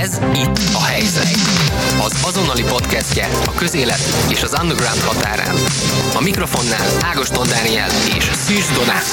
Ez 0.00 0.20
itt 0.34 0.58
a 0.74 0.82
helyzet. 0.82 1.36
Az 2.04 2.24
azonnali 2.26 2.62
podcastje 2.62 3.28
a 3.46 3.52
közélet 3.56 4.00
és 4.28 4.42
az 4.42 4.56
underground 4.62 5.00
határán. 5.00 5.54
A 6.16 6.22
mikrofonnál 6.22 6.86
Ágoston 7.02 7.46
Dániel 7.48 7.88
és 8.16 8.24
Szűz 8.24 8.70
Donát. 8.76 9.04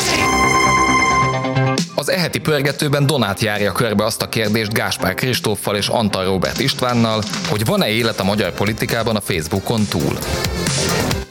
Az 1.96 2.10
eheti 2.10 2.40
pörgetőben 2.40 3.06
Donát 3.06 3.42
járja 3.42 3.72
körbe 3.72 4.06
azt 4.06 4.22
a 4.22 4.30
kérdést 4.30 4.74
Gáspár 4.74 5.14
Kristóffal 5.14 5.76
és 5.76 5.88
Antal 5.88 6.26
Robert 6.26 6.60
Istvánnal, 6.60 7.24
hogy 7.50 7.66
van-e 7.66 7.90
élet 7.90 8.20
a 8.20 8.24
magyar 8.24 8.52
politikában 8.54 9.16
a 9.16 9.22
Facebookon 9.22 9.86
túl. 9.86 10.18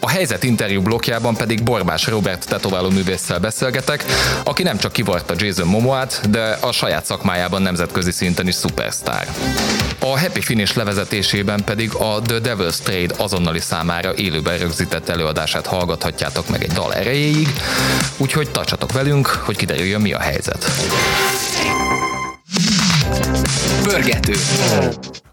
A 0.03 0.09
helyzet 0.09 0.43
interjú 0.43 0.83
blokjában 0.83 1.37
pedig 1.37 1.63
Borbás 1.63 2.07
Robert 2.07 2.49
tetováló 2.49 2.91
művésszel 2.91 3.39
beszélgetek, 3.39 4.05
aki 4.45 4.63
nem 4.63 4.79
csak 4.79 4.93
kivarta 4.93 5.35
Jason 5.37 5.67
Momoát, 5.67 6.31
de 6.31 6.59
a 6.61 6.73
saját 6.73 7.05
szakmájában 7.05 7.63
nemzetközi 7.63 8.11
szinten 8.11 8.49
is 8.49 8.55
szupersztár. 8.55 9.29
A 9.99 10.19
Happy 10.19 10.41
Finish 10.41 10.77
levezetésében 10.77 11.65
pedig 11.65 11.95
a 11.95 12.21
The 12.23 12.39
Devil's 12.43 12.77
Trade 12.83 13.15
azonnali 13.17 13.61
számára 13.61 14.15
élőben 14.15 14.59
rögzített 14.59 15.09
előadását 15.09 15.67
hallgathatjátok 15.67 16.49
meg 16.49 16.63
egy 16.63 16.73
dal 16.73 16.95
erejéig, 16.95 17.49
úgyhogy 18.17 18.51
tartsatok 18.51 18.93
velünk, 18.93 19.27
hogy 19.27 19.57
kiderüljön 19.57 20.01
mi 20.01 20.13
a 20.13 20.21
helyzet. 20.21 20.71
Pörgető. 23.83 24.35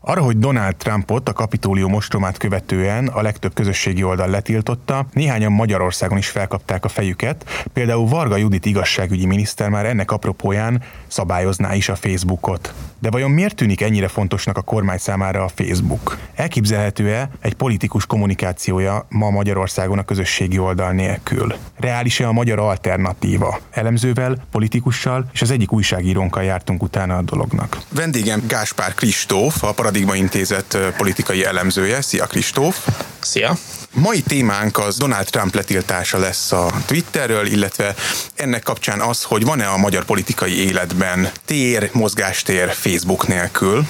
Arra, 0.09 0.21
hogy 0.21 0.37
Donald 0.37 0.75
Trumpot 0.75 1.29
a 1.29 1.33
kapitólium 1.33 1.93
ostromát 1.93 2.37
követően 2.37 3.07
a 3.07 3.21
legtöbb 3.21 3.53
közösségi 3.53 4.03
oldal 4.03 4.29
letiltotta, 4.29 5.05
néhányan 5.13 5.51
Magyarországon 5.51 6.17
is 6.17 6.29
felkapták 6.29 6.85
a 6.85 6.87
fejüket, 6.87 7.65
például 7.73 8.07
Varga 8.07 8.35
Judit 8.35 8.65
igazságügyi 8.65 9.25
miniszter 9.25 9.69
már 9.69 9.85
ennek 9.85 10.11
apropóján 10.11 10.83
szabályozná 11.07 11.75
is 11.75 11.89
a 11.89 11.95
Facebookot. 11.95 12.73
De 12.99 13.09
vajon 13.09 13.31
miért 13.31 13.55
tűnik 13.55 13.81
ennyire 13.81 14.07
fontosnak 14.07 14.57
a 14.57 14.61
kormány 14.61 14.97
számára 14.97 15.43
a 15.43 15.47
Facebook? 15.55 16.17
Elképzelhető-e 16.35 17.29
egy 17.41 17.53
politikus 17.53 18.05
kommunikációja 18.05 19.05
ma 19.09 19.29
Magyarországon 19.29 19.97
a 19.97 20.03
közösségi 20.03 20.57
oldal 20.59 20.91
nélkül? 20.91 21.55
Reális-e 21.79 22.27
a 22.27 22.31
magyar 22.31 22.59
alternatíva? 22.59 23.59
Elemzővel, 23.71 24.37
politikussal 24.51 25.29
és 25.33 25.41
az 25.41 25.51
egyik 25.51 25.71
újságírónkkal 25.71 26.43
jártunk 26.43 26.83
utána 26.83 27.17
a 27.17 27.21
dolognak. 27.21 27.77
Vendégem 27.89 28.43
Gáspár 28.47 28.93
Kristóf, 28.93 29.63
a 29.63 29.71
Paradigma 29.71 30.15
Intézet 30.15 30.77
politikai 30.97 31.45
elemzője. 31.45 32.01
Szia 32.01 32.25
Kristóf! 32.25 32.87
Szia! 33.19 33.57
Mai 33.93 34.21
témánk 34.21 34.77
az 34.77 34.97
Donald 34.97 35.25
Trump 35.25 35.55
letiltása 35.55 36.17
lesz 36.17 36.51
a 36.51 36.71
Twitterről, 36.85 37.45
illetve 37.45 37.95
ennek 38.35 38.63
kapcsán 38.63 38.99
az, 38.99 39.23
hogy 39.23 39.43
van-e 39.43 39.67
a 39.67 39.77
magyar 39.77 40.05
politikai 40.05 40.65
életben 40.65 41.31
tér, 41.45 41.89
mozgástér 41.93 42.73
Facebook 42.73 43.27
nélkül, 43.27 43.87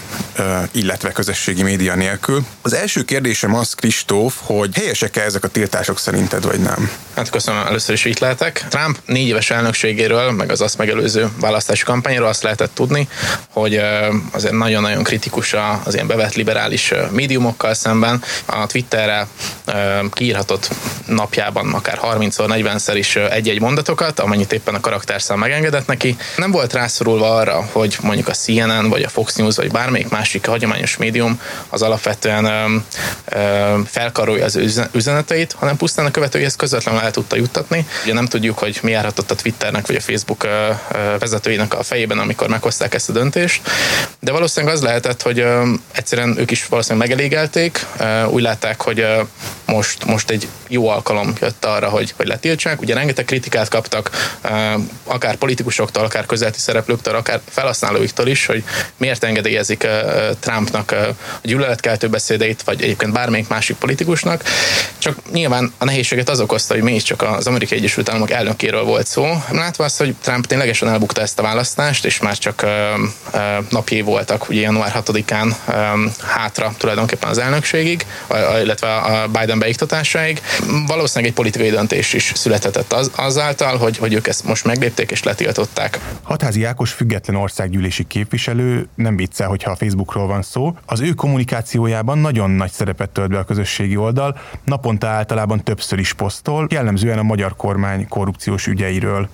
illetve 0.72 1.12
közösségi 1.12 1.64
média 1.64 1.96
nélkül. 1.96 2.46
Az 2.62 2.74
első 2.74 3.04
kérdésem 3.04 3.56
az, 3.56 3.74
Kristóf, 3.74 4.36
hogy 4.42 4.76
helyesek-e 4.76 5.22
ezek 5.22 5.44
a 5.44 5.48
tiltások 5.48 6.00
szerinted, 6.00 6.46
vagy 6.46 6.60
nem? 6.60 6.92
Hát 7.16 7.30
köszönöm 7.30 7.66
először 7.68 7.96
is 7.96 8.06
itt 8.06 8.20
lehetek. 8.20 8.66
Trump 8.70 8.98
négy 9.06 9.28
éves 9.28 9.50
elnökségéről, 9.50 10.32
meg 10.32 10.52
az 10.52 10.62
azt 10.62 10.78
megelőző 10.78 11.30
választási 11.40 11.84
kampányról 11.84 12.28
azt 12.28 12.44
lehetett 12.44 12.74
tudni, 12.74 13.08
hogy 13.50 13.82
azért 14.32 14.54
nagyon-nagyon 14.54 15.04
kritikus 15.04 15.56
az 15.84 15.94
ilyen 15.94 16.08
bevett 16.08 16.34
liberális 16.34 16.94
médiumokkal 17.12 17.74
szemben. 17.74 18.24
A 18.46 18.66
Twitterre 18.66 19.28
kiírhatott 20.12 20.70
napjában 21.06 21.74
akár 21.74 22.00
30-40-szer 22.04 22.94
is 22.94 23.16
egy-egy 23.16 23.60
mondatokat, 23.60 24.20
amennyit 24.20 24.54
éppen 24.54 24.76
a 24.76 24.80
karakterszám 24.80 25.40
megengedett 25.40 25.88
neki. 25.88 26.18
Nem 26.38 26.52
volt 26.52 26.74
rászorulva 26.74 27.36
arra, 27.36 27.68
hogy 27.72 27.98
mondjuk 28.02 28.28
a 28.28 28.32
CNN, 28.32 28.90
vagy 28.90 29.04
a 29.04 29.10
Fox 29.10 29.36
News, 29.36 29.56
vagy 29.56 29.72
bármelyik 29.72 30.10
másik 30.10 30.48
hagyományos 30.48 30.98
médium 30.98 31.42
az 31.70 31.82
alapvetően 31.82 32.84
felkarolja 33.86 34.46
az 34.46 34.56
üzeneteit, 34.92 35.56
hanem 35.60 35.78
pusztán 35.78 36.06
a 36.06 36.12
követőihez 36.12 36.56
közvetlenül 36.56 37.02
el 37.02 37.12
tudta 37.12 37.36
juttatni. 37.36 37.88
Ugye 38.04 38.14
nem 38.14 38.26
tudjuk, 38.26 38.58
hogy 38.58 38.80
mi 38.82 38.92
járhatott 38.92 39.32
a 39.32 39.36
Twitternek 39.36 39.88
vagy 39.88 39.96
a 39.96 40.02
Facebook 40.02 40.48
vezetőinek 41.20 41.74
a 41.74 41.84
fejében, 41.84 42.20
amikor 42.20 42.48
meghozták 42.48 42.94
ezt 42.94 43.10
a 43.10 43.14
döntést, 43.14 43.62
de 44.20 44.32
valószínűleg 44.32 44.76
az 44.76 44.82
lehetett, 44.82 45.22
hogy 45.22 45.46
egyszerűen 45.92 46.36
ők 46.40 46.52
is 46.52 46.66
valószínűleg 46.66 47.08
megelégelték, 47.08 47.86
úgy 48.30 48.42
látták, 48.42 48.82
hogy 48.82 49.06
most, 49.78 50.06
most 50.06 50.30
egy 50.30 50.48
jó 50.68 50.90
alkalom 50.90 51.34
jött 51.42 51.66
arra, 51.66 51.90
hogy, 51.90 52.14
hogy 52.16 52.28
letiltsák. 52.28 52.82
Ugye 52.82 52.94
rengeteg 52.94 53.26
kritikát 53.26 53.70
kaptak, 53.70 54.10
akár 55.04 55.36
politikusoktól, 55.36 56.04
akár 56.04 56.26
közelti 56.26 56.60
szereplőktől, 56.60 57.16
akár 57.16 57.40
felhasználóiktól 57.50 58.28
is, 58.28 58.46
hogy 58.46 58.64
miért 58.98 59.24
engedélyezik 59.24 59.88
Trumpnak 60.40 60.92
a 60.92 61.16
gyűlöletkeltő 61.42 62.08
beszédeit, 62.08 62.62
vagy 62.64 62.82
egyébként 62.82 63.14
bármelyik 63.14 63.48
másik 63.48 63.76
politikusnak. 63.76 64.44
Csak 64.98 65.18
nyilván 65.32 65.74
a 65.78 65.86
nehézséget 65.86 66.30
az 66.30 66.40
okozta, 66.40 66.74
hogy 66.74 66.84
mégiscsak 66.84 67.22
az 67.22 67.48
Amerikai 67.48 67.78
Egyesült 67.78 68.10
Államok 68.10 68.32
elnökéről 68.32 68.84
volt 68.84 69.08
szó. 69.08 69.26
Látva 69.52 69.84
azt, 69.84 69.98
hogy 69.98 70.16
Trump 70.22 70.46
ténylegesen 70.46 70.90
elbukta 70.90 71.22
ezt 71.22 71.40
a 71.40 71.42
választást, 71.42 72.06
és 72.06 72.20
már 72.20 72.38
csak 72.38 72.66
napjai 73.70 74.02
voltak, 74.02 74.50
ugye 74.50 74.62
január 74.62 75.04
6-án 75.06 75.56
hátra 76.24 76.74
tulajdonképpen 76.78 77.30
az 77.30 77.38
elnökségig, 77.38 78.06
illetve 78.62 78.96
a 78.96 79.28
Biden 79.28 79.60
beiktatásáig. 79.68 80.42
Valószínűleg 80.88 81.30
egy 81.30 81.38
politikai 81.38 81.70
döntés 81.70 82.14
is 82.14 82.32
születhetett 82.36 82.94
az, 82.94 83.12
azáltal, 83.16 83.78
hogy, 83.78 83.98
hogy 83.98 84.14
ők 84.14 84.28
ezt 84.28 84.44
most 84.44 84.66
meglépték 84.66 85.12
és 85.12 85.24
letiltották. 85.24 86.00
Hatházi 86.24 86.64
Ákos 86.64 86.92
független 86.92 87.36
országgyűlési 87.36 88.04
képviselő, 88.04 88.88
nem 88.96 89.16
viccel, 89.16 89.48
hogyha 89.48 89.72
a 89.72 89.76
Facebookról 89.76 90.28
van 90.28 90.42
szó, 90.42 90.78
az 90.86 91.00
ő 91.00 91.10
kommunikációjában 91.10 92.18
nagyon 92.18 92.50
nagy 92.50 92.72
szerepet 92.72 93.10
tölt 93.10 93.30
be 93.30 93.38
a 93.38 93.44
közösségi 93.44 93.98
oldal, 93.98 94.40
naponta 94.64 95.08
általában 95.08 95.64
többször 95.64 96.00
is 96.00 96.14
posztol, 96.14 96.68
jellemzően 96.70 97.18
a 97.18 97.24
magyar 97.24 97.56
kormány 97.56 98.08
korrupciós 98.08 98.68
ügyeiről. 98.68 99.30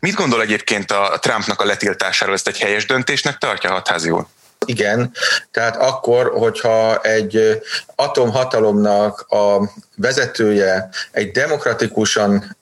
Mit 0.00 0.14
gondol 0.14 0.42
egyébként 0.42 0.90
a 0.90 1.18
Trumpnak 1.20 1.60
a 1.60 1.64
letiltásáról? 1.64 2.34
Ezt 2.34 2.48
egy 2.48 2.58
helyes 2.58 2.86
döntésnek 2.86 3.38
tartja 3.38 3.70
Hatházi 3.70 4.10
úr? 4.10 4.26
Igen, 4.64 5.10
tehát 5.50 5.76
akkor, 5.76 6.32
hogyha 6.34 7.00
egy 7.00 7.62
atomhatalomnak 7.94 9.20
a 9.20 9.70
vezetője 9.96 10.88
egy 11.12 11.30
demokratikusan 11.30 12.56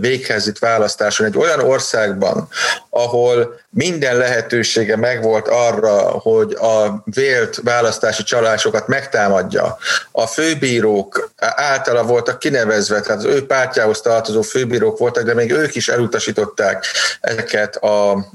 véghezít 0.00 0.58
választáson 0.58 1.26
egy 1.26 1.36
olyan 1.36 1.60
országban, 1.60 2.48
ahol 2.90 3.60
minden 3.70 4.16
lehetősége 4.16 4.96
megvolt 4.96 5.48
arra, 5.48 5.98
hogy 6.00 6.52
a 6.52 7.02
vélt 7.04 7.60
választási 7.62 8.22
csalásokat 8.22 8.88
megtámadja. 8.88 9.78
A 10.12 10.26
főbírók 10.26 11.30
általa 11.36 12.02
voltak 12.02 12.38
kinevezve, 12.38 13.00
tehát 13.00 13.18
az 13.18 13.24
ő 13.24 13.46
pártjához 13.46 14.00
tartozó 14.00 14.42
főbírók 14.42 14.98
voltak, 14.98 15.24
de 15.24 15.34
még 15.34 15.50
ők 15.50 15.74
is 15.74 15.88
elutasították 15.88 16.84
ezeket 17.20 17.76
a 17.76 18.26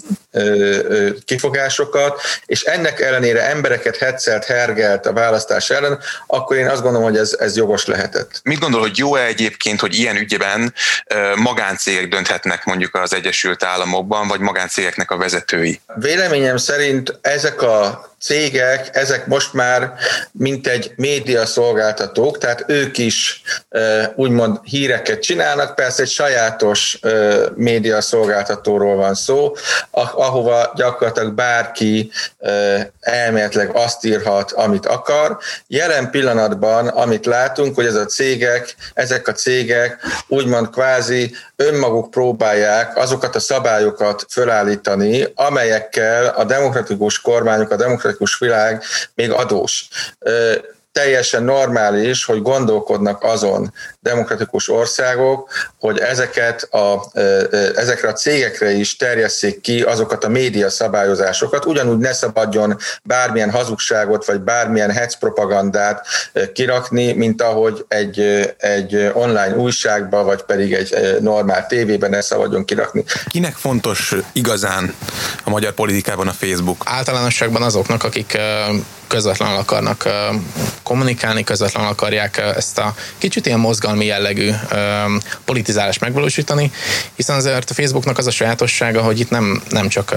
kifogásokat, 1.25 2.21
és 2.45 2.63
ennek 2.63 3.01
ellenére 3.01 3.49
embereket 3.49 3.97
hetszelt, 3.97 4.45
hergelt 4.45 5.05
a 5.05 5.13
választás 5.13 5.69
ellen, 5.69 5.99
akkor 6.27 6.57
én 6.57 6.67
azt 6.67 6.81
gondolom, 6.81 7.07
hogy 7.07 7.17
ez, 7.17 7.35
ez 7.39 7.55
jogos 7.55 7.85
lehetett. 7.85 8.39
Mit 8.43 8.59
gondol, 8.59 8.81
hogy 8.81 8.97
jó-e 8.97 9.25
egyébként, 9.25 9.79
hogy 9.79 9.93
ilyen 9.93 10.15
ügyben 10.15 10.73
magáncégek 11.35 12.07
dönthetnek 12.07 12.63
mondjuk 12.65 12.95
az 12.95 13.13
Egyesült 13.13 13.63
Államokban, 13.63 14.27
vagy 14.27 14.39
magáncégeknek 14.39 15.11
a 15.11 15.17
vezetői? 15.23 15.81
Véleményem 15.95 16.57
szerint 16.57 17.17
ezek 17.21 17.61
a 17.61 18.05
cégek, 18.23 18.89
ezek 18.91 19.27
most 19.27 19.53
már 19.53 19.93
mint 20.31 20.67
egy 20.67 20.91
média 20.95 21.45
szolgáltatók, 21.45 22.37
tehát 22.37 22.63
ők 22.67 22.97
is 22.97 23.41
úgymond 24.15 24.59
híreket 24.63 25.21
csinálnak, 25.21 25.75
persze 25.75 26.01
egy 26.01 26.09
sajátos 26.09 26.99
média 27.55 28.01
szolgáltatóról 28.01 28.95
van 28.95 29.13
szó, 29.13 29.55
ahova 29.91 30.71
gyakorlatilag 30.75 31.33
bárki 31.33 32.11
elméletileg 32.99 33.75
azt 33.75 34.05
írhat, 34.05 34.51
amit 34.51 34.85
akar. 34.85 35.37
Jelen 35.67 36.09
pillanatban, 36.09 36.87
amit 36.87 37.25
látunk, 37.25 37.75
hogy 37.75 37.85
ez 37.85 37.95
a 37.95 38.05
cégek, 38.05 38.75
ezek 38.93 39.27
a 39.27 39.31
cégek 39.31 39.97
úgymond 40.27 40.69
kvázi 40.69 41.35
önmaguk 41.55 42.11
próbálják 42.11 42.97
azokat 42.97 43.35
a 43.35 43.39
szabályokat 43.39 44.25
fölállítani, 44.29 45.27
amelyekkel 45.35 46.25
a 46.25 46.43
demokratikus 46.43 47.21
kormányok, 47.21 47.71
a 47.71 47.75
demokratikus 47.75 48.11
világ 48.37 48.83
még 49.15 49.31
adós. 49.31 49.87
Teljesen 50.91 51.43
normális, 51.43 52.25
hogy 52.25 52.41
gondolkodnak 52.41 53.23
azon 53.23 53.73
demokratikus 54.03 54.69
országok, 54.69 55.49
hogy 55.79 55.97
ezeket 55.97 56.61
a, 56.61 57.19
ezekre 57.75 58.07
a 58.07 58.13
cégekre 58.13 58.71
is 58.71 58.95
terjesszék 58.95 59.61
ki 59.61 59.81
azokat 59.81 60.23
a 60.23 60.29
média 60.29 60.69
szabályozásokat, 60.69 61.65
ugyanúgy 61.65 61.97
ne 61.97 62.13
szabadjon 62.13 62.77
bármilyen 63.03 63.51
hazugságot, 63.51 64.25
vagy 64.25 64.39
bármilyen 64.39 64.91
hetz 64.91 65.17
propagandát 65.17 66.05
kirakni, 66.53 67.13
mint 67.13 67.41
ahogy 67.41 67.85
egy, 67.87 68.19
egy 68.57 69.11
online 69.13 69.55
újságba, 69.55 70.23
vagy 70.23 70.41
pedig 70.41 70.73
egy 70.73 71.17
normál 71.21 71.67
tévében 71.67 72.09
ne 72.09 72.21
szabadjon 72.21 72.65
kirakni. 72.65 73.03
Kinek 73.27 73.55
fontos 73.55 74.15
igazán 74.31 74.95
a 75.43 75.49
magyar 75.49 75.73
politikában 75.73 76.27
a 76.27 76.31
Facebook? 76.31 76.83
Általánosságban 76.85 77.61
azoknak, 77.61 78.03
akik 78.03 78.37
közvetlenül 79.07 79.57
akarnak 79.57 80.07
kommunikálni, 80.83 81.43
közvetlenül 81.43 81.89
akarják 81.89 82.37
ezt 82.37 82.77
a 82.77 82.95
kicsit 83.17 83.45
ilyen 83.45 83.59
mozgalmi 83.59 83.92
jellegű 84.01 84.51
politizálást 85.45 85.99
megvalósítani, 85.99 86.71
hiszen 87.15 87.35
azért 87.35 87.69
a 87.69 87.73
Facebooknak 87.73 88.17
az 88.17 88.27
a 88.27 88.31
sajátossága, 88.31 89.01
hogy 89.01 89.19
itt 89.19 89.29
nem, 89.29 89.61
nem 89.69 89.87
csak 89.87 90.15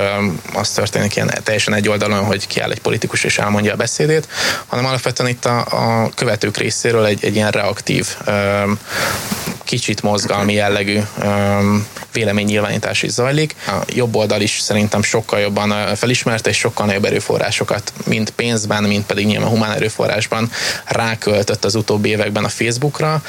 az 0.55 0.71
történik 0.71 1.17
ilyen 1.17 1.31
teljesen 1.43 1.75
egy 1.75 1.89
oldalon, 1.89 2.25
hogy 2.25 2.47
kiáll 2.47 2.71
egy 2.71 2.81
politikus 2.81 3.25
és 3.25 3.39
elmondja 3.39 3.73
a 3.73 3.77
beszédét, 3.77 4.29
hanem 4.67 4.87
alapvetően 4.87 5.29
itt 5.31 5.45
a, 5.45 5.59
a 5.59 6.11
követők 6.15 6.57
részéről 6.57 7.05
egy, 7.05 7.25
egy 7.25 7.35
ilyen 7.35 7.51
reaktív 7.51 8.17
kicsit 9.67 10.03
mozgalmi 10.03 10.53
jellegű 10.53 11.01
véleménynyilvánítás 12.13 13.03
is 13.03 13.11
zajlik. 13.11 13.55
A 13.67 13.83
jobb 13.87 14.15
oldal 14.15 14.41
is 14.41 14.59
szerintem 14.61 15.03
sokkal 15.03 15.41
jobban 15.41 15.95
felismerte, 15.97 16.51
és 16.51 16.57
sokkal 16.57 16.87
nagyobb 16.87 17.05
erőforrásokat, 17.05 17.93
mint 18.05 18.31
pénzben, 18.31 18.83
mint 18.83 19.07
pedig 19.07 19.27
nyilván 19.27 19.49
humán 19.49 19.73
erőforrásban 19.73 20.51
ráköltött 20.85 21.65
az 21.65 21.75
utóbbi 21.75 22.09
években 22.09 22.45
a 22.45 22.49
Facebookra 22.49 23.23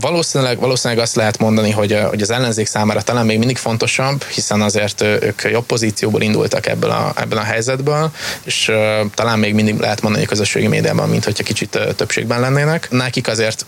valószínűleg, 0.00 0.58
valószínűleg 0.58 1.02
azt 1.02 1.14
lehet 1.14 1.38
mondani, 1.38 1.70
hogy, 1.70 1.98
hogy 2.08 2.22
az 2.22 2.30
ellenzék 2.30 2.66
számára 2.66 3.02
talán 3.02 3.26
még 3.26 3.38
mindig 3.38 3.56
fontosabb, 3.56 4.24
hiszen 4.24 4.60
azért 4.60 5.00
ők 5.00 5.42
jobb 5.42 5.64
pozícióból 5.64 6.22
indultak 6.22 6.66
ebből 6.66 6.90
a, 6.90 7.12
ebből 7.16 7.38
a 7.38 7.42
helyzetből, 7.42 8.10
és 8.44 8.68
uh, 8.68 9.10
talán 9.14 9.38
még 9.38 9.54
mindig 9.54 9.78
lehet 9.78 10.02
mondani 10.02 10.24
a 10.24 10.28
közösségi 10.28 10.66
médiában, 10.66 11.08
mint 11.08 11.24
hogyha 11.24 11.44
kicsit 11.44 11.74
uh, 11.74 11.94
többségben 11.94 12.40
lennének. 12.40 12.90
Nekik 12.90 13.28
azért 13.28 13.66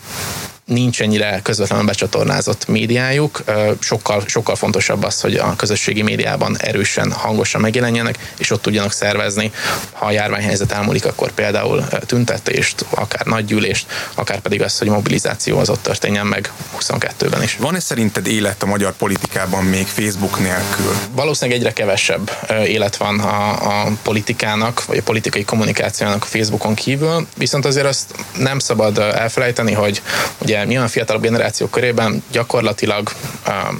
nincs 0.65 1.01
ennyire 1.01 1.39
közvetlenül 1.43 1.85
becsatornázott 1.85 2.67
médiájuk. 2.67 3.43
Sokkal, 3.79 4.23
sokkal 4.27 4.55
fontosabb 4.55 5.03
az, 5.03 5.21
hogy 5.21 5.35
a 5.35 5.55
közösségi 5.55 6.01
médiában 6.01 6.57
erősen, 6.59 7.11
hangosan 7.11 7.61
megjelenjenek, 7.61 8.33
és 8.37 8.51
ott 8.51 8.61
tudjanak 8.61 8.91
szervezni. 8.91 9.51
Ha 9.91 10.05
a 10.05 10.11
járványhelyzet 10.11 10.71
elmúlik, 10.71 11.05
akkor 11.05 11.31
például 11.31 11.83
tüntetést, 12.05 12.85
akár 12.89 13.25
nagygyűlést, 13.25 13.85
akár 14.15 14.39
pedig 14.39 14.61
az, 14.61 14.77
hogy 14.77 14.87
mobilizáció 14.87 15.57
az 15.57 15.69
ott 15.69 15.83
történjen 15.83 16.25
meg 16.25 16.51
22-ben 16.79 17.43
is. 17.43 17.55
Van-e 17.55 17.79
szerinted 17.79 18.27
élet 18.27 18.63
a 18.63 18.65
magyar 18.65 18.93
politikában 18.93 19.63
még 19.63 19.85
Facebook 19.85 20.39
nélkül? 20.39 20.95
Valószínűleg 21.11 21.59
egyre 21.59 21.73
kevesebb 21.73 22.31
élet 22.65 22.95
van 22.95 23.19
a, 23.19 23.51
a 23.51 23.91
politikának, 24.03 24.85
vagy 24.85 24.97
a 24.97 25.03
politikai 25.03 25.43
kommunikációnak 25.43 26.23
a 26.23 26.25
Facebookon 26.25 26.73
kívül, 26.73 27.27
viszont 27.37 27.65
azért 27.65 27.85
azt 27.85 28.13
nem 28.37 28.59
szabad 28.59 28.97
elfelejteni, 28.97 29.73
hogy 29.73 30.01
ugye 30.37 30.52
ugye 30.53 30.63
nyilván 30.65 30.87
fiatalabb 30.87 31.21
generációk 31.21 31.71
körében 31.71 32.23
gyakorlatilag 32.31 33.11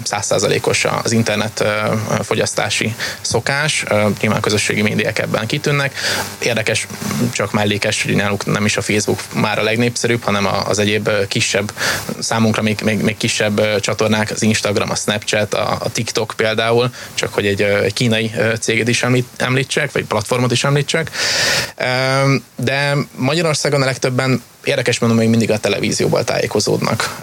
százszázalékos 0.03 0.85
az 1.03 1.11
internet 1.11 1.63
fogyasztási 2.21 2.95
szokás, 3.21 3.83
nyilván 4.21 4.41
közösségi 4.41 4.81
médiák 4.81 5.19
ebben 5.19 5.45
kitűnnek. 5.45 5.93
Érdekes, 6.39 6.87
csak 7.31 7.51
mellékes, 7.51 8.03
hogy 8.03 8.15
náluk 8.15 8.45
nem 8.45 8.65
is 8.65 8.77
a 8.77 8.81
Facebook 8.81 9.19
már 9.33 9.59
a 9.59 9.63
legnépszerűbb, 9.63 10.23
hanem 10.23 10.47
az 10.67 10.79
egyéb 10.79 11.09
kisebb, 11.27 11.73
számunkra 12.19 12.61
még, 12.61 12.79
még, 12.83 13.01
még 13.01 13.17
kisebb 13.17 13.79
csatornák, 13.79 14.31
az 14.31 14.41
Instagram, 14.41 14.89
a 14.89 14.95
Snapchat, 14.95 15.53
a, 15.53 15.77
a 15.79 15.91
TikTok 15.91 16.33
például, 16.37 16.93
csak 17.13 17.33
hogy 17.33 17.45
egy, 17.45 17.61
egy 17.61 17.93
kínai 17.93 18.31
céget 18.59 18.87
is 18.87 19.03
említ, 19.03 19.27
említsek, 19.37 19.91
vagy 19.91 20.05
platformot 20.05 20.51
is 20.51 20.63
említsek. 20.63 21.11
De 22.55 22.95
Magyarországon 23.15 23.81
a 23.81 23.85
legtöbben 23.85 24.41
érdekes 24.63 25.00
mondom, 25.00 25.18
még 25.18 25.30
mindig 25.30 25.51
a 25.51 25.57
televízióból 25.57 26.24
tájékozódnak. 26.24 27.21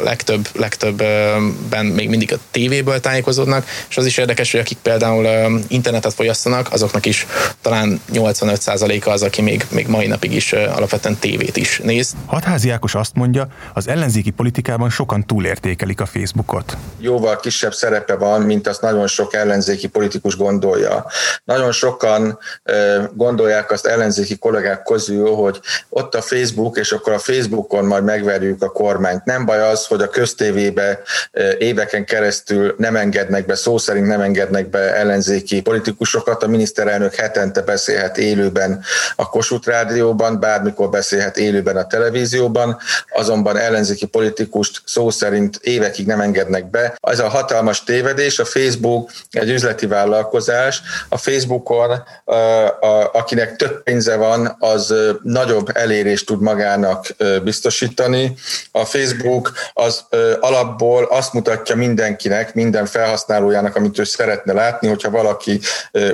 Legtöbb, 0.00 0.48
legtöbbben 0.52 1.86
még 1.86 2.08
mindig 2.08 2.32
a 2.32 2.36
tévéből 2.50 3.00
tájékozódnak, 3.00 3.66
és 3.88 3.96
az 3.96 4.06
is 4.06 4.18
érdekes, 4.18 4.50
hogy 4.50 4.60
akik 4.60 4.78
például 4.82 5.26
internetet 5.68 6.14
fogyasztanak, 6.14 6.72
azoknak 6.72 7.06
is 7.06 7.26
talán 7.60 8.00
85%-a 8.12 9.10
az, 9.10 9.22
aki 9.22 9.42
még, 9.42 9.66
még 9.70 9.86
mai 9.86 10.06
napig 10.06 10.32
is 10.32 10.52
alapvetően 10.52 11.16
tévét 11.16 11.56
is 11.56 11.80
néz. 11.84 12.14
Hatházi 12.26 12.70
Ákos 12.70 12.94
azt 12.94 13.14
mondja, 13.14 13.48
az 13.74 13.88
ellenzéki 13.88 14.30
politikában 14.30 14.90
sokan 14.90 15.26
túlértékelik 15.26 16.00
a 16.00 16.06
Facebookot. 16.06 16.76
Jóval 16.98 17.40
kisebb 17.40 17.72
szerepe 17.72 18.14
van, 18.14 18.40
mint 18.42 18.66
azt 18.66 18.80
nagyon 18.80 19.06
sok 19.06 19.34
ellenzéki 19.34 19.86
politikus 19.86 20.36
gondolja. 20.36 21.06
Nagyon 21.44 21.72
sokan 21.72 22.38
gondolják 23.14 23.70
azt 23.70 23.86
ellenzéki 23.86 24.38
kollégák 24.38 24.82
közül, 24.82 25.34
hogy 25.34 25.60
ott 25.88 26.14
a 26.14 26.22
Facebook 26.22 26.69
Facebook, 26.70 26.76
és 26.78 26.92
akkor 26.92 27.12
a 27.12 27.18
Facebookon 27.18 27.84
majd 27.84 28.04
megverjük 28.04 28.62
a 28.62 28.68
kormányt. 28.68 29.24
Nem 29.24 29.44
baj 29.44 29.60
az, 29.60 29.86
hogy 29.86 30.02
a 30.02 30.08
köztévébe 30.08 30.98
éveken 31.58 32.04
keresztül 32.04 32.74
nem 32.78 32.96
engednek 32.96 33.46
be, 33.46 33.54
szó 33.54 33.78
szerint 33.78 34.06
nem 34.06 34.20
engednek 34.20 34.70
be 34.70 34.94
ellenzéki 34.94 35.62
politikusokat. 35.62 36.42
A 36.42 36.48
miniszterelnök 36.48 37.14
hetente 37.14 37.60
beszélhet 37.60 38.18
élőben 38.18 38.82
a 39.16 39.28
Kossuth 39.28 39.66
Rádióban, 39.66 40.40
bármikor 40.40 40.90
beszélhet 40.90 41.36
élőben 41.36 41.76
a 41.76 41.86
televízióban, 41.86 42.78
azonban 43.14 43.56
ellenzéki 43.56 44.06
politikust 44.06 44.82
szó 44.84 45.10
szerint 45.10 45.58
évekig 45.62 46.06
nem 46.06 46.20
engednek 46.20 46.70
be. 46.70 46.98
Ez 47.00 47.18
a 47.18 47.28
hatalmas 47.28 47.84
tévedés, 47.84 48.38
a 48.38 48.44
Facebook 48.44 49.10
egy 49.30 49.50
üzleti 49.50 49.86
vállalkozás. 49.86 50.82
A 51.08 51.16
Facebookon, 51.16 52.02
akinek 53.12 53.56
több 53.56 53.82
pénze 53.82 54.16
van, 54.16 54.56
az 54.58 54.94
nagyobb 55.22 55.70
elérést 55.72 56.26
tud 56.26 56.40
maga 56.40 56.59
magának 56.60 57.06
biztosítani. 57.42 58.34
A 58.72 58.84
Facebook 58.84 59.52
az 59.72 60.04
alapból 60.40 61.04
azt 61.04 61.32
mutatja 61.32 61.76
mindenkinek, 61.76 62.54
minden 62.54 62.86
felhasználójának, 62.86 63.76
amit 63.76 63.98
ő 63.98 64.04
szeretne 64.04 64.52
látni, 64.52 64.88
hogyha 64.88 65.10
valaki 65.10 65.60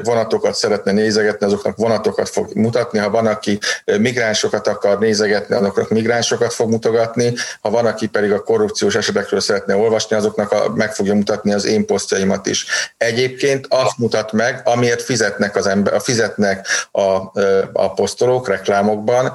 vonatokat 0.02 0.54
szeretne 0.54 0.92
nézegetni, 0.92 1.46
azoknak 1.46 1.76
vonatokat 1.76 2.28
fog 2.28 2.54
mutatni, 2.54 2.98
ha 2.98 3.10
van, 3.10 3.26
aki 3.26 3.58
migránsokat 3.98 4.68
akar 4.68 4.98
nézegetni, 4.98 5.54
azoknak 5.54 5.90
migránsokat 5.90 6.52
fog 6.52 6.70
mutogatni, 6.70 7.34
ha 7.60 7.70
van, 7.70 7.86
aki 7.86 8.06
pedig 8.06 8.32
a 8.32 8.42
korrupciós 8.42 8.94
esetekről 8.94 9.40
szeretne 9.40 9.76
olvasni, 9.76 10.16
azoknak 10.16 10.76
meg 10.76 10.94
fogja 10.94 11.14
mutatni 11.14 11.52
az 11.52 11.66
én 11.66 11.86
posztjaimat 11.86 12.46
is. 12.46 12.66
Egyébként 12.96 13.66
azt 13.68 13.98
mutat 13.98 14.32
meg, 14.32 14.60
amiért 14.64 15.02
fizetnek 15.02 15.56
az 15.56 15.66
ember, 15.66 16.00
fizetnek 16.00 16.66
a, 16.90 17.00
a 17.72 17.92
posztolók 17.94 18.48
reklámokban, 18.48 19.32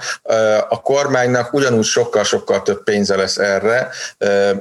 akkor 0.69 1.00
kormánynak 1.01 1.53
ugyanúgy 1.53 1.83
sokkal-sokkal 1.83 2.61
több 2.61 2.83
pénze 2.83 3.15
lesz 3.15 3.37
erre, 3.37 3.89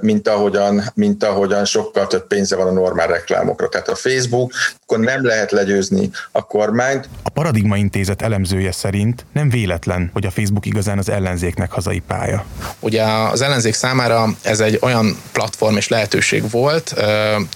mint 0.00 0.28
ahogyan, 0.28 0.82
mint 0.94 1.24
ahogyan 1.24 1.64
sokkal 1.64 2.06
több 2.06 2.26
pénze 2.26 2.56
van 2.56 2.66
a 2.66 2.70
normál 2.70 3.06
reklámokra. 3.06 3.68
Tehát 3.68 3.88
a 3.88 3.94
Facebook, 3.94 4.52
akkor 4.82 4.98
nem 4.98 5.26
lehet 5.26 5.50
legyőzni 5.50 6.10
a 6.32 6.46
kormányt. 6.46 7.08
A 7.22 7.30
Paradigma 7.30 7.76
Intézet 7.76 8.22
elemzője 8.22 8.72
szerint 8.72 9.26
nem 9.32 9.50
véletlen, 9.50 10.10
hogy 10.12 10.26
a 10.26 10.30
Facebook 10.30 10.66
igazán 10.66 10.98
az 10.98 11.08
ellenzéknek 11.08 11.70
hazai 11.72 12.02
pálya. 12.06 12.44
Ugye 12.78 13.04
az 13.04 13.40
ellenzék 13.40 13.74
számára 13.74 14.28
ez 14.42 14.60
egy 14.60 14.78
olyan 14.82 15.16
platform 15.32 15.76
és 15.76 15.88
lehetőség 15.88 16.50
volt, 16.50 16.94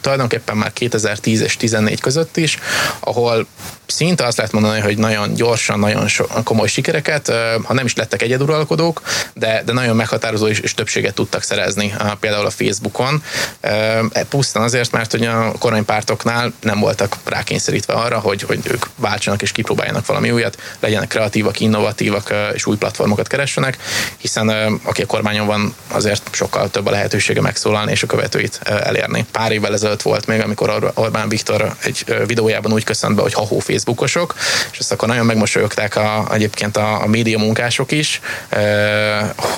tulajdonképpen 0.00 0.56
már 0.56 0.72
2010 0.72 1.40
és 1.40 1.56
2014 1.56 2.00
között 2.00 2.36
is, 2.36 2.58
ahol 3.00 3.46
szinte 3.86 4.24
azt 4.24 4.36
lehet 4.36 4.52
mondani, 4.52 4.80
hogy 4.80 4.98
nagyon 4.98 5.34
gyorsan, 5.34 5.78
nagyon 5.78 6.08
so, 6.08 6.24
komoly 6.44 6.68
sikereket, 6.68 7.32
ha 7.62 7.72
nem 7.72 7.84
is 7.84 7.94
lettek 7.94 8.22
egyeduralkodók, 8.22 9.02
de, 9.34 9.62
de 9.64 9.72
nagyon 9.72 9.96
meghatározó 9.96 10.46
és, 10.46 10.58
és 10.58 10.74
többséget 10.74 11.14
tudtak 11.14 11.42
szerezni 11.42 11.94
például 12.20 12.46
a 12.46 12.50
Facebookon. 12.50 13.22
E, 13.60 14.02
pusztán 14.28 14.62
azért, 14.62 14.92
mert 14.92 15.10
hogy 15.10 15.24
a 15.24 15.52
kormánypártoknál 15.58 16.52
nem 16.60 16.80
voltak 16.80 17.16
rákényszerítve 17.24 17.92
arra, 17.92 18.18
hogy, 18.18 18.42
hogy 18.42 18.60
ők 18.64 18.86
váltsanak 18.96 19.42
és 19.42 19.52
kipróbáljanak 19.52 20.06
valami 20.06 20.30
újat, 20.30 20.58
legyenek 20.80 21.08
kreatívak, 21.08 21.60
innovatívak 21.60 22.34
és 22.54 22.66
új 22.66 22.76
platformokat 22.76 23.26
keressenek, 23.26 23.78
hiszen 24.16 24.48
aki 24.82 25.02
a 25.02 25.06
kormányon 25.06 25.46
van, 25.46 25.74
azért 25.88 26.22
sokkal 26.32 26.70
több 26.70 26.86
a 26.86 26.90
lehetősége 26.90 27.40
megszólalni 27.40 27.90
és 27.90 28.02
a 28.02 28.06
követőit 28.06 28.60
elérni. 28.64 29.26
Pár 29.32 29.52
évvel 29.52 29.72
ezelőtt 29.72 30.02
volt 30.02 30.26
még, 30.26 30.40
amikor 30.40 30.92
Orbán 30.94 31.28
Viktor 31.28 31.74
egy 31.82 32.04
videójában 32.26 32.72
úgy 32.72 32.84
köszönt 32.84 33.14
be, 33.14 33.22
hogy 33.22 33.32
ha 33.32 33.44
Facebookosok, 33.74 34.34
és 34.72 34.78
ezt 34.78 34.92
akkor 34.92 35.08
nagyon 35.08 35.26
megmosolyogták 35.26 35.96
a, 35.96 36.28
egyébként 36.32 36.76
a, 36.76 37.02
a 37.02 37.06
média 37.06 37.38
munkások 37.38 37.92
is, 37.92 38.20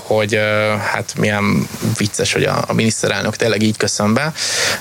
hogy 0.02 0.40
hát 0.92 1.14
milyen 1.18 1.68
vicces, 1.96 2.32
hogy 2.32 2.44
a, 2.44 2.64
a 2.66 2.72
miniszterelnök 2.72 3.36
tényleg 3.36 3.62
így 3.62 3.76
köszön 3.76 4.14
be, 4.14 4.32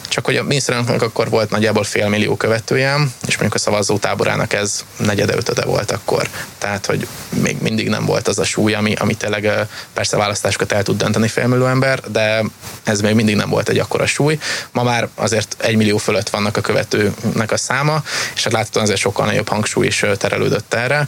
csak 0.07 0.25
hogy 0.25 0.35
a 0.35 0.43
miniszterelnöknek 0.43 1.01
akkor 1.01 1.29
volt 1.29 1.49
nagyjából 1.49 1.83
fél 1.83 2.09
millió 2.09 2.35
követője, 2.35 2.95
és 3.27 3.37
mondjuk 3.37 3.53
a 3.53 3.57
szavazó 3.57 3.97
táborának 3.97 4.53
ez 4.53 4.83
negyede 4.97 5.35
ötöde 5.35 5.65
volt 5.65 5.91
akkor. 5.91 6.27
Tehát, 6.57 6.85
hogy 6.85 7.07
még 7.29 7.57
mindig 7.61 7.89
nem 7.89 8.05
volt 8.05 8.27
az 8.27 8.39
a 8.39 8.43
súly, 8.43 8.73
ami, 8.73 8.93
ami 8.93 9.13
tényleg 9.13 9.67
persze 9.93 10.17
választásokat 10.17 10.71
el 10.71 10.83
tud 10.83 10.97
dönteni 10.97 11.27
félmillió 11.27 11.65
ember, 11.65 11.99
de 12.11 12.43
ez 12.83 13.01
még 13.01 13.15
mindig 13.15 13.35
nem 13.35 13.49
volt 13.49 13.69
egy 13.69 13.79
akkora 13.79 14.05
súly. 14.05 14.39
Ma 14.71 14.83
már 14.83 15.07
azért 15.15 15.55
egy 15.57 15.75
millió 15.75 15.97
fölött 15.97 16.29
vannak 16.29 16.57
a 16.57 16.61
követőnek 16.61 17.51
a 17.51 17.57
száma, 17.57 18.03
és 18.35 18.43
hát 18.43 18.53
láthatóan 18.53 18.85
azért 18.85 18.99
sokkal 18.99 19.24
nagyobb 19.25 19.47
hangsúly 19.47 19.85
is 19.85 20.05
terelődött 20.17 20.73
erre. 20.73 21.07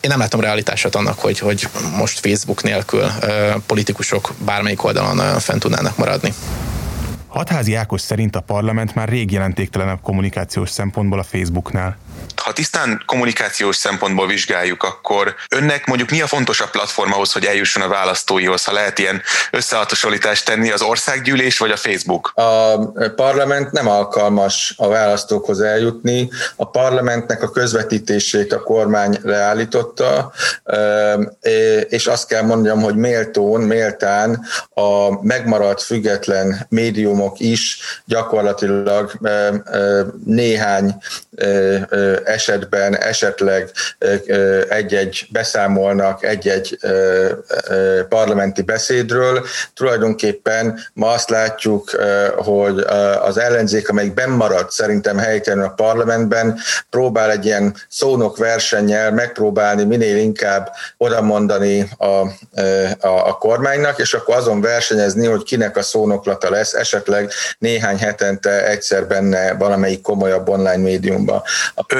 Én 0.00 0.08
nem 0.10 0.18
látom 0.18 0.40
realitását 0.40 0.94
annak, 0.94 1.18
hogy, 1.18 1.38
hogy 1.38 1.68
most 1.96 2.18
Facebook 2.18 2.62
nélkül 2.62 3.06
politikusok 3.66 4.34
bármelyik 4.44 4.84
oldalon 4.84 5.38
fent 5.38 5.60
tudnának 5.60 5.96
maradni. 5.96 6.32
Hatházi 7.26 7.74
Ákos 7.74 8.00
szerint 8.00 8.36
a 8.36 8.40
parlament 8.40 8.94
már 8.94 9.08
rég 9.08 9.30
jelentéktelenebb 9.30 10.00
kommunikációs 10.02 10.70
szempontból 10.70 11.18
a 11.18 11.22
Facebooknál 11.22 11.96
ha 12.50 12.52
tisztán 12.52 13.02
kommunikációs 13.06 13.76
szempontból 13.76 14.26
vizsgáljuk, 14.26 14.82
akkor 14.82 15.34
önnek 15.50 15.86
mondjuk 15.86 16.10
mi 16.10 16.20
a 16.20 16.26
fontosabb 16.26 16.70
platform 16.70 17.12
ahhoz, 17.12 17.32
hogy 17.32 17.44
eljusson 17.44 17.82
a 17.82 17.88
választóihoz, 17.88 18.64
ha 18.64 18.72
lehet 18.72 18.98
ilyen 18.98 19.22
összehasonlítást 19.50 20.44
tenni, 20.44 20.70
az 20.70 20.82
országgyűlés 20.82 21.58
vagy 21.58 21.70
a 21.70 21.76
Facebook? 21.76 22.32
A 22.34 22.76
parlament 23.16 23.72
nem 23.72 23.88
alkalmas 23.88 24.74
a 24.76 24.88
választókhoz 24.88 25.60
eljutni. 25.60 26.30
A 26.56 26.70
parlamentnek 26.70 27.42
a 27.42 27.50
közvetítését 27.50 28.52
a 28.52 28.62
kormány 28.62 29.18
leállította, 29.22 30.32
és 31.88 32.06
azt 32.06 32.26
kell 32.26 32.42
mondjam, 32.42 32.82
hogy 32.82 32.96
méltón, 32.96 33.60
méltán 33.60 34.46
a 34.74 35.22
megmaradt 35.22 35.82
független 35.82 36.66
médiumok 36.68 37.40
is 37.40 37.78
gyakorlatilag 38.04 39.12
néhány 40.24 40.94
esetben 42.24 42.96
esetleg 42.96 43.70
egy-egy 44.68 45.26
beszámolnak 45.32 46.24
egy-egy 46.24 46.78
parlamenti 48.08 48.62
beszédről. 48.62 49.46
Tulajdonképpen 49.74 50.80
ma 50.92 51.08
azt 51.08 51.30
látjuk, 51.30 51.90
hogy 52.36 52.78
az 53.22 53.38
ellenzék, 53.38 53.88
amelyik 53.88 54.14
bennmaradt 54.14 54.70
szerintem 54.70 55.18
helytelenül 55.18 55.64
a 55.64 55.68
parlamentben, 55.68 56.58
próbál 56.90 57.30
egy 57.30 57.44
ilyen 57.44 57.74
szónok 57.88 58.36
versennyel 58.36 59.12
megpróbálni 59.12 59.84
minél 59.84 60.16
inkább 60.16 60.72
oda 60.96 61.20
mondani 61.22 61.88
a, 61.98 62.06
a, 62.06 63.28
a 63.28 63.32
kormánynak, 63.32 63.98
és 63.98 64.14
akkor 64.14 64.34
azon 64.34 64.60
versenyezni, 64.60 65.26
hogy 65.26 65.42
kinek 65.42 65.76
a 65.76 65.82
szónoklata 65.82 66.50
lesz, 66.50 66.74
esetleg 66.74 67.30
néhány 67.58 67.98
hetente 67.98 68.66
egyszer 68.66 69.06
benne 69.06 69.54
valamelyik 69.54 70.00
komolyabb 70.00 70.48
online 70.48 70.76
médiumban. 70.76 71.42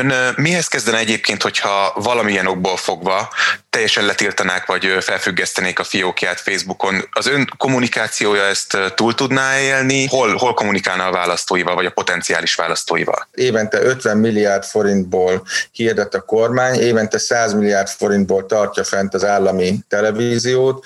Ön 0.01 0.35
mihez 0.37 0.69
kezdene 0.69 0.99
egyébként, 0.99 1.43
hogyha 1.43 1.93
valamilyen 1.95 2.47
okból 2.47 2.77
fogva 2.77 3.29
teljesen 3.71 4.05
letiltanák, 4.05 4.67
vagy 4.67 4.97
felfüggesztenék 5.01 5.79
a 5.79 5.85
fiókját 5.85 6.41
Facebookon? 6.41 7.09
Az 7.11 7.27
ön 7.27 7.51
kommunikációja 7.59 8.43
ezt 8.43 8.79
túl 8.95 9.15
tudná 9.15 9.59
élni? 9.59 10.07
Hol, 10.07 10.37
hol 10.37 10.55
kommunikálna 10.55 11.07
a 11.07 11.11
választóival, 11.11 11.75
vagy 11.75 11.87
a 11.87 11.91
potenciális 11.91 12.55
választóival? 12.55 13.29
Évente 13.35 13.83
50 13.83 14.17
milliárd 14.17 14.65
forintból 14.65 15.43
hirdet 15.73 16.15
a 16.15 16.21
kormány, 16.21 16.81
évente 16.81 17.19
100 17.19 17.55
milliárd 17.55 17.89
forintból 17.89 18.47
tartja 18.47 18.85
fent 18.85 19.15
az 19.15 19.25
állami 19.25 19.79
televíziót. 19.89 20.85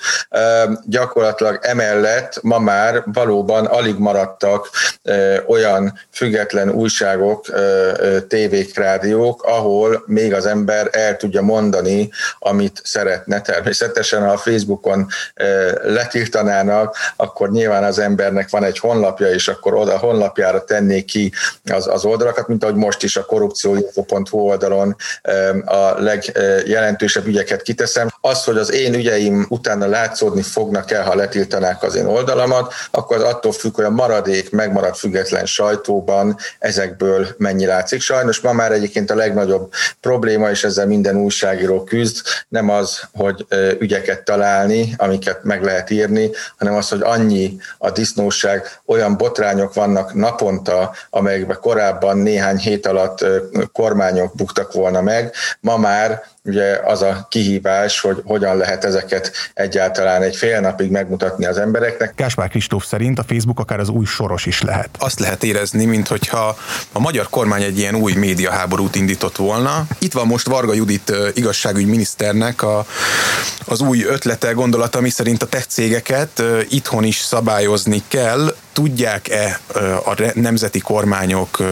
Gyakorlatilag 0.85 1.59
emellett 1.61 2.39
ma 2.41 2.59
már 2.59 3.03
valóban 3.05 3.65
alig 3.65 3.97
maradtak 3.97 4.69
olyan 5.47 5.99
független 6.11 6.69
újságok, 6.69 7.45
tévék, 8.27 8.77
rádiók, 8.77 9.03
ahol 9.41 10.03
még 10.05 10.33
az 10.33 10.45
ember 10.45 10.89
el 10.91 11.17
tudja 11.17 11.41
mondani, 11.41 12.09
amit 12.39 12.81
szeretne. 12.83 13.41
Természetesen, 13.41 14.25
ha 14.25 14.31
a 14.31 14.37
Facebookon 14.37 15.07
letiltanának, 15.83 16.95
akkor 17.15 17.51
nyilván 17.51 17.83
az 17.83 17.99
embernek 17.99 18.49
van 18.49 18.63
egy 18.63 18.79
honlapja, 18.79 19.27
és 19.27 19.47
akkor 19.47 19.73
oda 19.73 19.93
a 19.93 19.97
honlapjára 19.97 20.63
tennék 20.63 21.05
ki 21.05 21.31
az, 21.71 21.87
az 21.87 22.05
oldalakat, 22.05 22.47
mint 22.47 22.63
ahogy 22.63 22.75
most 22.75 23.03
is 23.03 23.17
a 23.17 23.25
korrupcióinfo.hu 23.25 24.39
oldalon 24.39 24.95
a 25.65 26.01
legjelentősebb 26.01 27.25
ügyeket 27.25 27.61
kiteszem. 27.61 28.07
Az, 28.21 28.43
hogy 28.43 28.57
az 28.57 28.71
én 28.71 28.93
ügyeim 28.93 29.45
utána 29.49 29.87
látszódni 29.87 30.41
fognak 30.41 30.91
el, 30.91 31.03
ha 31.03 31.15
letiltanák 31.15 31.83
az 31.83 31.95
én 31.95 32.05
oldalamat, 32.05 32.73
akkor 32.91 33.17
az 33.17 33.23
attól 33.23 33.51
függ, 33.51 33.75
hogy 33.75 33.85
a 33.85 33.89
maradék, 33.89 34.51
megmaradt 34.51 34.97
független 34.97 35.45
sajtóban 35.45 36.37
ezekből 36.59 37.27
mennyi 37.37 37.65
látszik. 37.65 38.01
Sajnos 38.01 38.39
ma 38.39 38.53
már 38.53 38.71
egyébként 38.95 39.19
a 39.19 39.23
legnagyobb 39.23 39.71
probléma, 40.01 40.49
és 40.49 40.63
ezzel 40.63 40.87
minden 40.87 41.15
újságíró 41.15 41.83
küzd, 41.83 42.25
nem 42.47 42.69
az, 42.69 43.01
hogy 43.13 43.45
ügyeket 43.79 44.23
találni, 44.23 44.93
amiket 44.97 45.43
meg 45.43 45.63
lehet 45.63 45.89
írni, 45.89 46.29
hanem 46.57 46.75
az, 46.75 46.89
hogy 46.89 47.01
annyi 47.01 47.57
a 47.77 47.91
disznóság, 47.91 48.79
olyan 48.85 49.17
botrányok 49.17 49.73
vannak 49.73 50.13
naponta, 50.13 50.93
amelyekben 51.09 51.57
korábban 51.61 52.17
néhány 52.17 52.57
hét 52.57 52.87
alatt 52.87 53.25
kormányok 53.73 54.35
buktak 54.35 54.73
volna 54.73 55.01
meg, 55.01 55.33
ma 55.59 55.77
már 55.77 56.23
ugye 56.45 56.79
az 56.83 57.01
a 57.01 57.25
kihívás, 57.29 57.99
hogy 57.99 58.21
hogyan 58.25 58.57
lehet 58.57 58.85
ezeket 58.85 59.31
egyáltalán 59.53 60.21
egy 60.21 60.35
fél 60.35 60.59
napig 60.59 60.91
megmutatni 60.91 61.45
az 61.45 61.57
embereknek. 61.57 62.13
Gáspár 62.15 62.49
Kristóf 62.49 62.85
szerint 62.85 63.19
a 63.19 63.23
Facebook 63.23 63.59
akár 63.59 63.79
az 63.79 63.89
új 63.89 64.05
soros 64.05 64.45
is 64.45 64.61
lehet. 64.61 64.89
Azt 64.99 65.19
lehet 65.19 65.43
érezni, 65.43 65.85
mintha 65.85 66.57
a 66.91 66.99
magyar 66.99 67.29
kormány 67.29 67.63
egy 67.63 67.77
ilyen 67.77 67.95
új 67.95 68.13
médiaháborút 68.13 68.95
indított 68.95 69.35
volna. 69.35 69.87
Itt 69.99 70.13
van 70.13 70.27
most 70.27 70.47
Varga 70.47 70.73
Judit 70.73 71.13
igazságügy 71.33 71.87
miniszternek 71.87 72.61
a, 72.61 72.85
az 73.65 73.81
új 73.81 74.03
ötlete, 74.03 74.51
gondolata, 74.51 74.97
ami 74.97 75.09
szerint 75.09 75.43
a 75.43 75.45
tech 75.45 75.67
cégeket 75.67 76.43
itthon 76.69 77.03
is 77.03 77.17
szabályozni 77.17 78.03
kell. 78.07 78.55
Tudják-e 78.73 79.59
a 80.05 80.31
nemzeti 80.33 80.79
kormányok 80.79 81.63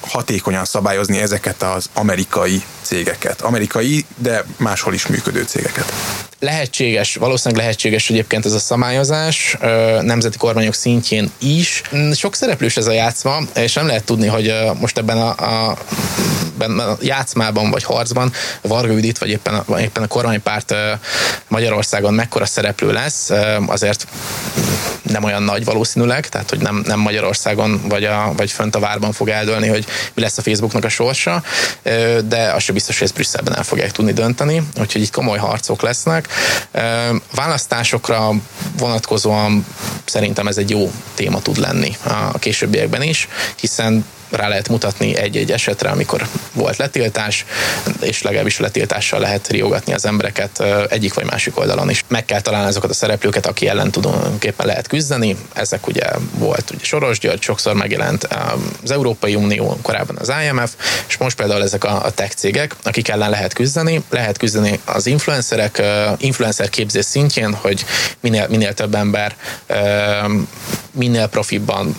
hatékonyan 0.00 0.64
szabályozni 0.64 1.18
ezeket 1.18 1.62
az 1.62 1.90
amerikai 1.94 2.62
cégeket? 2.82 3.40
Amerikai, 3.40 4.06
de 4.16 4.44
máshol 4.56 4.94
is 4.94 5.06
működő 5.06 5.42
cégeket. 5.42 5.92
Lehetséges, 6.38 7.14
valószínűleg 7.14 7.64
lehetséges 7.64 8.10
egyébként 8.10 8.44
ez 8.44 8.52
a 8.52 8.58
szabályozás 8.58 9.56
nemzeti 10.00 10.36
kormányok 10.36 10.74
szintjén 10.74 11.30
is. 11.38 11.82
Sok 12.14 12.34
szereplős 12.34 12.76
ez 12.76 12.86
a 12.86 12.92
játszma, 12.92 13.38
és 13.54 13.72
nem 13.72 13.86
lehet 13.86 14.04
tudni, 14.04 14.26
hogy 14.26 14.54
most 14.80 14.98
ebben 14.98 15.16
a, 15.16 15.28
a, 15.28 15.76
ebben 16.60 16.96
játszmában 17.00 17.70
vagy 17.70 17.84
harcban 17.84 18.32
Varga 18.60 18.92
Judit, 18.92 19.18
vagy 19.18 19.28
éppen 19.28 19.54
a, 19.54 19.80
éppen 19.80 20.02
a 20.02 20.06
kormánypárt 20.06 20.74
Magyarországon 21.48 22.14
mekkora 22.14 22.46
szereplő 22.46 22.92
lesz, 22.92 23.30
azért 23.66 24.06
nem 25.02 25.24
olyan 25.24 25.42
nagy 25.42 25.64
valószínűleg, 25.64 26.28
tehát 26.28 26.50
hogy 26.50 26.58
nem, 26.58 26.82
nem 26.86 26.98
Magyarországon 26.98 27.80
vagy, 27.88 28.04
a, 28.04 28.32
vagy 28.36 28.50
fönt 28.50 28.74
a 28.74 28.78
várban 28.78 29.12
fog 29.12 29.28
eldőlni, 29.28 29.68
hogy 29.68 29.86
mi 30.14 30.22
lesz 30.22 30.38
a 30.38 30.42
Facebooknak 30.42 30.84
a 30.84 30.88
sorsa, 30.88 31.42
de 32.24 32.52
az 32.54 32.62
sem 32.62 32.74
biztos, 32.74 32.98
hogy 32.98 33.06
ezt 33.06 33.14
Brüsszelben 33.14 33.56
el 33.56 33.62
fogják 33.62 33.90
tudni 33.90 34.12
dönteni, 34.12 34.62
úgyhogy 34.80 35.02
itt 35.02 35.12
komoly 35.12 35.38
harcok 35.38 35.82
lesznek. 35.82 36.25
Választásokra 37.34 38.30
vonatkozóan 38.78 39.66
szerintem 40.04 40.46
ez 40.46 40.56
egy 40.56 40.70
jó 40.70 40.92
téma 41.14 41.40
tud 41.40 41.58
lenni 41.58 41.96
a 42.32 42.38
későbbiekben 42.38 43.02
is, 43.02 43.28
hiszen 43.60 44.04
rá 44.30 44.48
lehet 44.48 44.68
mutatni 44.68 45.16
egy-egy 45.16 45.52
esetre, 45.52 45.88
amikor 45.88 46.26
volt 46.52 46.76
letiltás, 46.76 47.44
és 48.00 48.22
legalábbis 48.22 48.58
letiltással 48.58 49.20
lehet 49.20 49.48
riogatni 49.48 49.92
az 49.92 50.06
embereket 50.06 50.62
egyik 50.88 51.14
vagy 51.14 51.24
másik 51.24 51.58
oldalon 51.58 51.90
is. 51.90 52.04
Meg 52.08 52.24
kell 52.24 52.40
találni 52.40 52.68
azokat 52.68 52.90
a 52.90 52.94
szereplőket, 52.94 53.46
aki 53.46 53.68
ellen 53.68 53.90
tulajdonképpen 53.90 54.66
lehet 54.66 54.86
küzdeni. 54.86 55.36
Ezek 55.54 55.86
ugye 55.86 56.04
volt 56.32 56.70
ugye 56.70 56.84
Soros 56.84 57.18
György, 57.18 57.42
sokszor 57.42 57.74
megjelent 57.74 58.28
az 58.82 58.90
Európai 58.90 59.34
Unió, 59.34 59.78
korábban 59.82 60.16
az 60.20 60.32
IMF, 60.44 60.72
és 61.08 61.16
most 61.16 61.36
például 61.36 61.62
ezek 61.62 61.84
a, 61.84 62.04
a 62.04 62.10
tech 62.10 62.34
cégek, 62.34 62.74
akik 62.82 63.08
ellen 63.08 63.30
lehet 63.30 63.52
küzdeni. 63.52 64.02
Lehet 64.10 64.38
küzdeni 64.38 64.80
az 64.84 65.06
influencerek, 65.06 65.82
influencer 66.18 66.68
képzés 66.68 67.04
szintjén, 67.04 67.54
hogy 67.54 67.84
minél, 68.20 68.46
minél 68.48 68.74
több 68.74 68.94
ember 68.94 69.36
minél 70.92 71.26
profibban 71.26 71.96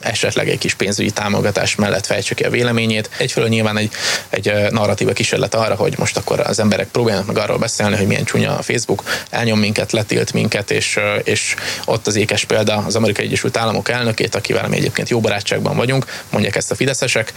esetleg 0.00 0.48
egy 0.48 0.58
kis 0.58 0.74
pénzügyi 0.74 1.10
támogatás 1.10 1.65
mellett 1.74 2.06
fejtse 2.06 2.34
ki 2.34 2.42
a 2.42 2.50
véleményét. 2.50 3.10
Egyfelől 3.18 3.48
nyilván 3.48 3.76
egy, 3.76 3.90
egy 4.28 4.52
narratíva 4.70 5.12
kísérlet 5.12 5.54
arra, 5.54 5.74
hogy 5.74 5.98
most 5.98 6.16
akkor 6.16 6.40
az 6.40 6.58
emberek 6.58 6.88
próbálnak 6.88 7.26
meg 7.26 7.38
arról 7.38 7.58
beszélni, 7.58 7.96
hogy 7.96 8.06
milyen 8.06 8.24
csúnya 8.24 8.58
a 8.58 8.62
Facebook, 8.62 9.02
elnyom 9.30 9.58
minket, 9.58 9.92
letilt 9.92 10.32
minket, 10.32 10.70
és, 10.70 10.98
és 11.24 11.54
ott 11.84 12.06
az 12.06 12.16
ékes 12.16 12.44
példa 12.44 12.84
az 12.86 12.96
Amerikai 12.96 13.24
Egyesült 13.24 13.56
Államok 13.56 13.88
elnökét, 13.88 14.34
akivel 14.34 14.68
mi 14.68 14.76
egyébként 14.76 15.08
jó 15.08 15.20
barátságban 15.20 15.76
vagyunk, 15.76 16.22
mondják 16.30 16.56
ezt 16.56 16.70
a 16.70 16.74
fideszesek, 16.74 17.32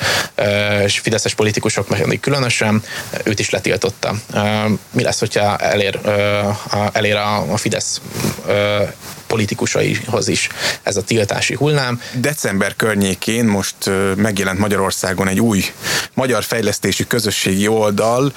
és 0.83 1.00
fideszes 1.00 1.33
politikusok 1.33 1.88
meg 2.05 2.17
különösen, 2.21 2.83
őt 3.24 3.39
is 3.39 3.50
letiltotta. 3.50 4.15
Mi 4.91 5.03
lesz, 5.03 5.19
hogyha 5.19 5.57
elér, 5.57 6.00
elér 6.91 7.15
a 7.15 7.57
Fidesz 7.57 8.01
politikusaihoz 9.29 10.27
is 10.27 10.50
ez 10.83 10.95
a 10.95 11.01
tiltási 11.03 11.55
hullám. 11.55 12.01
December 12.13 12.75
környékén 12.75 13.45
most 13.45 13.75
megjelent 14.15 14.59
Magyarországon 14.59 15.27
egy 15.27 15.39
új 15.39 15.63
magyar 16.13 16.43
fejlesztési 16.43 17.07
közösségi 17.07 17.67
oldal, 17.67 18.33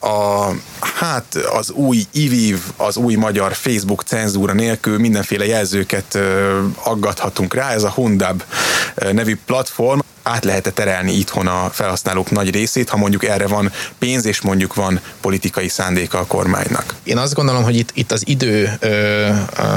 a, 0.00 0.48
hát 0.80 1.34
az 1.34 1.70
új 1.70 2.04
IVIV, 2.12 2.58
az 2.76 2.96
új 2.96 3.14
magyar 3.14 3.54
Facebook 3.54 4.02
cenzúra 4.02 4.52
nélkül 4.52 4.98
mindenféle 4.98 5.46
jelzőket 5.46 6.18
aggathatunk 6.82 7.54
rá, 7.54 7.70
ez 7.72 7.82
a 7.82 7.90
Hundab 7.90 8.42
nevű 9.12 9.38
platform, 9.46 9.98
át 10.22 10.44
lehet 10.44 10.72
terelni 10.74 11.12
itthon 11.12 11.46
a 11.46 11.70
felhasználók 11.70 12.30
nagy 12.30 12.50
részét, 12.50 12.88
ha 12.88 12.96
mondjuk 12.96 13.24
erre 13.24 13.46
van 13.46 13.72
pénz, 13.98 14.26
és 14.26 14.40
mondjuk 14.40 14.74
van 14.74 15.00
politikai 15.20 15.68
szándéka 15.68 16.18
a 16.18 16.26
kormánynak? 16.26 16.94
Én 17.02 17.18
azt 17.18 17.34
gondolom, 17.34 17.62
hogy 17.62 17.76
itt, 17.76 17.90
itt 17.94 18.12
az 18.12 18.22
idő 18.26 18.72
ö, 18.80 19.28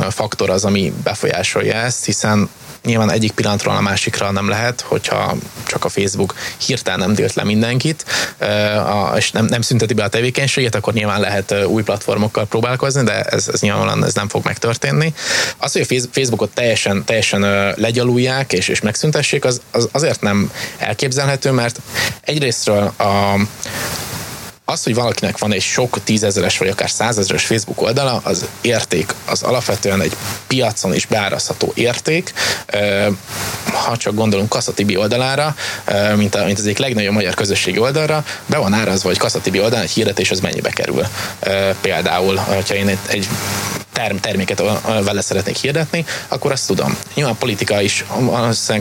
faktor 0.10 0.50
az, 0.50 0.66
ami 0.66 0.94
befolyásolja 1.04 1.74
ezt, 1.74 2.06
hiszen 2.06 2.50
nyilván 2.86 3.12
egyik 3.12 3.32
pillanatról 3.32 3.76
a 3.76 3.82
másikra 3.82 4.32
nem 4.32 4.50
lehet, 4.50 4.82
hogyha 4.82 5.36
csak 5.68 5.86
a 5.86 5.90
Facebook 5.90 6.36
hirtelen 6.66 7.00
nem 7.00 7.14
délt 7.14 7.34
le 7.34 7.44
mindenkit, 7.44 8.06
és 9.16 9.32
nem, 9.32 9.46
nem 9.46 9.62
szünteti 9.62 9.94
be 9.94 10.04
a 10.04 10.08
tevékenységet, 10.08 10.76
akkor 10.76 10.94
nyilván 10.94 11.20
lehet 11.20 11.56
új 11.68 11.84
platformokkal 11.84 12.46
próbálkozni, 12.46 13.04
de 13.04 13.22
ez, 13.22 13.48
ez 13.54 13.62
nyilvánvalóan 13.62 14.06
ez 14.06 14.14
nem 14.14 14.30
fog 14.30 14.44
megtörténni. 14.44 15.14
Az, 15.58 15.72
hogy 15.72 15.82
a 15.90 16.08
Facebookot 16.12 16.54
teljesen, 16.54 17.04
teljesen 17.06 17.74
legyalulják 17.76 18.54
és, 18.54 18.68
és 18.68 18.82
megszüntessék, 18.82 19.46
az, 19.46 19.62
az 19.72 19.90
azért 19.92 20.22
nem 20.22 20.35
elképzelhető, 20.78 21.52
mert 21.52 21.80
egyrésztről 22.22 22.94
a 22.98 23.36
az, 24.66 24.84
hogy 24.84 24.96
valakinek 24.96 25.38
van 25.38 25.54
egy 25.54 25.62
sok 25.62 26.04
tízezeres 26.04 26.58
vagy 26.58 26.68
akár 26.68 26.90
százezeres 26.90 27.46
Facebook 27.46 27.82
oldala, 27.82 28.22
az 28.24 28.46
érték, 28.62 29.14
az 29.26 29.44
alapvetően 29.44 30.02
egy 30.02 30.16
piacon 30.48 30.94
is 30.94 31.06
beárazható 31.06 31.72
érték. 31.76 32.34
Ha 33.74 33.98
csak 33.98 34.16
gondolunk 34.16 34.50
Kasszatibi 34.50 34.98
oldalára, 34.98 35.56
mint, 36.16 36.36
a, 36.36 36.46
mint 36.46 36.58
az 36.58 36.64
egyik 36.66 36.78
legnagyobb 36.78 37.14
magyar 37.14 37.34
közösségi 37.34 37.78
oldalra, 37.78 38.26
be 38.46 38.58
van 38.58 38.74
árazva, 38.74 39.08
hogy 39.08 39.18
Kasszatibi 39.18 39.60
oldalán 39.60 39.84
egy 39.84 39.92
hirdetés 39.92 40.32
az 40.32 40.40
mennyibe 40.40 40.70
kerül. 40.70 41.06
Például, 41.82 42.36
hogyha 42.36 42.76
én 42.76 42.98
egy 43.08 43.28
term, 43.96 44.16
terméket 44.16 44.64
vele 45.04 45.22
szeretnék 45.22 45.56
hirdetni, 45.56 46.06
akkor 46.28 46.52
azt 46.52 46.68
tudom. 46.68 46.98
Nyilván 47.14 47.34
a 47.34 47.38
politika 47.38 47.82
is 47.82 48.06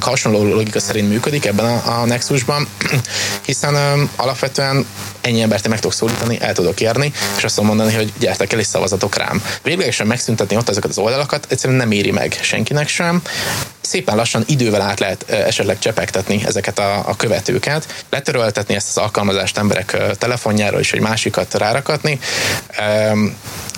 hasonló 0.00 0.44
logika 0.44 0.80
szerint 0.80 1.08
működik 1.08 1.46
ebben 1.46 1.64
a, 1.64 2.00
a 2.00 2.04
nexusban, 2.04 2.68
hiszen 3.46 3.74
alapvetően 4.16 4.86
ennyi 5.20 5.42
embert 5.42 5.68
meg 5.68 5.80
tudok 5.80 5.96
szólítani, 5.96 6.38
el 6.40 6.52
tudok 6.52 6.80
érni, 6.80 7.12
és 7.36 7.44
azt 7.44 7.60
mondani, 7.60 7.94
hogy 7.94 8.12
gyertek 8.18 8.52
el 8.52 8.58
és 8.58 8.66
szavazatok 8.66 9.16
rám. 9.16 9.42
Véglegesen 9.62 10.06
megszüntetni 10.06 10.56
ott 10.56 10.68
ezeket 10.68 10.90
az 10.90 10.98
oldalakat 10.98 11.46
egyszerűen 11.48 11.78
nem 11.78 11.90
éri 11.90 12.10
meg 12.10 12.38
senkinek 12.42 12.88
sem. 12.88 13.22
Szépen 13.84 14.16
lassan 14.16 14.42
idővel 14.46 14.80
át 14.80 15.00
lehet 15.00 15.30
esetleg 15.30 15.78
csepegtetni 15.78 16.42
ezeket 16.46 16.78
a, 16.78 17.08
a 17.08 17.16
követőket, 17.16 18.04
letöröltetni 18.10 18.74
ezt 18.74 18.88
az 18.88 19.02
alkalmazást 19.02 19.58
emberek 19.58 19.96
telefonjáról 20.18 20.80
és 20.80 20.92
egy 20.92 21.00
másikat 21.00 21.54
rárakatni. 21.54 22.18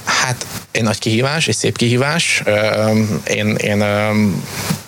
Hát 0.05 0.47
egy 0.71 0.83
nagy 0.83 0.99
kihívás, 0.99 1.49
egy 1.49 1.55
szép 1.55 1.77
kihívás. 1.77 2.43
Én, 3.27 3.55
én 3.55 3.85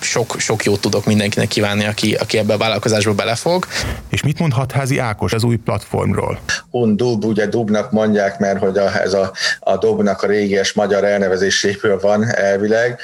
sok, 0.01 0.35
sok 0.39 0.65
jót 0.65 0.81
tudok 0.81 1.07
mindenkinek 1.07 1.49
kívánni, 1.49 1.87
aki, 1.87 2.15
aki 2.15 2.39
ebbe 2.39 2.53
a 2.53 2.57
vállalkozásba 2.57 3.15
belefog. 3.15 3.67
És 4.09 4.23
mit 4.23 4.39
mondhat 4.39 4.73
Házi 4.73 4.99
Ákos 4.99 5.33
az 5.33 5.45
új 5.45 5.57
platformról? 5.57 6.39
Un 6.71 6.97
Dub, 6.97 7.25
ugye 7.25 7.47
Dubnak 7.47 7.91
mondják, 7.91 8.39
mert 8.39 8.59
hogy 8.59 8.79
a, 8.79 9.01
ez 9.01 9.13
a, 9.13 9.33
a 9.61 9.77
Dobnak 9.77 10.23
a 10.23 10.27
régies 10.27 10.73
magyar 10.73 11.05
elnevezéséből 11.05 11.99
van 12.01 12.35
elvileg. 12.35 13.01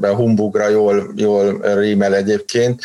A 0.00 0.06
Jól, 0.70 1.12
jól 1.16 1.60
rímel 1.74 2.14
egyébként 2.14 2.80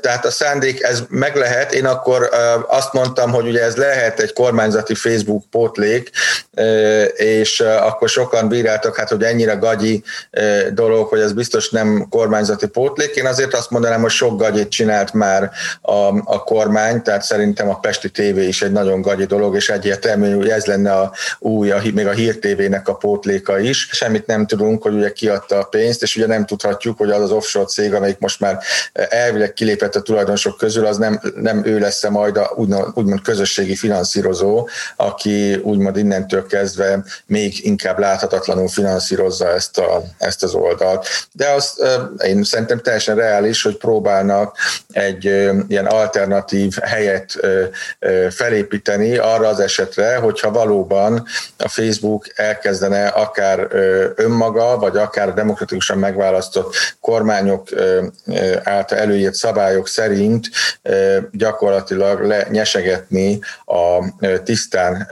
tehát 0.00 0.24
a 0.24 0.30
szándék 0.30 0.82
ez 0.82 1.02
meg 1.08 1.36
lehet. 1.36 1.72
Én 1.72 1.86
akkor 1.86 2.28
azt 2.68 2.92
mondtam, 2.92 3.30
hogy 3.30 3.46
ugye 3.46 3.62
ez 3.62 3.76
lehet 3.76 4.20
egy 4.20 4.32
kormányzati 4.32 4.94
Facebook 4.94 5.44
pótlék, 5.50 6.10
és 7.14 7.60
akkor 7.60 8.08
sokan 8.08 8.48
bíráltak, 8.48 8.96
hát 8.96 9.08
hogy 9.08 9.22
ennyire 9.22 9.54
gagyi 9.54 10.02
dolog, 10.72 11.08
hogy 11.08 11.20
ez 11.20 11.32
biztos 11.32 11.70
nem 11.70 12.06
kormányzati 12.10 12.66
pótlék. 12.66 13.14
Én 13.14 13.26
azért 13.26 13.54
azt 13.54 13.70
mondanám, 13.70 14.00
hogy 14.00 14.10
sok 14.10 14.40
gagyit 14.40 14.68
csinált 14.68 15.12
már 15.12 15.50
a, 15.80 15.92
a 16.24 16.44
kormány, 16.44 17.02
tehát 17.02 17.22
szerintem 17.22 17.68
a 17.68 17.78
Pesti 17.78 18.10
TV 18.10 18.38
is 18.38 18.62
egy 18.62 18.72
nagyon 18.72 19.00
gagyi 19.00 19.24
dolog, 19.24 19.56
és 19.56 19.68
egyértelmű, 19.68 20.34
hogy 20.34 20.48
ez 20.48 20.64
lenne 20.64 20.92
a 20.92 21.12
új, 21.38 21.70
a, 21.70 21.82
még 21.94 22.06
a 22.06 22.12
Hír 22.12 22.38
TV-nek 22.38 22.88
a 22.88 22.94
pótléka 22.94 23.58
is. 23.58 23.88
Semmit 23.92 24.26
nem 24.26 24.46
tudunk, 24.46 24.82
hogy 24.82 24.94
ugye 24.94 25.12
kiadta 25.12 25.58
a 25.58 25.64
pénzt, 25.64 26.02
és 26.02 26.16
ugye 26.16 26.26
nem 26.26 26.46
tudhatjuk, 26.46 26.98
hogy 26.98 27.10
az 27.10 27.22
az 27.22 27.30
offshore 27.30 27.66
cég, 27.66 27.94
amelyik 27.94 28.18
most 28.18 28.40
már 28.40 28.58
elvileg 28.92 29.52
kilépett 29.66 29.94
a 29.94 30.02
tulajdonosok 30.02 30.56
közül, 30.56 30.86
az 30.86 30.96
nem, 30.96 31.20
nem 31.34 31.64
ő 31.64 31.78
lesz 31.78 32.08
majd 32.08 32.36
a 32.36 32.52
úgymond, 32.56 33.22
közösségi 33.22 33.76
finanszírozó, 33.76 34.68
aki 34.96 35.54
úgymond 35.54 35.96
innentől 35.96 36.46
kezdve 36.46 37.04
még 37.26 37.64
inkább 37.64 37.98
láthatatlanul 37.98 38.68
finanszírozza 38.68 39.48
ezt, 39.48 39.78
a, 39.78 40.02
ezt 40.18 40.42
az 40.42 40.54
oldalt. 40.54 41.06
De 41.32 41.48
azt 41.50 41.84
én 42.24 42.44
szerintem 42.44 42.78
teljesen 42.78 43.16
reális, 43.16 43.62
hogy 43.62 43.76
próbálnak 43.76 44.56
egy 44.90 45.24
ilyen 45.68 45.86
alternatív 45.86 46.76
helyet 46.82 47.38
felépíteni 48.30 49.16
arra 49.16 49.48
az 49.48 49.60
esetre, 49.60 50.16
hogyha 50.16 50.50
valóban 50.50 51.26
a 51.58 51.68
Facebook 51.68 52.26
elkezdene 52.34 53.06
akár 53.06 53.68
önmaga, 54.14 54.78
vagy 54.78 54.96
akár 54.96 55.34
demokratikusan 55.34 55.98
megválasztott 55.98 56.74
kormányok 57.00 57.68
által 58.62 58.98
előírt 58.98 59.34
szabályok 59.56 59.88
szerint 59.88 60.50
gyakorlatilag 61.32 62.24
lenyesegetni 62.24 63.38
a 63.64 64.04
tisztán 64.44 65.08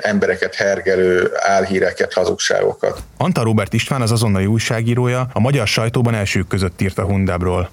embereket 0.00 0.54
hergelő 0.54 1.30
álhíreket, 1.34 2.12
hazugságokat. 2.12 3.02
Anta 3.16 3.42
Robert 3.42 3.72
István 3.72 4.00
az 4.00 4.12
azonnali 4.12 4.46
újságírója 4.46 5.26
a 5.32 5.40
magyar 5.40 5.66
sajtóban 5.66 6.14
elsők 6.14 6.46
között 6.48 6.80
írt 6.80 6.98
a 6.98 7.02
Hundábról. 7.02 7.70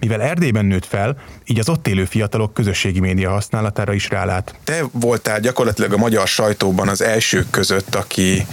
Mivel 0.00 0.20
Erdélyben 0.20 0.64
nőtt 0.64 0.86
fel, 0.86 1.16
így 1.44 1.58
az 1.58 1.68
ott 1.68 1.88
élő 1.88 2.04
fiatalok 2.04 2.54
közösségi 2.54 3.00
média 3.00 3.30
használatára 3.30 3.92
is 3.92 4.08
rálát. 4.08 4.54
Te 4.64 4.84
voltál 4.92 5.40
gyakorlatilag 5.40 5.92
a 5.92 5.96
magyar 5.96 6.26
sajtóban 6.26 6.88
az 6.88 7.02
elsők 7.02 7.50
között, 7.50 7.94
aki 7.94 8.46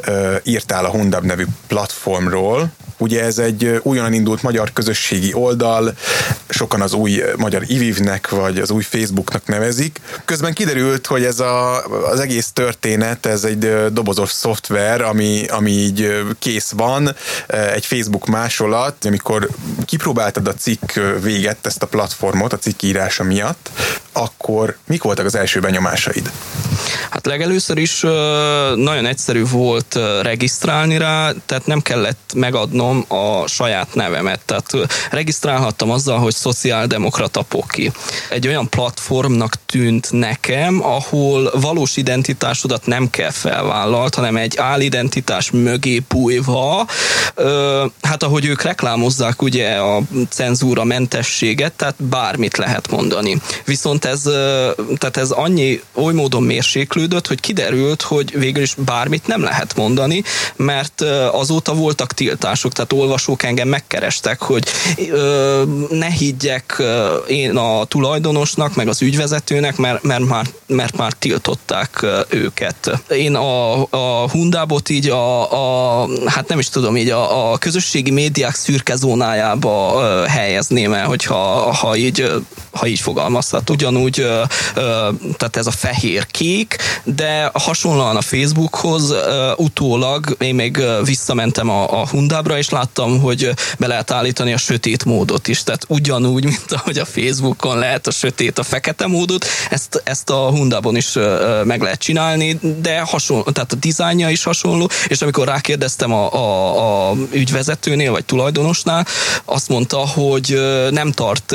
ö, 0.00 0.36
írtál 0.42 0.84
a 0.84 0.90
Hundab 0.90 1.24
nevű 1.24 1.44
platformról, 1.66 2.70
Ugye 3.02 3.24
ez 3.24 3.38
egy 3.38 3.80
újonnan 3.82 4.12
indult 4.12 4.42
magyar 4.42 4.72
közösségi 4.72 5.34
oldal, 5.34 5.94
sokan 6.48 6.80
az 6.80 6.92
új 6.92 7.22
magyar 7.36 7.62
ivivnek 7.66 8.28
vagy 8.28 8.58
az 8.58 8.70
új 8.70 8.82
Facebooknak 8.82 9.46
nevezik. 9.46 10.00
Közben 10.24 10.52
kiderült, 10.52 11.06
hogy 11.06 11.24
ez 11.24 11.40
a, 11.40 11.86
az 12.10 12.20
egész 12.20 12.50
történet, 12.52 13.26
ez 13.26 13.44
egy 13.44 13.92
dobozos 13.92 14.30
szoftver, 14.30 15.00
ami, 15.00 15.44
ami 15.46 15.70
így 15.70 16.24
kész 16.38 16.70
van, 16.70 17.14
egy 17.46 17.86
Facebook 17.86 18.26
másolat, 18.26 19.04
amikor 19.04 19.48
kipróbáltad 19.84 20.46
a 20.46 20.51
cikk 20.52 20.92
véget, 21.20 21.66
ezt 21.66 21.82
a 21.82 21.86
platformot, 21.86 22.52
a 22.52 22.58
cikk 22.58 22.82
írása 22.82 23.24
miatt, 23.24 23.70
akkor 24.12 24.76
mik 24.86 25.02
voltak 25.02 25.26
az 25.26 25.34
első 25.34 25.60
benyomásaid? 25.60 26.30
Hát 27.10 27.26
legelőször 27.26 27.78
is 27.78 28.00
nagyon 28.74 29.06
egyszerű 29.06 29.44
volt 29.44 29.98
regisztrálni 30.22 30.98
rá, 30.98 31.32
tehát 31.46 31.66
nem 31.66 31.80
kellett 31.80 32.32
megadnom 32.34 33.04
a 33.08 33.46
saját 33.46 33.94
nevemet. 33.94 34.40
Tehát 34.44 34.72
regisztrálhattam 35.10 35.90
azzal, 35.90 36.18
hogy 36.18 36.34
szociáldemokrata 36.34 37.42
poki. 37.42 37.92
Egy 38.30 38.46
olyan 38.46 38.68
platformnak 38.68 39.54
tűnt 39.66 40.08
nekem, 40.10 40.84
ahol 40.84 41.50
valós 41.60 41.96
identitásodat 41.96 42.86
nem 42.86 43.10
kell 43.10 43.30
felvállalt, 43.30 44.14
hanem 44.14 44.36
egy 44.36 44.56
álidentitás 44.56 45.50
mögé 45.50 46.02
bújva, 46.08 46.86
hát 48.02 48.22
ahogy 48.22 48.46
ők 48.46 48.62
reklámozzák 48.62 49.42
ugye 49.42 49.74
a 49.76 50.00
cenzúra 50.28 50.84
mentességet, 50.84 51.72
tehát 51.72 52.02
bármit 52.04 52.56
lehet 52.56 52.90
mondani. 52.90 53.40
Viszont 53.64 54.01
ez, 54.04 54.22
tehát 54.98 55.16
ez 55.16 55.30
annyi 55.30 55.82
oly 55.94 56.12
módon 56.12 56.42
mérséklődött, 56.42 57.26
hogy 57.26 57.40
kiderült, 57.40 58.02
hogy 58.02 58.38
végül 58.38 58.62
is 58.62 58.74
bármit 58.74 59.26
nem 59.26 59.42
lehet 59.42 59.76
mondani, 59.76 60.22
mert 60.56 61.00
azóta 61.32 61.74
voltak 61.74 62.12
tiltások, 62.12 62.72
tehát 62.72 62.92
olvasók 62.92 63.42
engem 63.42 63.68
megkerestek, 63.68 64.42
hogy 64.42 64.64
ne 65.90 66.10
higgyek 66.10 66.82
én 67.26 67.56
a 67.56 67.84
tulajdonosnak, 67.84 68.74
meg 68.74 68.88
az 68.88 69.02
ügyvezetőnek, 69.02 69.76
mert, 69.76 70.02
mert, 70.02 70.24
már, 70.24 70.46
mert 70.66 70.96
már 70.96 71.12
tiltották 71.12 72.06
őket. 72.28 73.02
Én 73.08 73.34
a, 73.34 73.82
a 73.82 74.28
Hundábot 74.30 74.88
így 74.88 75.08
a, 75.08 75.52
a, 76.02 76.08
hát 76.26 76.48
nem 76.48 76.58
is 76.58 76.68
tudom, 76.68 76.96
így 76.96 77.10
a, 77.10 77.52
a 77.52 77.58
közösségi 77.58 78.10
médiák 78.10 78.54
szürke 78.54 78.94
zónájába 78.96 80.02
helyezném 80.26 80.92
el, 80.92 81.06
hogyha 81.06 81.72
ha 81.72 81.96
így, 81.96 82.32
ha 82.70 82.86
így 82.86 83.00
fogalmazhat. 83.00 83.70
Ugyanúgy, 83.92 84.26
tehát 85.36 85.56
ez 85.56 85.66
a 85.66 85.70
fehér-kék, 85.70 86.76
de 87.04 87.50
hasonlóan 87.52 88.16
a 88.16 88.20
Facebookhoz 88.20 89.14
utólag 89.56 90.36
én 90.38 90.54
még 90.54 90.82
visszamentem 91.04 91.68
a, 91.68 92.00
a 92.00 92.06
Hundábra, 92.08 92.58
és 92.58 92.68
láttam, 92.68 93.20
hogy 93.20 93.50
be 93.78 93.86
lehet 93.86 94.10
állítani 94.10 94.52
a 94.52 94.56
sötét 94.56 95.04
módot 95.04 95.48
is. 95.48 95.62
Tehát 95.62 95.84
ugyanúgy, 95.88 96.44
mint 96.44 96.72
ahogy 96.72 96.98
a 96.98 97.04
Facebookon 97.04 97.78
lehet 97.78 98.06
a 98.06 98.10
sötét, 98.10 98.58
a 98.58 98.62
fekete 98.62 99.06
módot, 99.06 99.46
ezt, 99.70 100.02
ezt 100.04 100.30
a 100.30 100.48
Hundában 100.48 100.96
is 100.96 101.12
meg 101.64 101.82
lehet 101.82 101.98
csinálni, 101.98 102.58
de 102.80 103.00
hasonló, 103.00 103.42
tehát 103.42 103.72
a 103.72 103.76
dizájnja 103.76 104.30
is 104.30 104.42
hasonló, 104.42 104.88
és 105.06 105.22
amikor 105.22 105.46
rákérdeztem 105.46 106.12
a, 106.12 106.32
a, 106.32 107.10
a 107.10 107.14
ügyvezetőnél, 107.32 108.10
vagy 108.10 108.24
tulajdonosnál, 108.24 109.06
azt 109.44 109.68
mondta, 109.68 109.96
hogy 109.96 110.60
nem 110.90 111.10
tart 111.10 111.54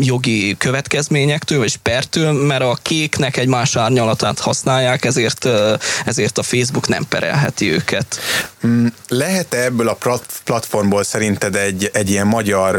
jogi 0.00 0.56
következményektől, 0.92 1.58
vagy 1.58 1.76
pertől, 1.76 2.32
mert 2.32 2.62
a 2.62 2.78
kéknek 2.82 3.36
egy 3.36 3.48
más 3.48 3.76
árnyalatát 3.76 4.38
használják, 4.38 5.04
ezért, 5.04 5.48
ezért 6.04 6.38
a 6.38 6.42
Facebook 6.42 6.88
nem 6.88 7.04
perelheti 7.08 7.72
őket. 7.72 8.18
Mm, 8.66 8.86
lehet-e 9.08 9.62
ebből 9.64 9.88
a 9.88 9.96
platformból 10.44 11.04
szerinted 11.04 11.56
egy, 11.56 11.90
egy 11.92 12.10
ilyen 12.10 12.26
magyar 12.26 12.76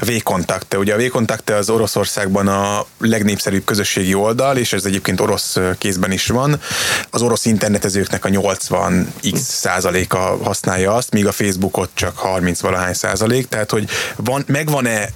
V-kontakte? 0.00 0.78
Ugye 0.78 0.94
a 0.94 0.98
V-kontakte 0.98 1.54
az 1.54 1.70
Oroszországban 1.70 2.48
a 2.48 2.86
legnépszerűbb 2.98 3.64
közösségi 3.64 4.14
oldal, 4.14 4.56
és 4.56 4.72
ez 4.72 4.84
egyébként 4.84 5.20
orosz 5.20 5.56
kézben 5.78 6.12
is 6.12 6.26
van. 6.26 6.60
Az 7.10 7.22
orosz 7.22 7.44
internetezőknek 7.44 8.24
a 8.24 8.28
80x 8.28 9.36
százaléka 9.36 10.38
használja 10.42 10.94
azt, 10.94 11.12
míg 11.12 11.26
a 11.26 11.32
Facebookot 11.32 11.90
csak 11.94 12.16
30 12.18 12.60
valahány 12.60 12.94
százalék, 12.94 13.48
tehát 13.48 13.70
hogy 13.70 13.88
van, 14.16 14.44
megvan-e 14.46 15.08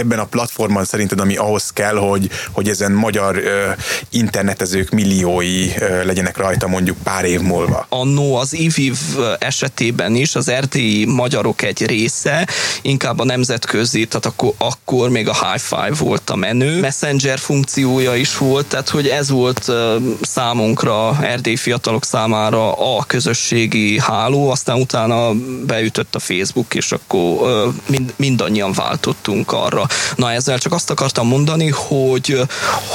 ebben 0.00 0.18
a 0.18 0.24
platformon 0.24 0.84
szerinted, 0.84 1.20
ami 1.20 1.36
ahhoz 1.36 1.70
kell, 1.70 1.96
hogy, 1.96 2.30
hogy 2.50 2.68
ezen 2.68 2.92
magyar 2.92 3.36
ö, 3.36 3.70
internetezők 4.10 4.90
milliói 4.90 5.68
ö, 5.78 6.04
legyenek 6.04 6.36
rajta 6.36 6.66
mondjuk 6.68 6.96
pár 7.02 7.24
év 7.24 7.40
múlva? 7.40 7.86
Annó 7.88 8.36
az 8.36 8.52
IVIV 8.52 8.98
esetében 9.38 10.14
is 10.14 10.34
az 10.34 10.48
erdélyi 10.48 11.04
magyarok 11.04 11.62
egy 11.62 11.86
része 11.86 12.48
inkább 12.82 13.18
a 13.18 13.24
nemzetközi, 13.24 14.06
tehát 14.06 14.26
akkor, 14.26 14.52
akkor 14.58 15.08
még 15.08 15.28
a 15.28 15.34
Hi-Fi 15.34 16.04
volt 16.04 16.30
a 16.30 16.36
menő. 16.36 16.80
Messenger 16.80 17.38
funkciója 17.38 18.14
is 18.14 18.36
volt, 18.38 18.66
tehát 18.66 18.88
hogy 18.88 19.06
ez 19.06 19.30
volt 19.30 19.68
ö, 19.68 19.96
számunkra, 20.20 21.18
erdélyi 21.22 21.56
fiatalok 21.56 22.04
számára 22.04 22.72
a 22.96 23.04
közösségi 23.06 23.98
háló, 23.98 24.50
aztán 24.50 24.80
utána 24.80 25.32
beütött 25.66 26.14
a 26.14 26.18
Facebook, 26.18 26.74
és 26.74 26.92
akkor 26.92 27.48
ö, 27.48 27.68
mind, 27.86 28.12
mindannyian 28.16 28.72
váltottunk 28.72 29.52
arra, 29.52 29.86
Na 30.16 30.32
ezzel 30.32 30.58
csak 30.58 30.72
azt 30.72 30.90
akartam 30.90 31.26
mondani, 31.26 31.68
hogy, 31.68 32.40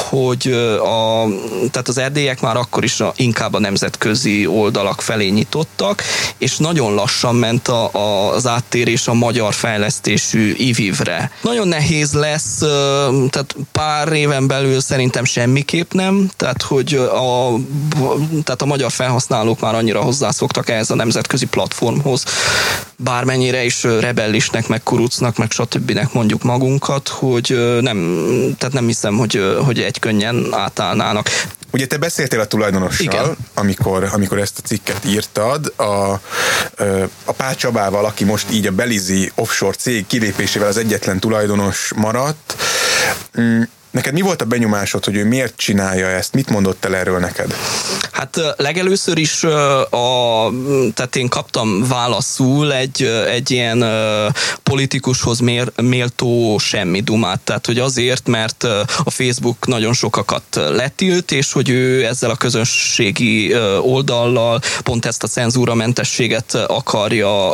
hogy 0.10 0.52
a, 0.82 1.26
tehát 1.72 1.88
az 1.88 1.98
erdélyek 1.98 2.42
már 2.42 2.58
akkor 2.58 2.84
is 2.84 3.00
a, 3.00 3.14
inkább 3.16 3.54
a 3.54 3.60
nemzetközi 3.60 4.48
oldalak 4.48 5.02
felé 5.02 5.30
nyitottak, 5.30 6.04
és 6.38 6.58
nagyon 6.58 6.94
lassan 6.94 7.36
ment 7.36 7.68
a, 7.68 7.90
a, 7.94 8.34
az 8.34 8.48
áttérés 8.48 9.08
a 9.08 9.14
magyar 9.14 9.54
fejlesztésű 9.54 10.54
ivivre. 10.58 11.32
Nagyon 11.42 11.68
nehéz 11.68 12.14
lesz, 12.14 12.58
tehát 13.30 13.56
pár 13.72 14.12
éven 14.12 14.48
belül 14.48 14.82
szerintem 14.82 15.24
semmiképp 15.24 15.92
nem, 15.92 16.30
tehát 16.38 16.62
hogy 16.62 16.94
a, 16.94 17.54
tehát 18.44 18.62
a 18.62 18.66
magyar 18.66 18.92
felhasználók 18.92 19.60
már 19.60 19.76
annyira 19.76 20.02
hozzászoktak 20.02 20.70
ehhez 20.70 20.90
a 20.90 20.96
nemzetközi 20.96 21.46
platformhoz, 21.46 22.24
bármennyire 22.98 23.64
is 23.64 23.84
rebellisnek, 23.84 24.68
meg 24.68 24.84
kurucnak, 24.84 25.38
meg 25.38 25.52
stb. 25.52 26.00
mondjuk 26.14 26.44
magunk, 26.44 26.75
magunkat, 26.76 27.08
hogy 27.08 27.80
nem, 27.82 27.98
tehát 28.58 28.74
nem 28.74 28.88
hiszem, 28.88 29.18
hogy, 29.18 29.56
hogy 29.66 29.80
egy 29.80 30.00
könnyen 30.00 30.48
átállnának. 30.52 31.30
Ugye 31.72 31.88
te 31.88 31.98
beszéltél 31.98 32.40
a 32.40 32.46
tulajdonossal, 32.46 33.06
Igen. 33.06 33.38
amikor, 33.54 34.10
amikor 34.12 34.40
ezt 34.40 34.60
a 34.64 34.68
cikket 34.68 35.06
írtad, 35.06 35.74
a, 35.76 35.84
a 37.26 37.32
Pál 37.38 37.56
Csabával, 37.56 38.06
aki 38.06 38.24
most 38.24 38.52
így 38.52 38.68
a 38.68 38.72
Belizi 38.72 39.32
offshore 39.36 39.76
cég 39.76 40.08
kilépésével 40.08 40.68
az 40.68 40.78
egyetlen 40.78 41.20
tulajdonos 41.20 41.92
maradt. 41.96 42.56
Neked 43.96 44.14
mi 44.14 44.22
volt 44.22 44.42
a 44.42 44.46
benyomásod, 44.46 45.06
hogy 45.06 45.16
ő 45.16 45.26
miért 45.26 45.58
csinálja 45.58 46.08
ezt? 46.08 46.34
Mit 46.34 46.50
mondott 46.50 46.86
el 46.86 46.96
erről 46.96 47.20
neked? 47.20 47.54
Hát 48.12 48.40
legelőször 48.58 49.18
is, 49.18 49.44
a, 49.44 50.50
tehát 50.94 51.16
én 51.16 51.28
kaptam 51.28 51.88
válaszul 51.88 52.74
egy, 52.74 53.04
egy 53.28 53.52
ilyen 53.52 53.86
politikushoz 54.64 55.40
mér, 55.40 55.72
méltó 55.82 56.58
semmi 56.58 57.02
dumát. 57.02 57.40
Tehát, 57.40 57.66
hogy 57.66 57.80
azért, 57.80 58.28
mert 58.28 58.64
a 59.04 59.10
Facebook 59.10 59.68
nagyon 59.68 59.94
sokakat 59.94 60.44
letilt, 60.52 61.32
és 61.32 61.52
hogy 61.52 61.70
ő 61.70 62.06
ezzel 62.06 62.30
a 62.30 62.36
közönségi 62.36 63.56
oldallal 63.82 64.62
pont 64.84 65.06
ezt 65.06 65.24
a 65.24 65.28
cenzúramentességet 65.28 66.54
akarja 66.54 67.54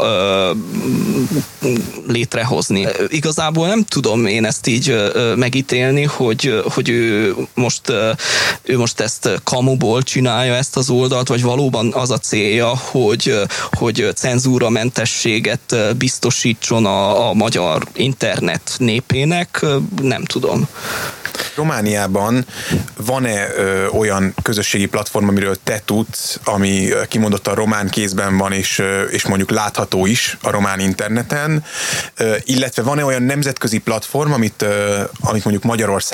létrehozni. 2.08 2.88
Igazából 3.08 3.68
nem 3.68 3.84
tudom 3.84 4.26
én 4.26 4.46
ezt 4.46 4.68
így 4.68 5.12
megítélni, 5.36 6.04
hogy 6.04 6.31
hogy, 6.32 6.64
hogy 6.74 6.90
ő, 6.90 7.36
most, 7.54 7.82
ő 8.62 8.78
most 8.78 9.00
ezt 9.00 9.30
kamuból 9.44 10.02
csinálja 10.02 10.56
ezt 10.56 10.78
az 10.78 10.90
oldalt, 10.90 11.28
vagy 11.28 11.42
valóban 11.42 11.94
az 11.94 12.12
a 12.12 12.18
célja, 12.18 12.68
hogy, 12.68 13.40
hogy 13.72 14.12
cenzúramentességet 14.16 15.76
biztosítson 15.98 16.86
a, 16.86 17.30
a 17.30 17.34
magyar 17.34 17.84
internet 17.94 18.76
népének, 18.78 19.66
nem 20.02 20.24
tudom. 20.24 20.68
Romániában 21.56 22.46
van-e 22.98 23.48
ö, 23.56 23.88
olyan 23.88 24.34
közösségi 24.42 24.86
platform, 24.86 25.28
amiről 25.28 25.56
te 25.64 25.82
tudsz, 25.86 26.40
ami 26.44 26.90
kimondottan 27.08 27.56
román 27.56 27.90
kézben 27.90 28.38
van, 28.38 28.52
és, 28.52 28.80
ö, 28.80 29.02
és 29.02 29.26
mondjuk 29.26 29.52
látható 29.52 30.06
is 30.06 30.38
a 30.42 30.50
román 30.50 30.80
interneten, 30.80 31.64
ö, 32.16 32.36
illetve 32.44 32.82
van-e 32.82 33.06
olyan 33.06 33.24
nemzetközi 33.24 33.78
platform, 33.78 34.32
amit, 34.32 34.62
ö, 34.62 35.02
amit 35.22 35.44
mondjuk 35.44 35.64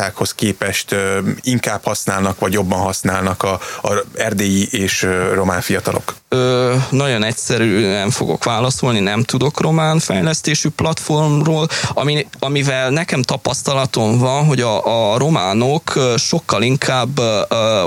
Magyarországhoz 0.08 0.34
képest 0.34 0.96
inkább 1.41 1.84
használnak, 1.84 2.39
vagy 2.39 2.54
jobban 2.54 2.80
használnak 2.80 3.43
a, 3.43 3.60
a 3.82 4.04
erdélyi 4.15 4.67
és 4.72 5.08
román 5.34 5.62
fiatalok? 5.62 6.15
Ö, 6.30 6.76
nagyon 6.90 7.24
egyszerűen 7.24 8.10
fogok 8.10 8.44
válaszolni, 8.44 9.00
nem 9.00 9.24
tudok 9.24 9.62
román 9.62 10.00
fejlesztésű 10.00 10.70
platformról, 10.70 11.68
ami, 11.94 12.28
amivel 12.40 12.90
nekem 12.90 13.22
tapasztalatom 13.22 14.18
van, 14.18 14.46
hogy 14.46 14.62
a, 14.62 15.13
a 15.13 15.18
románok 15.18 16.13
sokkal 16.18 16.62
inkább 16.62 17.20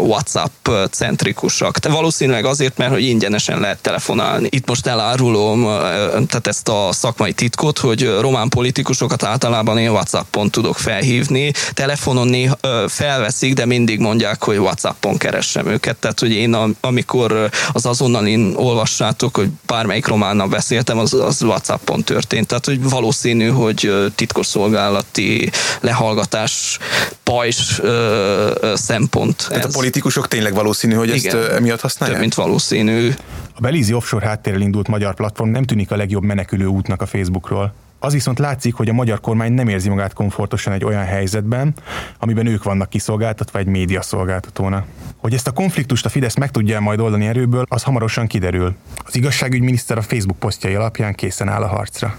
WhatsApp 0.01 0.69
centrikusak. 0.91 1.79
De 1.79 1.89
valószínűleg 1.89 2.45
azért, 2.45 2.77
mert 2.77 2.91
hogy 2.91 3.03
ingyenesen 3.03 3.61
lehet 3.61 3.79
telefonálni. 3.79 4.49
Itt 4.51 4.69
most 4.69 4.87
elárulom 4.87 5.63
tehát 6.11 6.47
ezt 6.47 6.69
a 6.69 6.89
szakmai 6.93 7.33
titkot, 7.33 7.79
hogy 7.79 8.17
román 8.21 8.49
politikusokat 8.49 9.23
általában 9.23 9.79
én 9.79 9.91
WhatsAppon 9.91 10.51
tudok 10.51 10.79
felhívni. 10.79 11.53
Telefonon 11.73 12.29
néha 12.29 12.57
felveszik, 12.89 13.55
de 13.55 13.67
mindig 13.67 13.99
mondják, 13.99 14.45
hogy 14.45 14.59
WhatsAppon 14.59 15.17
keressem 15.17 15.67
őket. 15.67 15.97
Tehát, 15.97 16.21
hogy 16.21 16.31
én 16.31 16.77
amikor 16.81 17.51
az 17.73 17.87
azonnal 18.35 18.67
olvassátok, 18.67 19.37
hogy 19.37 19.49
bármelyik 19.67 20.07
románnal 20.07 20.49
beszéltem, 20.49 20.99
az, 20.99 21.13
az 21.15 21.43
WhatsAppon 21.43 22.03
történt. 22.03 22.47
Tehát, 22.47 22.65
hogy 22.65 22.83
valószínű, 22.83 23.49
hogy 23.49 23.93
titkosszolgálati 24.15 25.51
lehallgatás 25.81 26.79
pajzs 27.23 27.79
ö, 27.79 28.51
ö, 28.61 28.73
szempont. 28.77 29.47
Tehát 29.49 29.65
ez. 29.65 29.75
a 29.75 29.79
politikusok 29.79 30.29
tényleg 30.29 30.55
valószínű, 30.55 30.95
hogy 30.95 31.17
Igen, 31.17 31.37
ezt 31.37 31.51
emiatt 31.51 31.81
használják? 31.81 32.19
Több, 32.19 32.29
mint 32.29 32.47
valószínű. 32.47 33.11
A 33.55 33.61
Belizi 33.61 33.93
offshore 33.93 34.27
háttérrel 34.27 34.61
indult 34.61 34.89
magyar 34.89 35.15
platform 35.15 35.51
nem 35.51 35.63
tűnik 35.63 35.91
a 35.91 35.97
legjobb 35.97 36.23
menekülő 36.23 36.67
útnak 36.67 37.03
a 37.03 37.07
Facebookról. 37.07 37.75
Az 38.03 38.13
viszont 38.13 38.39
látszik, 38.39 38.75
hogy 38.75 38.89
a 38.89 38.93
magyar 38.93 39.21
kormány 39.21 39.53
nem 39.53 39.69
érzi 39.69 39.89
magát 39.89 40.13
komfortosan 40.13 40.73
egy 40.73 40.85
olyan 40.85 41.05
helyzetben, 41.05 41.75
amiben 42.19 42.47
ők 42.47 42.63
vannak 42.63 42.89
kiszolgáltatva 42.89 43.59
egy 43.59 43.67
média 43.67 44.03
szolgáltatónak. 44.03 44.87
Hogy 45.17 45.35
ezt 45.35 45.47
a 45.47 45.53
konfliktust 45.53 46.05
a 46.05 46.09
Fidesz 46.09 46.37
meg 46.37 46.51
tudja 46.51 46.81
majd 46.81 47.01
oldani 47.01 47.27
erőből, 47.27 47.65
az 47.69 47.83
hamarosan 47.83 48.27
kiderül. 48.27 48.75
Az 49.05 49.17
igazságügyminiszter 49.17 49.99
a 49.99 50.03
Facebook 50.03 50.39
posztjai 50.39 50.75
alapján 50.75 51.15
készen 51.15 51.49
áll 51.49 51.63
a 51.63 51.69
harcra. 51.69 52.17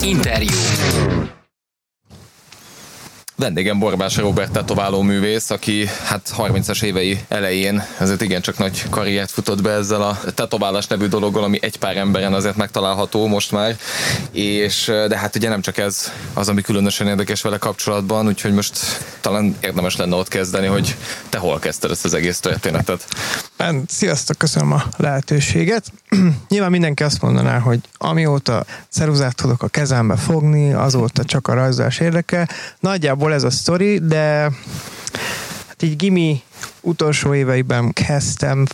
Interjú. 0.00 0.48
Vendégem 3.36 3.78
Borbás 3.78 4.16
Robert 4.16 4.52
tetováló 4.52 5.02
művész, 5.02 5.50
aki 5.50 5.86
hát 6.04 6.34
30-as 6.38 6.82
évei 6.82 7.20
elején 7.28 7.82
ezért 7.98 8.20
igencsak 8.20 8.58
nagy 8.58 8.88
karriert 8.90 9.30
futott 9.30 9.62
be 9.62 9.70
ezzel 9.70 10.02
a 10.02 10.18
tetoválás 10.34 10.86
nevű 10.86 11.06
dologgal, 11.06 11.42
ami 11.42 11.58
egy 11.60 11.78
pár 11.78 11.96
emberen 11.96 12.32
azért 12.34 12.56
megtalálható 12.56 13.26
most 13.26 13.52
már, 13.52 13.76
és 14.32 14.92
de 15.08 15.18
hát 15.18 15.36
ugye 15.36 15.48
nem 15.48 15.60
csak 15.60 15.76
ez 15.76 16.12
az, 16.32 16.48
ami 16.48 16.60
különösen 16.60 17.06
érdekes 17.06 17.42
vele 17.42 17.58
kapcsolatban, 17.58 18.26
úgyhogy 18.26 18.52
most 18.52 18.78
talán 19.20 19.56
érdemes 19.60 19.96
lenne 19.96 20.16
ott 20.16 20.28
kezdeni, 20.28 20.66
hogy 20.66 20.96
te 21.28 21.38
hol 21.38 21.58
kezdted 21.58 21.90
ezt 21.90 22.04
az 22.04 22.14
egész 22.14 22.40
történetet. 22.40 23.06
Ben, 23.56 23.84
sziasztok, 23.88 24.38
köszönöm 24.38 24.72
a 24.72 24.82
lehetőséget. 24.96 25.92
Nyilván 26.48 26.70
mindenki 26.70 27.02
azt 27.02 27.22
mondaná, 27.22 27.58
hogy 27.58 27.80
amióta 27.98 28.64
ceruzát 28.88 29.36
tudok 29.36 29.62
a 29.62 29.68
kezembe 29.68 30.16
fogni, 30.16 30.72
azóta 30.72 31.24
csak 31.24 31.48
a 31.48 31.54
rajzolás 31.54 31.98
érdekel. 32.00 32.48
Nagyjából 32.80 33.23
ez 33.32 33.42
a 33.42 33.50
sztori, 33.50 33.98
de 33.98 34.50
hát 35.66 35.82
így 35.82 35.96
gimi 35.96 36.42
utolsó 36.80 37.34
éveiben 37.34 37.92
kezdtem 37.92 38.66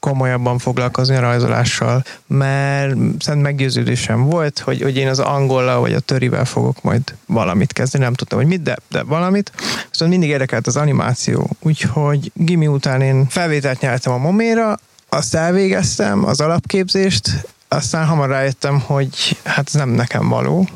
komolyabban 0.00 0.58
foglalkozni 0.58 1.16
a 1.16 1.20
rajzolással, 1.20 2.04
mert 2.26 2.96
szent 3.18 3.42
meggyőződésem 3.42 4.24
volt, 4.24 4.58
hogy, 4.58 4.82
hogy 4.82 4.96
én 4.96 5.08
az 5.08 5.18
angolla 5.18 5.80
vagy 5.80 5.92
a 5.92 6.00
törivel 6.00 6.44
fogok 6.44 6.82
majd 6.82 7.02
valamit 7.26 7.72
kezdeni, 7.72 8.04
nem 8.04 8.14
tudtam, 8.14 8.38
hogy 8.38 8.48
mit, 8.48 8.62
de, 8.62 8.76
de 8.90 9.02
valamit. 9.02 9.52
Viszont 9.90 10.10
mindig 10.10 10.28
érdekelt 10.28 10.66
az 10.66 10.76
animáció, 10.76 11.50
úgyhogy 11.60 12.30
gimi 12.34 12.66
után 12.66 13.00
én 13.00 13.26
felvételt 13.28 13.80
nyertem 13.80 14.12
a 14.12 14.18
Moméra, 14.18 14.78
azt 15.08 15.34
elvégeztem, 15.34 16.24
az 16.24 16.40
alapképzést, 16.40 17.46
aztán 17.68 18.06
hamar 18.06 18.28
rájöttem, 18.28 18.80
hogy 18.80 19.36
hát 19.44 19.66
ez 19.66 19.72
nem 19.72 19.88
nekem 19.88 20.28
való, 20.28 20.68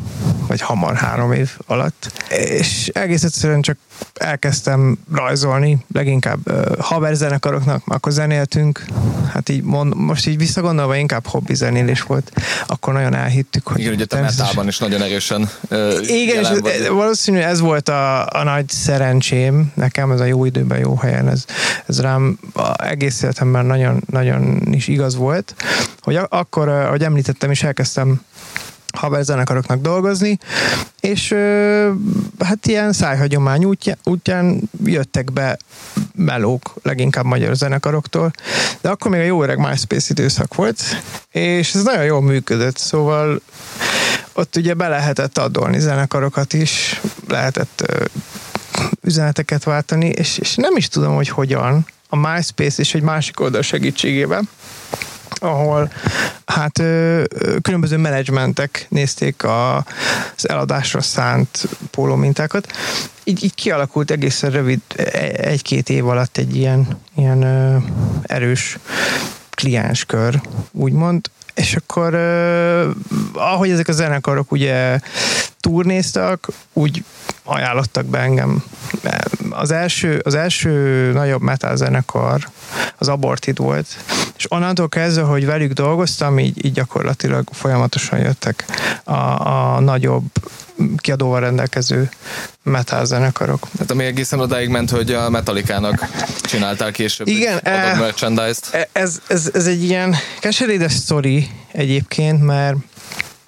vagy 0.47 0.61
hamar 0.61 0.97
három 0.97 1.33
év 1.33 1.51
alatt. 1.67 2.25
És 2.29 2.89
egész 2.89 3.23
egyszerűen 3.23 3.61
csak 3.61 3.77
elkezdtem 4.15 4.99
rajzolni, 5.13 5.79
leginkább 5.93 6.51
uh, 6.51 6.79
haverzenekaroknak, 6.79 7.83
akkor 7.87 8.13
zenéltünk, 8.13 8.85
hát 9.33 9.49
így 9.49 9.63
mond, 9.63 9.97
most 9.97 10.27
így 10.27 10.37
visszagondolva 10.39 10.97
inkább 10.97 11.27
hobbi 11.27 11.55
zenélés 11.55 12.03
volt, 12.03 12.33
akkor 12.67 12.93
nagyon 12.93 13.15
elhittük, 13.15 13.67
hogy... 13.67 13.81
Igen, 13.81 13.93
ugye 13.93 14.05
te 14.05 14.21
metában 14.21 14.67
is 14.67 14.79
nagyon 14.79 15.03
erősen 15.03 15.51
uh, 15.71 16.09
Igen, 16.09 16.41
és 16.41 16.49
vagy. 16.49 16.89
valószínű 16.89 17.39
ez 17.39 17.61
volt 17.61 17.89
a, 17.89 18.27
a 18.27 18.43
nagy 18.43 18.69
szerencsém, 18.69 19.73
nekem 19.75 20.11
ez 20.11 20.21
a 20.21 20.25
jó 20.25 20.45
időben, 20.45 20.79
jó 20.79 20.97
helyen, 20.97 21.29
ez, 21.29 21.45
ez 21.87 22.01
rám 22.01 22.39
egész 22.77 23.23
életemben 23.23 23.67
nagyon, 23.67 24.03
nagyon 24.11 24.61
is 24.71 24.89
igaz 24.89 25.17
volt, 25.17 25.55
hogy 26.01 26.19
akkor, 26.29 26.69
ahogy 26.69 27.03
említettem, 27.03 27.51
is 27.51 27.63
elkezdtem 27.63 28.21
haver 28.93 29.25
zenekaroknak 29.25 29.81
dolgozni, 29.81 30.39
és 31.03 31.35
hát 32.39 32.67
ilyen 32.67 32.93
szájhagyomány 32.93 33.65
útján, 34.05 34.71
jöttek 34.85 35.33
be 35.33 35.59
melók, 36.15 36.75
leginkább 36.83 37.25
magyar 37.25 37.55
zenekaroktól, 37.55 38.31
de 38.81 38.89
akkor 38.89 39.11
még 39.11 39.21
a 39.21 39.25
jó 39.25 39.43
öreg 39.43 39.59
MySpace 39.59 40.07
időszak 40.11 40.55
volt, 40.55 40.81
és 41.31 41.75
ez 41.75 41.83
nagyon 41.83 42.05
jól 42.05 42.23
működött, 42.23 42.77
szóval 42.77 43.41
ott 44.33 44.57
ugye 44.57 44.75
be 44.75 44.89
lehetett 44.89 45.39
adolni 45.39 45.79
zenekarokat 45.79 46.53
is, 46.53 47.01
lehetett 47.29 47.93
üzeneteket 49.01 49.65
váltani, 49.65 50.09
és, 50.09 50.39
és 50.39 50.55
nem 50.55 50.77
is 50.77 50.89
tudom, 50.89 51.15
hogy 51.15 51.29
hogyan, 51.29 51.87
a 52.09 52.17
MySpace 52.17 52.83
és 52.83 52.95
egy 52.95 53.03
másik 53.03 53.41
oldal 53.41 53.63
segítségével, 53.63 54.43
ahol 55.43 55.93
hát 56.47 56.83
különböző 57.63 57.97
menedzsmentek 57.97 58.87
nézték 58.89 59.45
a, 59.45 59.77
az 60.37 60.49
eladásra 60.49 61.01
szánt 61.01 61.69
pólómintákat. 61.91 62.73
Így, 63.25 63.45
így 63.45 63.55
kialakult 63.55 64.11
egészen 64.11 64.51
rövid, 64.51 64.81
e, 64.97 65.03
egy-két 65.35 65.89
év 65.89 66.09
alatt 66.09 66.37
egy 66.37 66.57
ilyen, 66.57 66.87
ilyen 67.17 67.43
erős 68.23 68.79
klienskör, 69.51 70.41
úgymond, 70.73 71.31
és 71.55 71.75
akkor 71.75 72.15
ahogy 73.35 73.71
ezek 73.71 73.89
a 73.89 73.93
zenekarok 73.93 74.53
ugye 74.53 74.99
turnéztak, 75.61 76.49
úgy 76.73 77.05
ajánlottak 77.45 78.05
be 78.05 78.19
engem. 78.19 78.65
Az 79.51 79.71
első, 79.71 80.21
az 80.25 80.35
első 80.35 80.71
nagyobb 81.13 81.43
metal 81.43 81.77
zenekar 81.77 82.49
az 82.99 83.09
Aborted 83.09 83.57
volt, 83.57 83.87
és 84.37 84.47
onnantól 84.49 84.89
kezdve, 84.89 85.23
hogy 85.23 85.47
velük 85.47 85.73
dolgoztam, 85.73 86.39
így, 86.39 86.65
így 86.65 86.73
gyakorlatilag 86.73 87.49
folyamatosan 87.53 88.19
jöttek 88.19 88.65
a, 89.05 89.13
a 89.49 89.81
nagyobb 89.81 90.25
kiadóval 90.97 91.41
rendelkező 91.41 92.11
metal 92.63 93.05
zenekarok. 93.05 93.67
Hát 93.79 93.91
ami 93.91 94.05
egészen 94.05 94.41
odáig 94.41 94.69
ment, 94.69 94.91
hogy 94.91 95.13
a 95.13 95.31
Metallica-nak 95.31 96.07
csináltál 96.43 96.91
később 96.91 97.27
Igen, 97.27 97.59
e, 97.63 97.95
merchandise-t. 97.95 98.89
Ez, 98.93 99.21
ez, 99.27 99.51
ez 99.55 99.67
egy 99.67 99.85
ilyen 99.85 100.15
keserédes 100.41 100.93
sztori 100.93 101.49
egyébként, 101.73 102.43
mert 102.43 102.77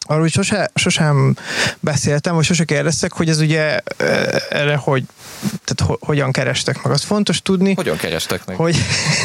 arról 0.04 0.28
sose, 0.28 0.70
sosem 0.74 1.36
beszéltem, 1.80 2.34
vagy 2.34 2.44
sose 2.44 2.64
kérdeztek, 2.64 3.12
hogy 3.12 3.28
ez 3.28 3.40
ugye 3.40 3.78
erre 4.50 4.76
hogy 4.76 5.04
tehát 5.64 5.90
ho, 5.90 5.94
hogyan 6.00 6.32
kerestek 6.32 6.82
meg. 6.82 6.92
Az 6.92 7.02
fontos 7.02 7.42
tudni. 7.42 7.74
Hogyan 7.74 7.96
kerestek 7.96 8.46
meg? 8.46 8.56
Hogy, 8.56 8.76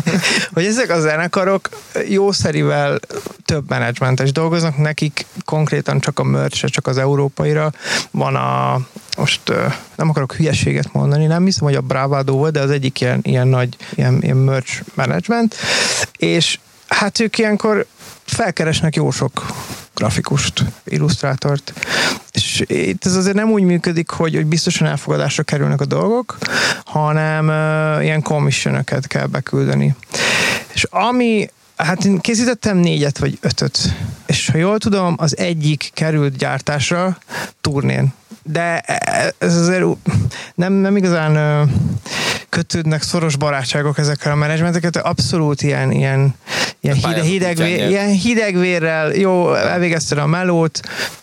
hogy 0.54 0.66
ezek 0.66 0.90
a 0.90 1.00
zenekarok 1.00 1.70
jószerivel 2.08 3.00
több 3.46 3.70
menedzsmentes 3.70 4.32
dolgoznak, 4.32 4.78
nekik 4.78 5.26
konkrétan 5.46 6.00
csak 6.00 6.20
a 6.20 6.24
merch 6.24 6.66
csak 6.66 6.88
az 6.88 6.98
európaira 6.98 7.72
van 8.12 8.36
a 8.36 8.80
most 9.18 9.42
nem 9.96 10.10
akarok 10.10 10.34
hülyeséget 10.34 10.94
mondani, 10.94 11.26
nem 11.26 11.46
hiszem, 11.46 11.68
hogy 11.68 11.76
a 11.76 11.82
Bravado 11.82 12.34
volt, 12.34 12.54
de 12.54 12.60
az 12.60 12.70
egyik 12.70 13.02
ilyen, 13.02 13.20
ilyen 13.24 13.48
nagy 13.48 13.76
ilyen, 13.96 14.18
ilyen 14.22 14.38
merch 14.38 14.82
management, 14.94 15.56
és 16.18 16.60
hát 16.88 17.20
ők 17.20 17.38
ilyenkor 17.38 17.86
felkeresnek 18.30 18.96
jó 18.96 19.12
sok 19.12 19.46
grafikust, 19.96 20.64
illusztrátort, 20.86 21.74
és 22.32 22.64
itt 22.68 23.06
ez 23.06 23.16
azért 23.16 23.36
nem 23.36 23.52
úgy 23.52 23.64
működik, 23.64 24.10
hogy, 24.10 24.36
hogy 24.36 24.46
biztosan 24.46 24.88
elfogadásra 24.88 25.44
kerülnek 25.44 25.82
a 25.82 25.86
dolgok, 25.86 26.38
hanem 26.86 27.48
uh, 27.48 28.04
ilyen 28.04 28.22
commissionöket 28.22 29.08
kell 29.08 29.26
beküldeni. 29.26 29.96
És 30.74 30.84
ami 30.84 31.50
Hát 31.80 32.06
én 32.06 32.20
készítettem 32.20 32.78
négyet 32.78 33.18
vagy 33.18 33.38
ötöt, 33.42 33.94
és 34.26 34.50
ha 34.50 34.58
jól 34.58 34.78
tudom, 34.78 35.16
az 35.18 35.38
egyik 35.38 35.92
került 35.94 36.38
gyártásra 36.38 37.18
turnén. 37.62 38.14
De 38.44 38.80
ez 39.38 39.56
azért 39.56 39.86
nem, 40.56 40.74
nem 40.74 40.98
igazán 40.98 41.70
kötődnek 42.50 43.02
szoros 43.02 43.36
barátságok 43.36 43.98
ezekkel 43.98 44.32
a 44.32 44.36
menedzsmenteket, 44.36 44.98
abszolút 44.98 45.62
ilyen, 45.62 45.92
ilyen, 45.92 46.36
ilyen, 46.80 46.96
hide, 46.96 47.22
hideg, 47.22 47.60
ilyen 47.60 48.10
hidegvérrel, 48.10 49.14
jó, 49.14 49.54
elvégezted 49.54 50.18
a 50.18 50.26
melót, 50.26 50.80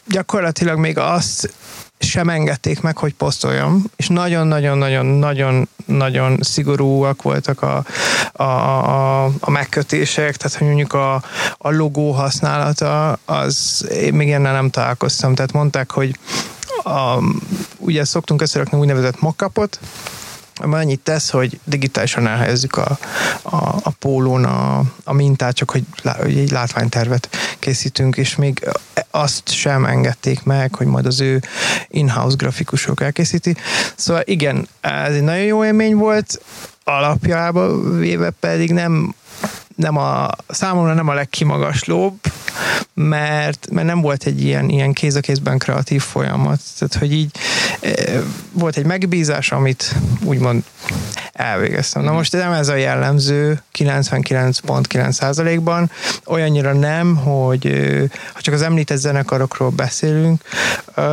gyakorlatilag 0.07 0.79
még 0.79 0.99
azt 0.99 1.53
sem 1.99 2.29
engedték 2.29 2.81
meg, 2.81 2.99
hogy 2.99 3.15
posztoljam, 3.15 3.85
és 3.97 4.09
nagyon-nagyon-nagyon-nagyon-nagyon 4.09 6.39
szigorúak 6.41 7.23
voltak 7.23 7.63
a, 7.63 7.85
a, 8.33 8.43
a, 8.43 9.25
a 9.41 9.51
megkötések, 9.51 10.37
tehát 10.37 10.59
hogy 10.59 10.67
mondjuk 10.67 10.93
a, 10.93 11.15
a 11.59 11.71
logó 11.71 12.13
használata, 12.13 13.19
az 13.25 13.87
én 13.91 14.15
még 14.15 14.27
ilyennel 14.27 14.53
nem 14.53 14.71
találkoztam, 14.71 15.35
tehát 15.35 15.53
mondták, 15.53 15.91
hogy 15.91 16.19
a, 16.83 17.19
ugye 17.79 18.05
szoktunk 18.05 18.43
összerakni 18.43 18.79
úgynevezett 18.79 19.21
mockupot, 19.21 19.79
ami 20.61 20.75
annyit 20.75 21.01
tesz, 21.01 21.31
hogy 21.31 21.61
digitálisan 21.65 22.27
elhelyezzük 22.27 22.77
a, 22.77 22.99
a, 23.43 23.57
a 23.83 23.91
pólón 23.99 24.45
a, 24.45 24.83
a 25.05 25.13
mintát, 25.13 25.55
csak 25.55 25.71
hogy, 25.71 25.85
hogy 26.03 26.39
egy 26.39 26.51
látványtervet 26.51 27.29
készítünk, 27.59 28.17
és 28.17 28.37
még 28.37 28.69
azt 29.11 29.49
sem 29.49 29.85
engedték 29.85 30.43
meg, 30.43 30.75
hogy 30.75 30.87
majd 30.87 31.07
az 31.07 31.21
ő 31.21 31.43
in-house 31.89 32.37
grafikusok 32.37 33.01
elkészíti. 33.01 33.57
Szóval 33.97 34.23
igen, 34.25 34.69
ez 34.81 35.15
egy 35.15 35.23
nagyon 35.23 35.45
jó 35.45 35.65
élmény 35.65 35.95
volt, 35.95 36.41
alapjában 36.85 37.99
véve 37.99 38.31
pedig 38.31 38.73
nem 38.73 39.15
nem 39.77 39.97
a, 39.97 40.29
számomra 40.49 40.95
nem 40.95 41.09
a 41.09 41.15
legkimagaslóbb, 41.15 42.19
mert, 42.95 43.69
mert 43.71 43.87
nem 43.87 44.01
volt 44.01 44.25
egy 44.25 44.45
ilyen, 44.45 44.69
ilyen 44.69 44.93
kéz 44.93 45.15
a 45.15 45.21
kézben 45.21 45.59
kreatív 45.59 46.03
folyamat. 46.03 46.61
Tehát, 46.79 46.95
hogy 46.95 47.13
így 47.13 47.31
e, 47.81 48.23
volt 48.53 48.77
egy 48.77 48.87
megbízás, 48.87 49.53
amit 49.53 49.95
úgymond 50.25 50.65
elvégeztem. 51.33 52.03
Na 52.03 52.13
most 52.13 52.33
nem 52.33 52.53
ez 52.53 52.69
a 52.69 52.75
jellemző 52.75 53.63
99.9%-ban, 53.79 55.91
olyannyira 56.27 56.73
nem, 56.73 57.17
hogy 57.17 57.65
ha 58.35 58.41
csak 58.41 58.55
az 58.55 58.63
említett 58.63 58.99
zenekarokról 58.99 59.71
beszélünk, 59.71 60.43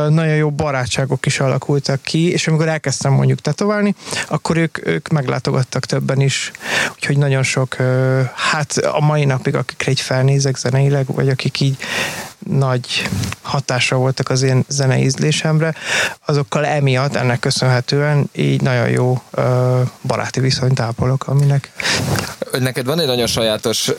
nagyon 0.08 0.34
jó 0.34 0.50
barátságok 0.50 1.26
is 1.26 1.40
alakultak 1.40 2.02
ki, 2.02 2.30
és 2.30 2.46
amikor 2.46 2.68
elkezdtem 2.68 3.12
mondjuk 3.12 3.40
tetoválni, 3.40 3.94
akkor 4.28 4.56
ők, 4.56 4.86
ők 4.86 5.08
meglátogattak 5.08 5.84
többen 5.84 6.20
is, 6.20 6.50
úgyhogy 6.94 7.18
nagyon 7.18 7.42
sok, 7.42 7.76
hát 8.54 8.76
a 8.76 9.00
mai 9.00 9.24
napig, 9.24 9.54
akikre 9.54 9.90
így 9.90 10.00
felnézek 10.00 10.56
zeneileg, 10.56 11.06
vagy 11.06 11.28
akik 11.28 11.60
így 11.60 11.76
nagy 12.48 13.08
hatásra 13.42 13.96
voltak 13.96 14.30
az 14.30 14.42
én 14.42 14.64
zenei 14.68 15.02
ízlésemre, 15.02 15.74
azokkal 16.26 16.66
emiatt, 16.66 17.14
ennek 17.14 17.40
köszönhetően 17.40 18.28
így 18.32 18.60
nagyon 18.60 18.88
jó 18.88 19.22
ö, 19.30 19.80
baráti 20.02 20.40
viszonyt 20.40 20.80
ápolok, 20.80 21.26
aminek 21.26 21.72
Neked 22.58 22.86
van 22.86 23.00
egy 23.00 23.06
nagyon 23.06 23.26
sajátos, 23.26 23.90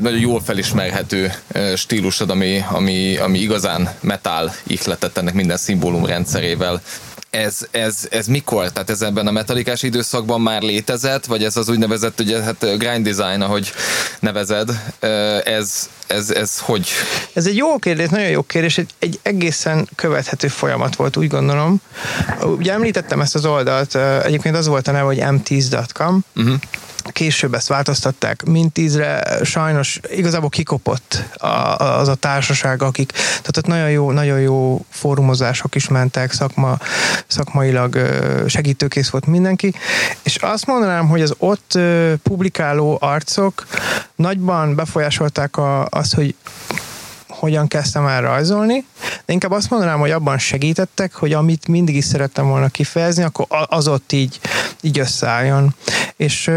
nagyon 0.00 0.18
jól 0.18 0.40
felismerhető 0.40 1.32
stílusod, 1.76 2.30
ami, 2.30 2.64
ami, 2.70 3.16
ami 3.16 3.38
igazán 3.38 3.88
metal 4.00 4.52
ihletett 4.66 5.18
ennek 5.18 5.34
minden 5.34 5.56
szimbólum 5.56 6.06
rendszerével 6.06 6.82
ez, 7.30 7.58
ez, 7.70 8.06
ez 8.10 8.26
mikor? 8.26 8.70
Tehát 8.70 8.90
ez 8.90 9.02
ebben 9.02 9.26
a 9.26 9.30
metalikás 9.30 9.82
időszakban 9.82 10.40
már 10.40 10.62
létezett, 10.62 11.26
vagy 11.26 11.44
ez 11.44 11.56
az 11.56 11.68
úgynevezett 11.68 12.20
ugye, 12.20 12.42
hát 12.42 12.78
grind 12.78 13.08
design, 13.08 13.40
ahogy 13.40 13.72
nevezed, 14.20 14.70
ez, 15.44 15.88
ez, 16.06 16.30
ez 16.30 16.58
hogy? 16.58 16.88
Ez 17.32 17.46
egy 17.46 17.56
jó 17.56 17.78
kérdés, 17.78 18.08
nagyon 18.08 18.28
jó 18.28 18.42
kérdés, 18.42 18.78
egy, 18.78 18.90
egy 18.98 19.18
egészen 19.22 19.88
követhető 19.94 20.48
folyamat 20.48 20.96
volt, 20.96 21.16
úgy 21.16 21.28
gondolom. 21.28 21.80
Ugye 22.42 22.72
említettem 22.72 23.20
ezt 23.20 23.34
az 23.34 23.46
oldalt, 23.46 23.94
egyébként 24.24 24.56
az 24.56 24.66
volt 24.66 24.88
a 24.88 24.92
neve, 24.92 25.04
hogy 25.04 25.18
m10.com, 25.20 26.18
uh-huh 26.34 26.52
mhm 26.52 26.54
később 27.04 27.54
ezt 27.54 27.68
változtatták, 27.68 28.44
mint 28.44 28.72
tízre, 28.72 29.38
sajnos 29.42 30.00
igazából 30.10 30.48
kikopott 30.48 31.24
az 31.76 32.08
a 32.08 32.14
társaság, 32.14 32.82
akik, 32.82 33.12
tehát 33.12 33.56
ott 33.56 33.66
nagyon 33.66 33.90
jó, 33.90 34.10
nagyon 34.10 34.40
jó 34.40 34.84
fórumozások 34.90 35.74
is 35.74 35.88
mentek, 35.88 36.32
szakma, 36.32 36.78
szakmailag 37.26 37.98
segítőkész 38.46 39.08
volt 39.08 39.26
mindenki, 39.26 39.74
és 40.22 40.36
azt 40.36 40.66
mondanám, 40.66 41.08
hogy 41.08 41.22
az 41.22 41.34
ott 41.38 41.78
publikáló 42.22 42.98
arcok 43.00 43.66
nagyban 44.16 44.74
befolyásolták 44.74 45.56
a, 45.56 45.86
azt, 45.90 46.14
hogy 46.14 46.34
hogyan 47.38 47.68
kezdtem 47.68 48.06
el 48.06 48.20
rajzolni, 48.20 48.84
de 49.24 49.32
inkább 49.32 49.50
azt 49.50 49.70
mondanám, 49.70 49.98
hogy 49.98 50.10
abban 50.10 50.38
segítettek, 50.38 51.14
hogy 51.14 51.32
amit 51.32 51.68
mindig 51.68 51.96
is 51.96 52.04
szerettem 52.04 52.48
volna 52.48 52.68
kifejezni, 52.68 53.22
akkor 53.22 53.46
az 53.48 53.88
ott 53.88 54.12
így, 54.12 54.40
így 54.80 54.98
összeálljon. 54.98 55.74
És 56.16 56.50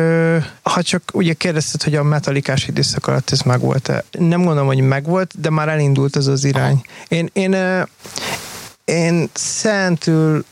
ha 0.62 0.84
csak 0.84 1.12
ugye 1.14 1.34
kérdezted, 1.34 1.84
hogy 1.84 1.96
a 1.96 2.04
metalikás 2.04 2.68
időszak 2.68 3.08
alatt 3.08 3.30
ez 3.32 3.42
megvolt-e, 3.42 4.04
nem 4.12 4.40
gondolom, 4.44 4.68
hogy 4.68 4.80
megvolt, 4.80 5.42
de 5.42 5.50
már 5.50 5.68
elindult 5.68 6.16
az 6.16 6.28
az 6.28 6.44
irány. 6.44 6.82
Én, 7.08 7.30
én, 7.34 7.56
én 8.86 9.30
szentül 9.34 10.46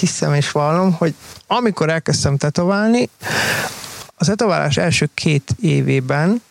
hiszem 0.00 0.34
és 0.34 0.50
vallom, 0.50 0.92
hogy 0.92 1.14
amikor 1.46 1.90
elkezdtem 1.90 2.36
tetoválni, 2.36 3.08
az 4.14 4.26
tetoválás 4.26 4.76
első 4.76 5.08
két 5.14 5.56
évében 5.60 6.42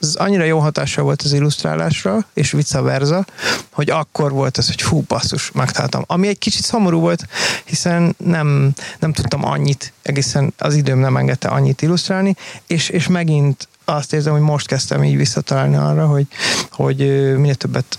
ez 0.00 0.14
annyira 0.14 0.44
jó 0.44 0.58
hatással 0.58 1.04
volt 1.04 1.22
az 1.22 1.32
illusztrálásra, 1.32 2.26
és 2.34 2.50
vice 2.50 2.80
versa, 2.80 3.24
hogy 3.70 3.90
akkor 3.90 4.32
volt 4.32 4.58
ez, 4.58 4.66
hogy 4.66 4.82
fú, 4.82 5.04
basszus, 5.08 5.50
megtaláltam. 5.52 6.04
Ami 6.06 6.28
egy 6.28 6.38
kicsit 6.38 6.64
szomorú 6.64 7.00
volt, 7.00 7.26
hiszen 7.64 8.14
nem, 8.18 8.72
nem 8.98 9.12
tudtam 9.12 9.44
annyit, 9.44 9.92
egészen 10.02 10.54
az 10.58 10.74
időm 10.74 10.98
nem 10.98 11.16
engedte 11.16 11.48
annyit 11.48 11.82
illusztrálni, 11.82 12.36
és, 12.66 12.88
és 12.88 13.06
megint 13.06 13.68
azt 13.84 14.12
érzem, 14.12 14.32
hogy 14.32 14.40
most 14.40 14.66
kezdtem 14.66 15.04
így 15.04 15.16
visszatalálni 15.16 15.76
arra, 15.76 16.06
hogy, 16.06 16.26
hogy 16.70 16.96
minél 17.36 17.54
többet 17.54 17.98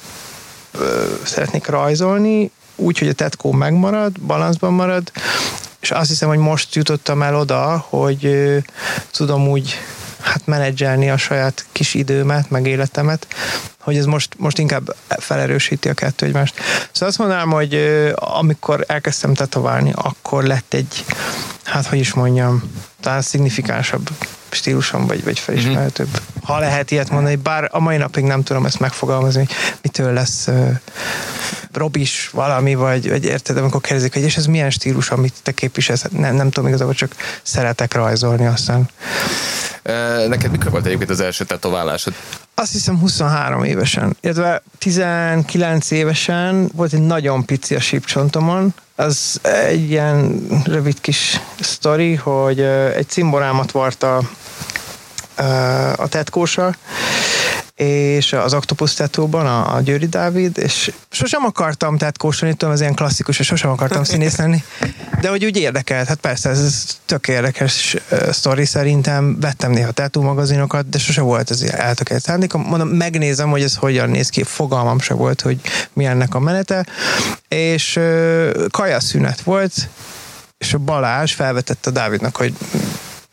szeretnék 1.24 1.68
rajzolni, 1.68 2.52
úgy, 2.76 2.98
hogy 2.98 3.08
a 3.08 3.14
tetkó 3.14 3.52
megmarad, 3.52 4.20
balanszban 4.20 4.74
marad, 4.74 5.12
és 5.80 5.92
azt 5.92 6.10
hiszem, 6.10 6.30
hogy 6.30 6.38
most 6.38 6.76
jutottam 6.76 7.22
el 7.22 7.36
oda, 7.36 7.86
hogy 7.90 8.48
tudom 9.12 9.48
úgy 9.48 9.76
hát 10.28 10.46
menedzselni 10.46 11.10
a 11.10 11.18
saját 11.18 11.66
kis 11.72 11.94
időmet, 11.94 12.50
meg 12.50 12.68
életemet, 12.68 13.28
hogy 13.88 13.98
ez 13.98 14.06
most, 14.06 14.36
most 14.38 14.58
inkább 14.58 14.96
felerősíti 15.08 15.90
a 15.90 15.94
kettő 15.94 16.26
egymást. 16.26 16.56
Szóval 16.92 17.08
azt 17.08 17.18
mondanám, 17.18 17.50
hogy 17.50 17.74
amikor 18.16 18.84
elkezdtem 18.88 19.34
tetoválni, 19.34 19.92
akkor 19.96 20.44
lett 20.44 20.74
egy, 20.74 21.06
hát 21.64 21.86
hogy 21.86 22.00
is 22.00 22.14
mondjam, 22.14 22.72
talán 23.02 23.22
szignifikánsabb 23.22 24.10
stílusom, 24.50 25.08
vagy, 25.08 25.24
vagy 25.24 25.40
felismerhetőbb. 25.40 26.08
Mm-hmm. 26.08 26.44
Ha 26.44 26.60
lehet 26.60 26.92
ilyet 26.92 27.10
mondani, 27.10 27.36
bár 27.36 27.70
a 27.72 27.80
mai 27.80 27.98
napig 27.98 28.24
nem 28.24 28.44
tudom 28.44 28.66
ezt 28.66 28.80
megfogalmazni, 28.80 29.48
mitől 29.82 30.14
lesz 30.14 30.48
uh, 30.48 30.70
robis 31.74 32.30
valami, 32.34 32.76
vagy, 32.76 33.10
vagy 33.10 33.26
érted, 33.26 33.58
amikor 33.58 33.82
kérdezik, 33.82 34.14
hogy 34.14 34.22
és 34.22 34.38
ez 34.38 34.46
milyen 34.46 34.70
stílus, 34.70 35.10
amit 35.10 35.34
te 35.44 35.52
képviselsz, 35.52 36.06
nem, 36.12 36.36
nem 36.36 36.50
tudom 36.50 36.68
igazából, 36.70 36.94
csak 36.94 37.16
szeretek 37.42 37.94
rajzolni 37.94 38.46
aztán. 38.46 38.90
Neked 40.28 40.52
mikor 40.52 40.72
volt 40.72 40.86
egyébként 40.86 41.10
az 41.10 41.20
első 41.20 41.44
tetoválásod? 41.44 42.14
Azt 42.60 42.72
hiszem 42.72 43.00
23 43.00 43.64
évesen, 43.64 44.18
illetve 44.22 44.62
19 44.78 45.92
évesen 45.92 46.70
volt 46.76 46.94
egy 46.94 47.06
nagyon 47.06 47.46
pici 47.46 47.76
a 47.76 47.80
sípcsontomon, 47.80 48.74
az 48.96 49.40
egy 49.42 49.90
ilyen 49.90 50.48
rövid 50.64 51.02
kis 51.02 51.40
sztori, 51.60 52.16
hogy 52.16 52.60
egy 52.96 53.08
cimborámat 53.08 53.72
varta 53.72 54.22
a 55.96 56.08
tetkósa, 56.08 56.76
és 57.78 58.34
az 58.34 58.54
Octopus 58.54 58.94
tetóban, 58.94 59.46
a, 59.46 59.76
a 59.76 59.82
Győri 59.82 60.06
Dávid, 60.06 60.58
és 60.58 60.92
sosem 61.10 61.46
akartam 61.46 61.98
tetkósani, 61.98 62.54
tudom, 62.54 62.74
ez 62.74 62.82
ilyen 62.82 62.94
klasszikus, 62.94 63.40
és 63.40 63.46
sosem 63.46 63.70
akartam 63.70 64.04
színész 64.14 64.36
lenni, 64.36 64.64
de 65.22 65.30
hogy 65.30 65.46
úgy 65.46 65.58
érdekelt, 65.58 66.08
hát 66.08 66.18
persze, 66.18 66.50
ez, 66.50 66.86
tök 67.06 67.28
érdekes 67.28 67.96
sztori 68.32 68.66
szerintem, 68.66 69.40
vettem 69.40 69.72
néha 69.72 69.92
tetú 69.92 70.22
magazinokat, 70.22 70.90
de 70.90 70.98
sose 70.98 71.22
volt 71.22 71.52
ez 71.52 71.62
eltökélt 71.62 72.24
szándékom, 72.24 72.62
mondom, 72.62 72.88
megnézem, 72.88 73.50
hogy 73.50 73.62
ez 73.62 73.76
hogyan 73.76 74.10
néz 74.10 74.30
ki, 74.30 74.44
fogalmam 74.44 75.00
se 75.00 75.14
volt, 75.14 75.42
hogy 75.42 75.60
mi 75.94 76.06
ennek 76.06 76.36
a 76.36 76.40
menete, 76.40 76.86
és 77.48 78.00
kajaszünet 78.72 79.42
volt, 79.42 79.74
és 80.58 80.74
a 80.74 80.78
Balázs 80.78 81.34
felvetette 81.34 81.90
a 81.90 81.94
Dávidnak, 81.94 82.36
hogy 82.36 82.54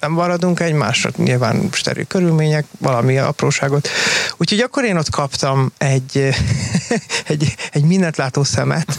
nem 0.00 0.12
maradunk 0.12 0.60
egymásra, 0.60 1.10
nyilván 1.16 1.68
steril 1.72 2.04
körülmények, 2.04 2.64
valami 2.78 3.18
apróságot. 3.18 3.88
Úgyhogy 4.36 4.60
akkor 4.60 4.84
én 4.84 4.96
ott 4.96 5.10
kaptam 5.10 5.72
egy, 5.78 6.34
egy, 7.26 7.54
egy 7.72 7.84
mindent 7.84 8.16
látó 8.16 8.44
szemet, 8.44 8.98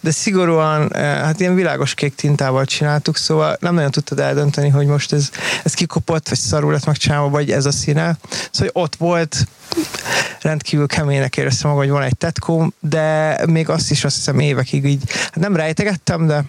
de 0.00 0.10
szigorúan, 0.10 0.94
eh, 0.94 1.02
hát 1.02 1.40
ilyen 1.40 1.54
világos 1.54 1.94
kék 1.94 2.14
tintával 2.14 2.64
csináltuk, 2.64 3.16
szóval 3.16 3.56
nem 3.60 3.74
nagyon 3.74 3.90
tudtad 3.90 4.18
eldönteni, 4.18 4.68
hogy 4.68 4.86
most 4.86 5.12
ez, 5.12 5.30
ez 5.64 5.74
kikopott, 5.74 6.28
vagy 6.28 6.38
szarul 6.38 6.72
lett 6.72 6.86
megcsinálva, 6.86 7.28
vagy 7.28 7.50
ez 7.50 7.66
a 7.66 7.72
színe. 7.72 8.18
Szóval 8.50 8.82
ott 8.82 8.96
volt, 8.96 9.46
rendkívül 10.40 10.86
keménynek 10.86 11.36
éreztem 11.36 11.70
magam, 11.70 11.84
hogy 11.84 11.92
van 11.92 12.02
egy 12.02 12.16
tetkóm, 12.16 12.72
de 12.80 13.38
még 13.46 13.68
azt 13.68 13.90
is 13.90 14.04
azt 14.04 14.16
hiszem 14.16 14.38
évekig 14.38 14.84
így, 14.84 15.02
hát 15.10 15.38
nem 15.38 15.56
rejtegettem, 15.56 16.26
de 16.26 16.44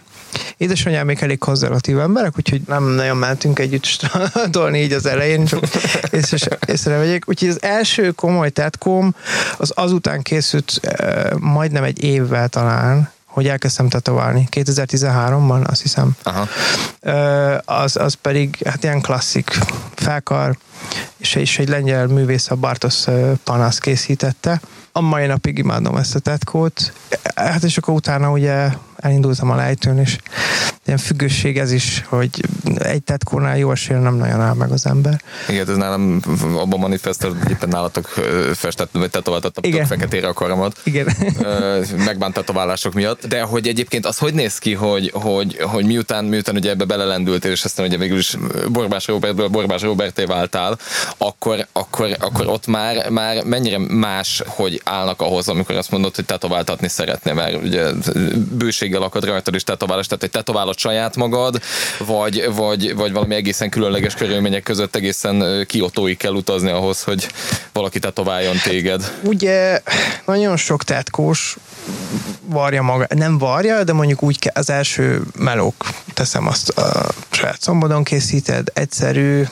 Édesanyám 0.57 1.05
még 1.05 1.17
elég 1.21 1.37
konzervatív 1.37 1.99
emberek, 1.99 2.33
úgyhogy 2.37 2.61
nem 2.67 2.83
nagyon 2.83 3.17
mentünk 3.17 3.59
együtt 3.59 3.85
strandolni 3.85 4.81
így 4.81 4.93
az 4.93 5.05
elején, 5.05 5.45
csak 5.45 5.63
észre, 6.11 6.57
észrevegyek. 6.67 7.23
Úgyhogy 7.27 7.49
az 7.49 7.61
első 7.61 8.11
komoly 8.11 8.49
tetkóm 8.49 9.15
az 9.57 9.71
azután 9.75 10.21
készült 10.21 10.79
eh, 10.81 11.31
majdnem 11.39 11.83
egy 11.83 12.03
évvel 12.03 12.49
talán, 12.49 13.11
hogy 13.25 13.47
elkezdtem 13.47 13.89
tetoválni. 13.89 14.47
2013-ban, 14.51 15.69
azt 15.69 15.81
hiszem. 15.81 16.11
Aha. 16.23 16.47
Az, 17.65 17.95
az 17.95 18.13
pedig 18.13 18.57
hát 18.65 18.83
ilyen 18.83 19.01
klasszik 19.01 19.59
felkar, 19.95 20.57
és, 21.17 21.35
és 21.35 21.59
egy 21.59 21.69
lengyel 21.69 22.07
művész, 22.07 22.49
a 22.49 22.55
Bartos 22.55 23.03
Panasz 23.43 23.77
készítette. 23.77 24.61
A 24.91 25.01
mai 25.01 25.25
napig 25.25 25.57
imádom 25.57 25.95
ezt 25.97 26.15
a 26.15 26.19
tetkót. 26.19 26.93
Hát 27.35 27.63
és 27.63 27.77
akkor 27.77 27.93
utána 27.93 28.31
ugye 28.31 28.69
elindultam 29.01 29.49
a 29.49 29.55
lejtőn, 29.55 29.97
és 29.97 30.17
ilyen 30.85 30.97
függőség 31.01 31.57
ez 31.57 31.71
is, 31.71 32.03
hogy 32.07 32.29
egy 32.79 33.03
tetkónál 33.03 33.57
jó 33.57 33.71
esélye 33.71 33.99
nem 33.99 34.15
nagyon 34.15 34.41
áll 34.41 34.53
meg 34.53 34.71
az 34.71 34.85
ember. 34.85 35.21
Igen, 35.49 35.69
ez 35.69 35.75
nálam 35.75 36.19
abban 36.55 36.79
manifestált, 36.79 37.37
hogy 37.41 37.51
éppen 37.51 37.69
nálatok 37.69 38.07
festett, 38.53 38.89
vagy 38.91 39.09
tetováltattam 39.09 39.63
Igen. 39.63 39.85
feketére 39.85 40.27
a 40.27 40.33
karamat. 40.33 40.79
Igen. 40.83 41.07
Megbánt 42.05 42.33
tetoválások 42.33 42.93
miatt. 42.93 43.27
De 43.27 43.41
hogy 43.41 43.67
egyébként 43.67 44.05
az 44.05 44.17
hogy 44.17 44.33
néz 44.33 44.57
ki, 44.57 44.73
hogy, 44.73 45.11
hogy, 45.13 45.57
hogy 45.61 45.85
miután, 45.85 46.25
miután 46.25 46.55
ugye 46.55 46.69
ebbe 46.69 46.85
belelendültél, 46.85 47.51
és 47.51 47.63
aztán 47.63 47.85
ugye 47.85 47.97
végül 47.97 48.17
is 48.17 48.37
Borbás 48.69 49.07
Robertből 49.07 49.47
Borbás 49.47 49.81
Roberté 49.81 50.23
váltál, 50.23 50.77
akkor, 51.17 51.67
akkor, 51.71 52.15
akkor 52.19 52.47
ott 52.47 52.67
már, 52.67 53.09
már 53.09 53.43
mennyire 53.43 53.77
más, 53.77 54.41
hogy 54.45 54.81
állnak 54.83 55.21
ahhoz, 55.21 55.47
amikor 55.47 55.75
azt 55.75 55.91
mondod, 55.91 56.15
hogy 56.15 56.25
tetováltatni 56.25 56.87
szeretné, 56.87 57.31
mert 57.31 57.63
ugye 57.63 57.91
bőséggel 58.89 59.01
akad 59.01 59.25
rajtad 59.25 59.55
is 59.55 59.63
tetoválás, 59.63 60.05
tehát 60.05 60.21
hogy 60.21 60.31
tetoválod 60.31 60.77
saját 60.77 61.15
magad, 61.15 61.61
vagy, 61.97 62.53
vagy, 62.55 62.95
vagy 62.95 63.11
valami 63.11 63.35
egészen 63.35 63.69
különleges 63.69 64.13
körülmények 64.13 64.63
között 64.63 64.95
egészen 64.95 65.65
kiotóig 65.67 66.17
kell 66.17 66.33
utazni 66.33 66.69
ahhoz, 66.69 67.03
hogy 67.03 67.27
valaki 67.73 67.99
tetováljon 67.99 68.55
téged. 68.63 69.13
Ugye 69.23 69.81
nagyon 70.25 70.57
sok 70.57 70.83
tetkós 70.83 71.57
varja 72.45 72.81
maga, 72.81 73.05
nem 73.15 73.37
varja, 73.37 73.83
de 73.83 73.93
mondjuk 73.93 74.23
úgy 74.23 74.51
az 74.53 74.69
első 74.69 75.21
melók, 75.37 75.75
teszem 76.13 76.47
azt 76.47 76.69
a 76.69 77.11
saját 77.29 77.61
szombodon 77.61 78.03
készíted, 78.03 78.67
egyszerű, 78.73 79.43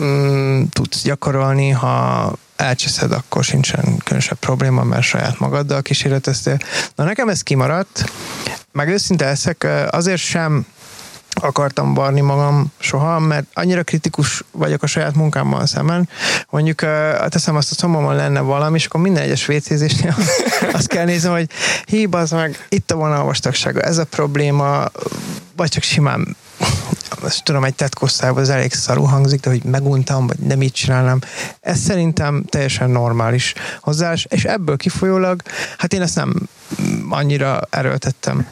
mm, 0.00 0.62
tudsz 0.72 1.02
gyakorolni, 1.02 1.70
ha 1.70 2.32
elcseszed, 2.60 3.12
akkor 3.12 3.44
sincsen 3.44 3.96
különösebb 4.04 4.38
probléma, 4.38 4.82
mert 4.82 5.02
saját 5.02 5.38
magaddal 5.38 5.82
kísérleteztél. 5.82 6.58
Na 6.94 7.04
nekem 7.04 7.28
ez 7.28 7.42
kimaradt, 7.42 8.04
meg 8.72 8.88
őszinte 8.88 9.24
leszek, 9.24 9.66
azért 9.90 10.20
sem 10.20 10.66
akartam 11.34 11.94
barni 11.94 12.20
magam 12.20 12.72
soha, 12.78 13.18
mert 13.18 13.46
annyira 13.52 13.82
kritikus 13.82 14.42
vagyok 14.50 14.82
a 14.82 14.86
saját 14.86 15.14
munkámmal 15.14 15.66
szemben. 15.66 16.08
Mondjuk 16.50 16.78
teszem 17.28 17.56
azt 17.56 17.70
a 17.70 17.74
szomorban 17.74 18.14
lenne 18.14 18.40
valami, 18.40 18.76
és 18.76 18.84
akkor 18.84 19.00
minden 19.00 19.22
egyes 19.22 19.46
vécézésnél 19.46 20.16
azt 20.72 20.86
kell 20.86 21.04
nézni, 21.04 21.28
hogy 21.28 21.50
híb 21.84 22.14
az 22.14 22.30
meg, 22.30 22.66
itt 22.68 22.90
a 22.90 22.96
vonalvastagsága, 22.96 23.80
ez 23.80 23.98
a 23.98 24.04
probléma, 24.04 24.84
vagy 25.56 25.68
csak 25.68 25.82
simán 25.82 26.36
azt 27.20 27.44
tudom, 27.44 27.64
egy 27.64 27.74
tetkosztában 27.74 28.42
az 28.42 28.48
elég 28.48 28.72
szarú 28.72 29.02
hangzik, 29.02 29.40
de 29.40 29.50
hogy 29.50 29.62
meguntam, 29.62 30.26
vagy 30.26 30.38
nem 30.38 30.62
így 30.62 30.72
csinálnám. 30.72 31.20
Ez 31.60 31.78
szerintem 31.78 32.44
teljesen 32.48 32.90
normális 32.90 33.54
hozzáállás, 33.80 34.26
és 34.30 34.44
ebből 34.44 34.76
kifolyólag, 34.76 35.42
hát 35.78 35.92
én 35.92 36.02
ezt 36.02 36.14
nem 36.14 36.34
annyira 37.08 37.60
erőltettem. 37.70 38.46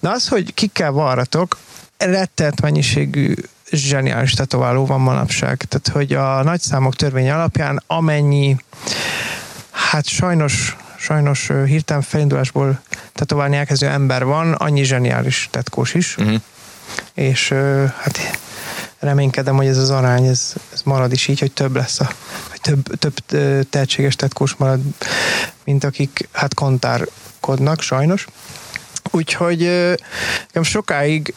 De 0.00 0.08
az, 0.08 0.28
hogy 0.28 0.54
kikkel 0.54 0.90
varratok, 0.90 1.58
rettelt 1.98 2.60
mennyiségű 2.60 3.34
zseniális 3.70 4.32
tetováló 4.32 4.86
van 4.86 5.00
manapság. 5.00 5.64
Tehát, 5.68 5.88
hogy 5.88 6.12
a 6.12 6.42
nagyszámok 6.42 6.94
törvény 6.94 7.30
alapján 7.30 7.82
amennyi, 7.86 8.56
hát 9.70 10.06
sajnos 10.06 10.76
sajnos 10.98 11.50
hirtelen 11.66 12.02
felindulásból 12.02 12.80
tetoválni 13.12 13.56
elkezdő 13.56 13.86
ember 13.86 14.24
van, 14.24 14.52
annyi 14.52 14.82
zseniális 14.82 15.48
tetkós 15.50 15.94
is. 15.94 16.16
Uh-huh. 16.16 16.40
És 17.14 17.48
hát 17.96 18.38
reménykedem, 18.98 19.56
hogy 19.56 19.66
ez 19.66 19.78
az 19.78 19.90
arány, 19.90 20.26
ez, 20.26 20.52
ez 20.72 20.82
marad 20.82 21.12
is 21.12 21.28
így, 21.28 21.40
hogy 21.40 21.52
több 21.52 21.76
lesz 21.76 22.00
a, 22.00 22.10
hogy 22.50 22.60
több, 22.60 22.98
több 22.98 23.14
tehetséges 23.70 24.16
tetkós 24.16 24.54
marad, 24.54 24.80
mint 25.64 25.84
akik 25.84 26.28
hát 26.32 26.54
kontárkodnak, 26.54 27.80
sajnos. 27.80 28.26
Úgyhogy 29.10 29.58
nekem 30.46 30.62
sokáig 30.62 31.34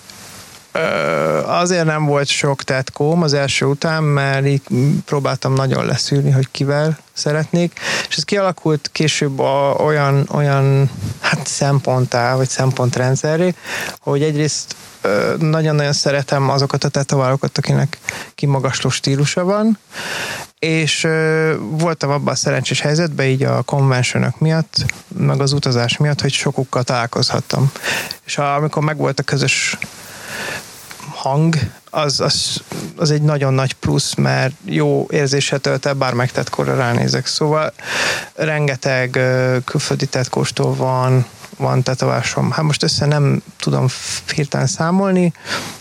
azért 1.45 1.85
nem 1.85 2.05
volt 2.05 2.27
sok 2.27 2.63
tetkóm 2.63 3.21
az 3.21 3.33
első 3.33 3.65
után, 3.65 4.03
mert 4.03 4.45
itt 4.45 4.67
próbáltam 5.05 5.53
nagyon 5.53 5.85
leszűrni, 5.85 6.31
hogy 6.31 6.47
kivel 6.51 6.97
szeretnék, 7.13 7.79
és 8.09 8.17
ez 8.17 8.23
kialakult 8.23 8.89
később 8.91 9.39
a, 9.39 9.75
olyan, 9.77 10.29
olyan 10.31 10.89
hát 11.19 11.47
szemponttá, 11.47 12.35
vagy 12.35 12.49
szempontrendszerré, 12.49 13.53
hogy 13.99 14.23
egyrészt 14.23 14.75
nagyon-nagyon 15.39 15.93
szeretem 15.93 16.49
azokat 16.49 16.83
a 16.83 16.89
tetoválókat, 16.89 17.57
akinek 17.57 17.97
kimagasló 18.35 18.89
stílusa 18.89 19.43
van, 19.43 19.77
és 20.59 21.07
voltam 21.59 22.09
abban 22.09 22.33
a 22.33 22.35
szerencsés 22.35 22.81
helyzetben, 22.81 23.25
így 23.25 23.43
a 23.43 23.61
konvencionok 23.61 24.39
miatt, 24.39 24.75
meg 25.07 25.41
az 25.41 25.53
utazás 25.53 25.97
miatt, 25.97 26.21
hogy 26.21 26.31
sokukkal 26.31 26.83
találkozhattam. 26.83 27.71
És 28.25 28.37
amikor 28.37 28.83
megvolt 28.83 29.19
a 29.19 29.23
közös 29.23 29.77
hang, 31.15 31.55
az, 31.89 32.19
az, 32.19 32.61
az 32.95 33.11
egy 33.11 33.21
nagyon 33.21 33.53
nagy 33.53 33.73
plusz, 33.73 34.13
mert 34.13 34.53
jó 34.65 35.07
érzéset 35.09 35.61
tölt 35.61 35.85
el, 35.85 35.93
bár 35.93 36.13
megtettkóra 36.13 36.75
ránézek. 36.75 37.25
Szóval 37.25 37.73
rengeteg 38.35 39.19
külföldi 39.65 40.05
tetkóstól 40.05 40.75
van, 40.75 41.25
van 41.59 41.83
tetovásom. 41.83 42.51
Hát 42.51 42.63
most 42.63 42.83
össze 42.83 43.05
nem 43.05 43.41
tudom 43.59 43.87
hirtelen 44.35 44.67
számolni, 44.67 45.33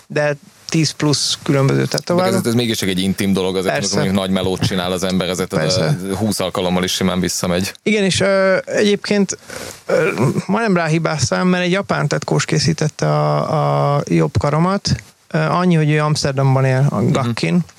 de 0.07 0.37
10 0.68 0.91
plusz 0.91 1.39
különböző 1.43 1.85
tetováló. 1.85 2.37
Ez, 2.37 2.47
ez 2.47 2.55
mégis 2.55 2.76
csak 2.76 2.89
egy 2.89 3.01
intim 3.01 3.33
dolog, 3.33 3.57
azért 3.57 3.95
mondjuk 3.95 4.14
nagy 4.14 4.31
melót 4.31 4.61
csinál 4.61 4.93
az 4.93 5.03
ember, 5.03 5.29
ezért 5.29 5.53
a 5.53 5.93
20 6.16 6.41
alkalommal 6.41 6.85
is 6.85 6.93
simán 6.93 7.20
visszamegy. 7.20 7.72
Igen, 7.83 8.05
és 8.05 8.20
ö, 8.20 8.57
egyébként 8.64 9.39
ö, 9.87 10.11
majdnem 10.47 10.76
ráhibáztam, 10.76 11.49
mert 11.49 11.64
egy 11.64 11.70
japán 11.70 12.09
tetkós 12.09 12.45
készítette 12.45 13.07
a, 13.07 13.97
a 13.97 14.03
jobb 14.05 14.39
karomat, 14.39 14.95
annyi, 15.31 15.74
hogy 15.74 15.91
ő 15.91 16.01
Amsterdamban 16.01 16.64
él, 16.64 16.87
a 16.91 17.01
mhm. 17.01 17.12
Gakkin, 17.12 17.55
uh-huh. 17.55 17.70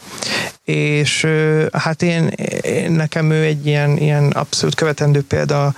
És 0.70 1.28
hát 1.74 2.02
én, 2.02 2.28
én, 2.62 2.92
nekem 2.92 3.32
ő 3.32 3.44
egy 3.44 3.66
ilyen, 3.66 3.98
ilyen 3.98 4.28
abszolút 4.28 4.76
követendő 4.76 5.24
példa, 5.24 5.74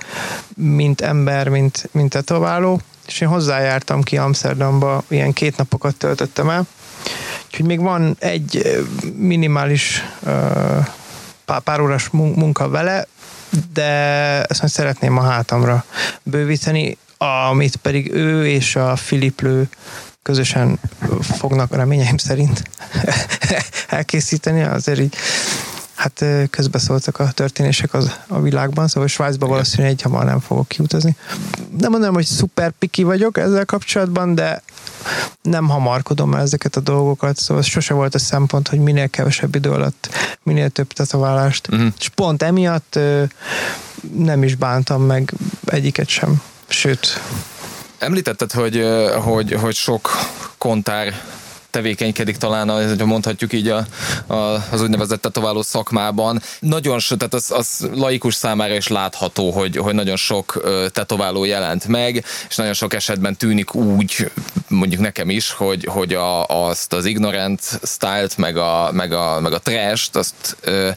mint 0.56 1.00
ember, 1.00 1.48
mint, 1.48 1.88
mint 1.92 2.10
tetováló, 2.10 2.80
és 3.06 3.20
én 3.20 3.28
hozzájártam 3.28 4.02
ki 4.02 4.16
Amsterdamba, 4.16 5.02
ilyen 5.08 5.32
két 5.32 5.56
napokat 5.56 5.96
töltöttem 5.96 6.48
el, 6.48 6.66
úgyhogy 7.46 7.66
még 7.66 7.80
van 7.80 8.16
egy 8.18 8.82
minimális 9.16 10.04
pár 11.64 11.80
órás 11.80 12.08
munka 12.10 12.68
vele, 12.68 13.06
de 13.72 13.90
ezt 14.42 14.60
majd 14.60 14.72
szeretném 14.72 15.18
a 15.18 15.22
hátamra 15.22 15.84
bővíteni, 16.22 16.96
amit 17.50 17.76
pedig 17.76 18.12
ő 18.12 18.46
és 18.46 18.76
a 18.76 18.96
Filip 18.96 19.40
Lő 19.40 19.68
közösen 20.22 20.78
fognak 21.22 21.74
reményeim 21.74 22.16
szerint 22.16 22.62
elkészíteni, 23.88 24.62
azért 24.62 25.00
így 25.00 25.16
hát 25.94 26.24
közbeszóltak 26.50 27.18
a 27.18 27.30
történések 27.30 27.94
az, 27.94 28.18
a 28.26 28.40
világban, 28.40 28.88
szóval 28.88 29.08
Svájcba 29.08 29.46
valószínűleg 29.46 29.92
egy 29.92 30.02
hamar 30.02 30.24
nem 30.24 30.40
fogok 30.40 30.68
kiutazni. 30.68 31.16
Nem 31.78 31.90
mondom, 31.90 32.14
hogy 32.14 32.24
szuper 32.24 32.70
piki 32.70 33.02
vagyok 33.02 33.38
ezzel 33.38 33.64
kapcsolatban, 33.64 34.34
de 34.34 34.62
nem 35.42 35.68
hamarkodom 35.68 36.34
el 36.34 36.40
ezeket 36.40 36.76
a 36.76 36.80
dolgokat, 36.80 37.36
szóval 37.36 37.62
sose 37.62 37.94
volt 37.94 38.14
a 38.14 38.18
szempont, 38.18 38.68
hogy 38.68 38.78
minél 38.78 39.08
kevesebb 39.08 39.54
idő 39.54 39.70
alatt 39.70 40.08
minél 40.42 40.70
több 40.70 40.92
tetoválást. 40.92 41.68
Uh-huh. 41.72 41.92
És 41.98 42.08
pont 42.08 42.42
emiatt 42.42 42.98
nem 44.16 44.42
is 44.42 44.54
bántam 44.54 45.02
meg 45.02 45.32
egyiket 45.64 46.08
sem. 46.08 46.42
Sőt, 46.66 47.20
Említetted, 48.02 48.52
hogy, 48.52 48.86
hogy, 49.24 49.52
hogy 49.52 49.74
sok 49.74 50.10
kontár 50.58 51.14
tevékenykedik 51.72 52.36
talán, 52.36 52.88
hogy 52.88 53.04
mondhatjuk 53.04 53.52
így 53.52 53.68
a, 53.68 53.86
a, 54.26 54.34
az 54.70 54.82
úgynevezett 54.82 55.20
tetováló 55.20 55.62
szakmában. 55.62 56.42
Nagyon 56.60 56.98
sok, 56.98 57.18
tehát 57.18 57.34
az, 57.34 57.50
az 57.50 57.88
laikus 57.94 58.34
számára 58.34 58.74
is 58.74 58.88
látható, 58.88 59.50
hogy, 59.50 59.76
hogy 59.76 59.94
nagyon 59.94 60.16
sok 60.16 60.62
tetováló 60.92 61.44
jelent 61.44 61.86
meg, 61.86 62.24
és 62.48 62.56
nagyon 62.56 62.72
sok 62.72 62.94
esetben 62.94 63.36
tűnik 63.36 63.74
úgy, 63.74 64.30
mondjuk 64.68 65.00
nekem 65.00 65.30
is, 65.30 65.50
hogy, 65.50 65.84
hogy 65.84 66.14
a, 66.14 66.46
azt 66.46 66.92
az 66.92 67.04
ignorant 67.04 67.60
style-t, 67.82 68.36
meg 68.36 68.56
a, 68.56 68.90
meg 68.92 69.12
a, 69.12 69.40
meg 69.40 69.52
a 69.52 69.58
trash-t, 69.58 70.16
azt, 70.16 70.56
ö, 70.60 70.90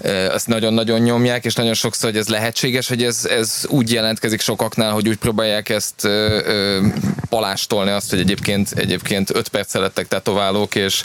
ö, 0.00 0.32
azt 0.32 0.46
nagyon-nagyon 0.46 1.00
nyomják, 1.00 1.44
és 1.44 1.54
nagyon 1.54 1.74
sokszor, 1.74 2.10
hogy 2.10 2.18
ez 2.18 2.28
lehetséges, 2.28 2.88
hogy 2.88 3.02
ez, 3.02 3.24
ez 3.24 3.64
úgy 3.68 3.92
jelentkezik 3.92 4.40
sokaknál, 4.40 4.92
hogy 4.92 5.08
úgy 5.08 5.16
próbálják 5.16 5.68
ezt 5.68 6.04
ö, 6.04 6.40
ö, 6.44 6.86
palástolni 7.28 7.90
azt, 7.90 8.10
hogy 8.10 8.18
egyébként, 8.18 8.70
egyébként 8.74 9.34
5 9.34 9.48
perc 9.48 9.74
lettek 9.74 10.08
tetoválók, 10.12 10.74
és, 10.74 11.04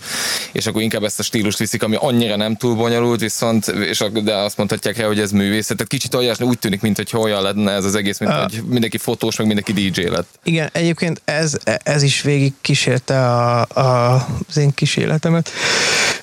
és 0.52 0.66
akkor 0.66 0.82
inkább 0.82 1.04
ezt 1.04 1.20
a 1.20 1.24
stílust 1.24 1.58
viszik, 1.58 1.84
ami 1.84 1.96
annyira 2.00 2.36
nem 2.36 2.56
túl 2.56 2.76
bonyolult, 2.76 3.20
viszont, 3.20 3.68
és, 3.68 4.04
de 4.24 4.36
azt 4.36 4.58
mondhatják 4.58 4.98
rá, 4.98 5.06
hogy 5.06 5.20
ez 5.20 5.32
művészet. 5.32 5.78
Tehát 5.78 5.92
kicsit 5.92 6.14
olyas, 6.14 6.40
úgy 6.40 6.60
tűnik, 6.60 6.82
mint 6.82 6.98
hogy 6.98 7.10
olyan 7.14 7.42
lenne 7.42 7.72
ez 7.72 7.84
az 7.84 7.96
egész, 7.96 8.18
mint 8.20 8.32
hogy 8.32 8.64
mindenki 8.66 8.98
fotós, 8.98 9.36
meg 9.38 9.48
mindenki 9.48 9.74
DJ 9.74 10.02
lett. 10.02 10.40
Igen, 10.44 10.70
egyébként 10.72 11.22
ez, 11.26 11.58
ez 11.84 12.04
is 12.04 12.22
végig 12.22 12.54
kísérte 12.62 13.26
a, 13.26 13.60
a, 13.74 14.16
az 14.48 14.58
én 14.58 14.74
kísérletemet 14.74 15.50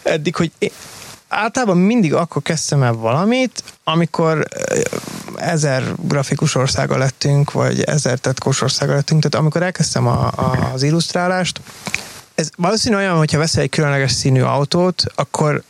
eddig, 0.03 0.37
hogy 0.37 0.51
én, 0.59 0.71
általában 1.29 1.77
mindig 1.77 2.15
akkor 2.15 2.43
kezdtem 2.43 2.83
el 2.83 2.93
valamit, 2.93 3.63
amikor 3.85 4.47
ezer 5.37 5.83
grafikus 5.97 6.55
országa 6.55 6.99
lettünk, 6.99 7.53
vagy 7.53 7.83
ezer 7.83 8.19
tetkós 8.19 8.61
országa 8.61 8.95
lettünk, 8.95 9.23
tehát 9.23 9.45
amikor 9.47 9.63
elkezdtem 9.63 10.07
a, 10.07 10.27
a, 10.27 10.71
az 10.73 10.83
illusztrálást, 10.83 11.61
ez 12.35 12.51
valószínű 12.57 12.97
olyan, 12.97 13.17
hogyha 13.17 13.39
veszel 13.39 13.63
egy 13.63 13.71
különleges 13.71 14.13
színű 14.13 14.41
autót, 14.41 15.03
akkor 15.15 15.63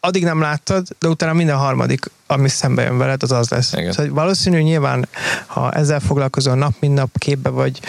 addig 0.00 0.24
nem 0.24 0.40
láttad, 0.40 0.86
de 0.98 1.08
utána 1.08 1.32
minden 1.32 1.56
harmadik, 1.56 2.10
ami 2.30 2.48
szembe 2.48 2.82
jön 2.82 2.98
veled, 2.98 3.22
az 3.22 3.32
az 3.32 3.48
lesz. 3.48 3.72
Igen. 3.72 3.92
Szóval 3.92 4.12
valószínű 4.12 4.60
nyilván, 4.60 5.08
ha 5.46 5.72
ezzel 5.72 6.00
foglalkozol 6.00 6.54
nap, 6.54 6.74
mint 6.80 6.94
nap 6.94 7.18
képbe 7.18 7.48
vagy 7.48 7.80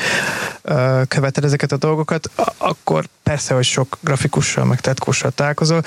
ö, 0.62 1.02
követed 1.08 1.44
ezeket 1.44 1.72
a 1.72 1.78
dolgokat, 1.78 2.30
akkor 2.58 3.06
persze, 3.24 3.54
hogy 3.54 3.64
sok 3.64 3.98
grafikussal, 4.00 4.66
meg 4.66 4.80
tetkóssal 4.80 5.32
találkozol, 5.32 5.84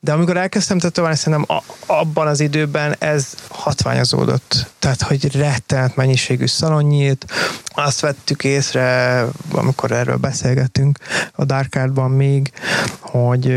de 0.00 0.12
amikor 0.12 0.36
elkezdtem 0.36 0.78
tetoválni, 0.78 1.16
szerintem 1.16 1.56
a, 1.56 1.62
abban 1.86 2.26
az 2.26 2.40
időben 2.40 2.96
ez 2.98 3.34
hatványozódott. 3.48 4.66
Tehát, 4.78 5.02
hogy 5.02 5.36
rettenet 5.36 5.96
mennyiségű 5.96 6.46
szalon 6.46 6.84
nyílt, 6.84 7.26
azt 7.66 8.00
vettük 8.00 8.44
észre, 8.44 9.24
amikor 9.52 9.92
erről 9.92 10.16
beszélgettünk 10.16 10.98
a 11.32 11.44
Dark 11.44 11.78
még, 12.08 12.52
hogy 13.00 13.56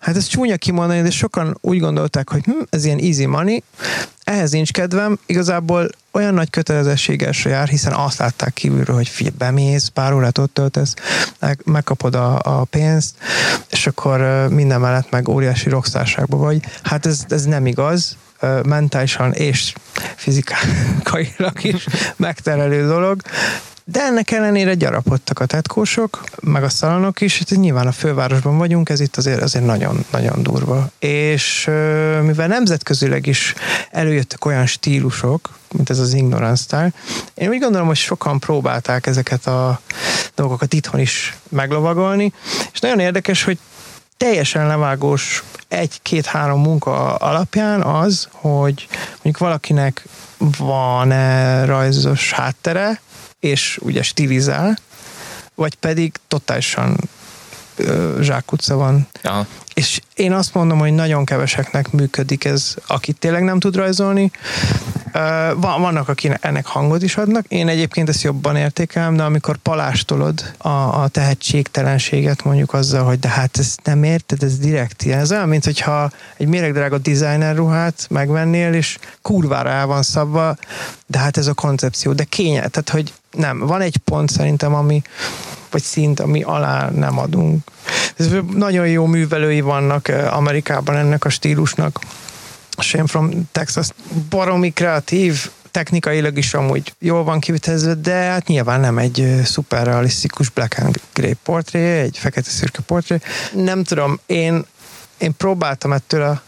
Hát 0.00 0.16
ez 0.16 0.26
csúnya 0.26 0.56
kimondani, 0.56 1.02
de 1.02 1.10
sokan 1.10 1.58
úgy 1.60 1.78
gondolták, 1.78 2.30
hogy 2.30 2.44
hm, 2.44 2.60
ez 2.70 2.84
ilyen 2.84 2.98
easy 2.98 3.26
money, 3.26 3.49
ehhez 4.24 4.50
nincs 4.50 4.72
kedvem, 4.72 5.18
igazából 5.26 5.88
olyan 6.12 6.34
nagy 6.34 6.50
kötelezettségesre 6.50 7.50
jár, 7.50 7.68
hiszen 7.68 7.92
azt 7.92 8.18
látták 8.18 8.52
kívülről, 8.52 8.96
hogy 8.96 9.08
figyelj, 9.08 9.34
bemész, 9.38 9.88
pár 9.88 10.12
órát 10.12 10.38
ott 10.38 10.54
töltesz, 10.54 10.94
megkapod 11.64 12.14
a, 12.14 12.38
a 12.42 12.64
pénzt, 12.64 13.14
és 13.70 13.86
akkor 13.86 14.46
minden 14.50 14.80
mellett 14.80 15.10
meg 15.10 15.28
óriási 15.28 15.68
rokszárságban 15.68 16.40
vagy. 16.40 16.62
Hát 16.82 17.06
ez, 17.06 17.24
ez 17.28 17.44
nem 17.44 17.66
igaz, 17.66 18.16
mentálisan 18.62 19.32
és 19.32 19.72
fizikailag 20.16 21.64
is 21.64 21.86
megterelő 22.16 22.86
dolog, 22.86 23.22
de 23.90 24.00
ennek 24.02 24.30
ellenére 24.30 24.74
gyarapodtak 24.74 25.38
a 25.38 25.46
tetkósok, 25.46 26.24
meg 26.40 26.62
a 26.62 26.68
szalonok 26.68 27.20
is, 27.20 27.38
hát 27.38 27.58
nyilván 27.58 27.86
a 27.86 27.92
fővárosban 27.92 28.58
vagyunk, 28.58 28.88
ez 28.88 29.00
itt 29.00 29.16
azért, 29.16 29.42
azért 29.42 29.64
nagyon, 29.64 30.04
nagyon 30.10 30.42
durva. 30.42 30.90
És 30.98 31.64
mivel 32.22 32.46
nemzetközileg 32.46 33.26
is 33.26 33.54
előjöttek 33.90 34.44
olyan 34.44 34.66
stílusok, 34.66 35.50
mint 35.72 35.90
ez 35.90 35.98
az 35.98 36.14
ignorance 36.14 36.62
style, 36.62 36.92
én 37.34 37.48
úgy 37.48 37.58
gondolom, 37.58 37.86
hogy 37.86 37.96
sokan 37.96 38.38
próbálták 38.38 39.06
ezeket 39.06 39.46
a 39.46 39.80
dolgokat 40.34 40.72
itthon 40.72 41.00
is 41.00 41.36
meglovagolni, 41.48 42.32
és 42.72 42.78
nagyon 42.80 42.98
érdekes, 42.98 43.44
hogy 43.44 43.58
teljesen 44.16 44.66
levágós 44.66 45.44
egy-két-három 45.68 46.60
munka 46.60 47.14
alapján 47.14 47.82
az, 47.82 48.28
hogy 48.30 48.86
mondjuk 49.10 49.38
valakinek 49.38 50.04
van-e 50.58 51.64
rajzos 51.64 52.32
háttere, 52.32 53.00
és 53.40 53.78
ugye 53.82 54.02
stilizál, 54.02 54.78
vagy 55.54 55.74
pedig 55.74 56.12
totálisan 56.28 56.96
zsákutca 58.20 58.76
van. 58.76 59.08
Aha. 59.22 59.46
És 59.74 60.00
én 60.14 60.32
azt 60.32 60.54
mondom, 60.54 60.78
hogy 60.78 60.92
nagyon 60.92 61.24
keveseknek 61.24 61.90
működik 61.90 62.44
ez, 62.44 62.74
aki 62.86 63.12
tényleg 63.12 63.42
nem 63.42 63.58
tud 63.58 63.76
rajzolni. 63.76 64.30
Vannak, 65.56 66.08
akik 66.08 66.38
ennek 66.40 66.66
hangot 66.66 67.02
is 67.02 67.16
adnak. 67.16 67.44
Én 67.48 67.68
egyébként 67.68 68.08
ezt 68.08 68.22
jobban 68.22 68.56
értékelem, 68.56 69.16
de 69.16 69.22
amikor 69.22 69.56
palástolod 69.56 70.52
a, 70.58 70.68
a 71.02 71.08
tehetségtelenséget 71.08 72.44
mondjuk 72.44 72.72
azzal, 72.72 73.04
hogy 73.04 73.18
de 73.18 73.28
hát 73.28 73.58
ezt 73.58 73.80
nem 73.84 74.02
érted, 74.02 74.42
ez 74.42 74.58
direkt 74.58 75.02
ilyen. 75.02 75.18
Ez 75.18 75.32
olyan, 75.32 75.48
mint 75.48 75.64
hogyha 75.64 76.10
egy 76.36 76.46
méregdrága 76.46 76.98
designer 76.98 77.56
ruhát 77.56 78.06
megvennél, 78.10 78.72
és 78.72 78.98
kurvára 79.22 79.70
el 79.70 79.86
van 79.86 80.02
szabva, 80.02 80.56
de 81.06 81.18
hát 81.18 81.36
ez 81.36 81.46
a 81.46 81.54
koncepció, 81.54 82.12
de 82.12 82.24
kényel. 82.24 82.68
Tehát, 82.68 82.90
hogy 82.90 83.12
nem, 83.30 83.58
van 83.58 83.80
egy 83.80 83.96
pont 83.96 84.30
szerintem, 84.30 84.74
ami 84.74 85.02
vagy 85.70 85.82
szint, 85.82 86.20
ami 86.20 86.42
alá 86.42 86.90
nem 86.90 87.18
adunk. 87.18 87.70
Ez 88.16 88.28
nagyon 88.54 88.88
jó 88.88 89.06
művelői 89.06 89.60
vannak 89.60 90.08
eh, 90.08 90.36
Amerikában 90.36 90.96
ennek 90.96 91.24
a 91.24 91.28
stílusnak. 91.28 91.98
Shane 92.78 93.06
from 93.06 93.48
Texas 93.52 93.88
baromi 94.28 94.70
kreatív, 94.70 95.50
technikailag 95.70 96.38
is 96.38 96.54
amúgy 96.54 96.94
jól 96.98 97.24
van 97.24 97.40
kivitelezve, 97.40 97.94
de 97.94 98.14
hát 98.14 98.46
nyilván 98.46 98.80
nem 98.80 98.98
egy 98.98 99.20
eh, 99.20 99.44
szuperrealisztikus 99.44 100.48
black 100.48 100.78
and 100.78 101.00
grey 101.12 101.34
portré, 101.42 101.98
egy 101.98 102.18
fekete-szürke 102.18 102.82
portré. 102.86 103.18
Nem 103.52 103.84
tudom, 103.84 104.20
én, 104.26 104.64
én 105.18 105.36
próbáltam 105.36 105.92
ettől 105.92 106.22
a 106.22 106.42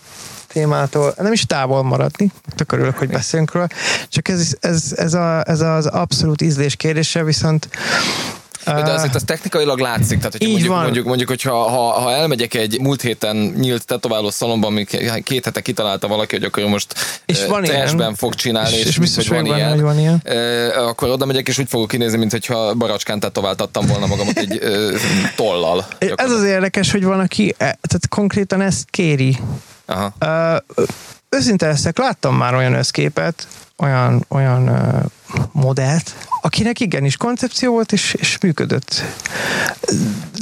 témától 0.53 1.15
nem 1.17 1.33
is 1.33 1.47
távol 1.47 1.83
maradni, 1.83 2.33
tök 2.57 2.73
örülök, 2.73 2.99
hogy 2.99 3.09
beszélünk 3.09 3.53
róla, 3.53 3.69
csak 4.09 4.29
ez, 4.29 4.57
ez, 4.61 4.93
ez, 4.97 5.15
a, 5.15 5.43
ez 5.47 5.61
az 5.61 5.87
abszolút 5.87 6.43
ízlés 6.43 6.77
kérdése, 6.77 7.25
viszont 7.25 7.69
de 8.65 8.93
azért 8.93 9.15
az 9.15 9.23
technikailag 9.27 9.79
látszik, 9.79 10.19
tehát 10.19 10.33
hogy 10.33 10.49
mondjuk, 10.49 10.69
van. 10.69 10.83
mondjuk, 10.83 11.07
mondjuk, 11.07 11.29
hogyha 11.29 11.53
ha, 11.53 12.01
ha 12.01 12.13
elmegyek 12.13 12.55
egy 12.55 12.81
múlt 12.81 13.03
héten 13.03 13.37
nyílt 13.37 13.87
tetováló 13.87 14.31
szalomban, 14.31 14.71
ami 14.71 14.85
két 15.23 15.45
hete 15.45 15.61
kitalálta 15.61 16.09
valaki, 16.09 16.35
hogy 16.35 16.45
akkor 16.45 16.65
most 16.65 16.95
és 17.27 17.45
van 17.45 17.63
trashben 17.63 18.15
fog 18.15 18.35
csinálni, 18.35 18.77
és, 18.77 18.85
és, 18.85 18.99
biztos, 18.99 19.29
hogy 19.29 19.37
van, 19.37 19.47
van, 19.47 19.57
ilyen, 19.57 19.81
van 19.81 19.99
ilyen, 19.99 20.23
akkor 20.77 21.09
oda 21.09 21.27
megyek, 21.27 21.49
és 21.49 21.59
úgy 21.59 21.69
fogok 21.69 21.89
kinézni, 21.89 22.19
mint 22.19 22.31
hogyha 22.31 22.75
baracskán 22.75 23.21
tetováltattam 23.21 23.87
volna 23.87 24.07
magamat 24.07 24.39
egy 24.39 24.61
tollal. 25.37 25.87
Ez 25.99 26.31
az 26.31 26.45
érdekes, 26.45 26.91
hogy 26.91 27.05
van, 27.05 27.21
aki 27.21 27.49
e, 27.51 27.55
tehát 27.57 28.09
konkrétan 28.09 28.61
ezt 28.61 28.85
kéri. 28.91 29.39
Aha. 29.87 30.63
Őszinte 31.29 31.67
leszek, 31.67 31.99
láttam 31.99 32.37
már 32.37 32.55
olyan 32.55 32.75
összképet, 32.75 33.47
olyan, 33.77 34.25
olyan 34.29 34.69
uh, 34.69 35.05
modellt, 35.53 36.15
akinek 36.41 36.81
igenis 36.81 37.17
koncepció 37.17 37.73
volt, 37.73 37.93
és, 37.93 38.15
és 38.15 38.39
működött. 38.39 39.03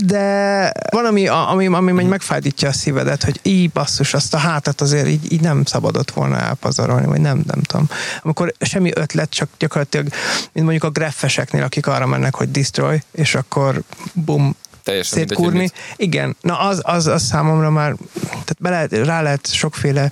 De 0.04 0.72
van, 0.90 1.04
ami, 1.04 1.28
ami, 1.28 1.66
ami 1.66 1.92
meg 1.92 2.06
megfájdítja 2.06 2.68
a 2.68 2.72
szívedet, 2.72 3.24
hogy 3.24 3.40
így 3.42 3.70
basszus, 3.70 4.14
azt 4.14 4.34
a 4.34 4.38
hátat 4.38 4.80
azért 4.80 5.06
így, 5.06 5.32
így 5.32 5.40
nem 5.40 5.64
szabadott 5.64 6.10
volna 6.10 6.38
elpazarolni, 6.38 7.06
vagy 7.06 7.20
nem, 7.20 7.42
nem 7.46 7.62
tudom. 7.62 7.88
Amikor 8.22 8.54
semmi 8.60 8.90
ötlet, 8.94 9.30
csak 9.30 9.48
gyakorlatilag, 9.58 10.06
mint 10.52 10.66
mondjuk 10.66 10.84
a 10.84 10.90
greffeseknél, 10.90 11.62
akik 11.62 11.86
arra 11.86 12.06
mennek, 12.06 12.34
hogy 12.34 12.50
destroy, 12.50 13.02
és 13.12 13.34
akkor 13.34 13.82
bum, 14.12 14.56
teljesen 14.90 15.18
szétkúrni. 15.18 15.58
Mindegy, 15.58 15.72
Igen, 15.96 16.36
na 16.40 16.58
az, 16.58 16.80
az, 16.82 17.06
az 17.06 17.22
számomra 17.22 17.70
már, 17.70 17.94
tehát 18.22 18.56
be 18.58 18.70
lehet, 18.70 18.92
rá 18.92 19.22
lehet 19.22 19.52
sokféle 19.52 20.10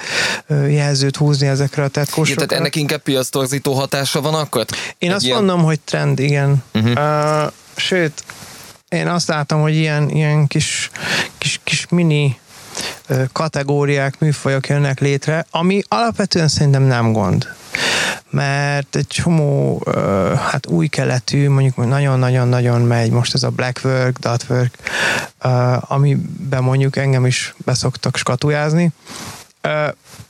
jelzőt 0.49 1.16
húzni 1.16 1.47
ezekre 1.47 1.83
a 1.83 1.89
tetkósokra. 1.89 2.33
Igen, 2.33 2.47
tehát 2.47 2.62
ennek 2.62 2.76
inkább 2.76 3.01
piasztorzító 3.01 3.72
hatása 3.72 4.20
van 4.20 4.35
akkor? 4.35 4.64
Én 4.99 5.09
Egy 5.09 5.16
azt 5.16 5.24
ilyen... 5.24 5.37
mondom, 5.37 5.62
hogy 5.62 5.81
trend, 5.81 6.18
igen. 6.18 6.62
Uh-huh. 6.74 7.45
Uh, 7.45 7.53
sőt, 7.76 8.24
én 8.89 9.09
azt 9.09 9.29
látom, 9.29 9.61
hogy 9.61 9.74
ilyen, 9.74 10.11
ilyen 10.11 10.47
kis, 10.47 10.91
kis, 11.39 11.61
kis 11.64 11.87
mini 11.89 12.39
kategóriák, 13.33 14.18
műfajok 14.18 14.68
jönnek 14.68 15.01
létre, 15.01 15.47
ami 15.51 15.83
alapvetően 15.89 16.49
szerintem 16.49 16.83
nem 16.83 17.12
gond 17.12 17.47
mert 18.31 18.97
egy 18.97 19.07
csomó 19.07 19.83
hát 20.37 20.66
új 20.66 20.87
keletű, 20.87 21.49
mondjuk 21.49 21.76
nagyon-nagyon-nagyon 21.76 22.81
megy 22.81 23.11
most 23.11 23.35
ez 23.35 23.43
a 23.43 23.51
Blackwork, 23.51 24.18
Dotwork, 24.18 24.79
amiben 25.81 26.62
mondjuk 26.62 26.97
engem 26.97 27.26
is 27.26 27.55
beszoktak 27.64 28.16
skatujázni. 28.16 28.91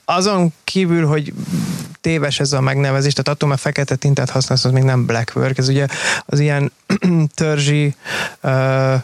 Azon 0.05 0.53
kívül, 0.65 1.07
hogy 1.07 1.33
téves 2.01 2.41
ez 2.41 2.53
a 2.53 2.61
megnevezés, 2.61 3.13
tehát 3.13 3.29
attól, 3.29 3.49
mert 3.49 3.61
fekete 3.61 3.95
tintát 3.95 4.31
használsz, 4.31 4.65
az 4.65 4.73
még 4.73 4.83
nem 4.83 5.07
black 5.07 5.33
work, 5.37 5.59
ez 5.59 5.69
ugye 5.69 5.87
az 6.27 6.39
ilyen 6.39 6.73
törzsi 7.35 7.95
uh, 8.43 8.95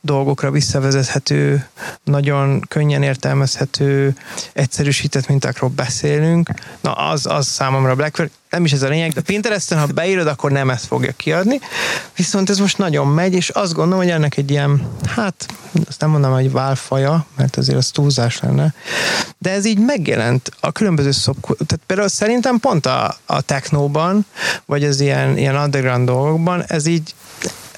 dolgokra 0.00 0.50
visszavezethető, 0.50 1.68
nagyon 2.04 2.60
könnyen 2.60 3.02
értelmezhető, 3.02 4.16
egyszerűsített 4.52 5.28
mintákról 5.28 5.70
beszélünk, 5.70 6.50
na 6.80 6.92
az, 6.92 7.26
az 7.26 7.46
számomra 7.46 7.94
black 7.94 8.18
work, 8.18 8.32
nem 8.54 8.64
is 8.64 8.72
ez 8.72 8.82
a 8.82 8.88
lényeg, 8.88 9.12
de 9.12 9.20
Pinteresten, 9.20 9.78
ha 9.78 9.86
beírod, 9.86 10.26
akkor 10.26 10.50
nem 10.50 10.70
ezt 10.70 10.86
fogja 10.86 11.12
kiadni. 11.16 11.60
Viszont 12.16 12.50
ez 12.50 12.58
most 12.58 12.78
nagyon 12.78 13.06
megy, 13.06 13.34
és 13.34 13.48
azt 13.48 13.72
gondolom, 13.72 13.98
hogy 13.98 14.10
ennek 14.12 14.36
egy 14.36 14.50
ilyen, 14.50 14.88
hát 15.06 15.46
azt 15.88 16.00
nem 16.00 16.10
mondom, 16.10 16.32
hogy 16.32 16.52
válfaja, 16.52 17.26
mert 17.36 17.56
azért 17.56 17.78
az 17.78 17.88
túlzás 17.88 18.40
lenne, 18.40 18.74
de 19.38 19.50
ez 19.50 19.64
így 19.64 19.78
megjelent 19.78 20.50
a 20.60 20.72
különböző 20.72 21.10
szop, 21.10 21.36
tehát 21.42 21.84
például 21.86 22.08
szerintem 22.08 22.58
pont 22.58 22.86
a, 22.86 23.16
a 23.26 23.40
technóban, 23.40 24.26
vagy 24.66 24.84
az 24.84 25.00
ilyen, 25.00 25.38
ilyen 25.38 25.56
underground 25.56 26.06
dolgokban, 26.06 26.64
ez 26.66 26.86
így 26.86 27.14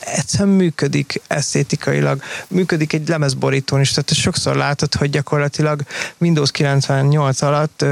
egyszerűen 0.00 0.54
működik 0.54 1.20
esztétikailag, 1.26 2.22
működik 2.48 2.92
egy 2.92 3.08
lemezborítón 3.08 3.80
is, 3.80 3.90
tehát 3.90 4.14
sokszor 4.14 4.56
látod, 4.56 4.94
hogy 4.94 5.10
gyakorlatilag 5.10 5.82
Windows 6.18 6.50
98 6.50 7.42
alatt 7.42 7.84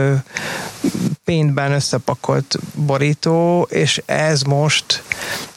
paintben 1.24 1.72
összepakolt 1.72 2.58
borító, 2.74 3.66
és 3.70 4.02
ez 4.06 4.42
most 4.42 5.02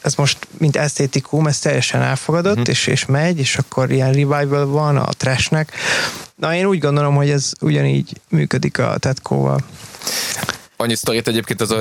ez 0.00 0.14
most, 0.14 0.48
mint 0.58 0.76
esztétikum, 0.76 1.46
ez 1.46 1.58
teljesen 1.58 2.02
elfogadott, 2.02 2.58
uh-huh. 2.58 2.68
és, 2.68 2.86
és 2.86 3.06
megy, 3.06 3.38
és 3.38 3.56
akkor 3.56 3.90
ilyen 3.90 4.12
revival 4.12 4.66
van 4.66 4.96
a 4.96 5.12
trashnek. 5.12 5.72
Na, 6.34 6.54
én 6.54 6.66
úgy 6.66 6.78
gondolom, 6.78 7.14
hogy 7.14 7.30
ez 7.30 7.52
ugyanígy 7.60 8.20
működik 8.28 8.78
a 8.78 8.98
tetkóval 8.98 9.60
annyi 10.80 10.94
sztorit 10.94 11.28
egyébként 11.28 11.60
az, 11.60 11.74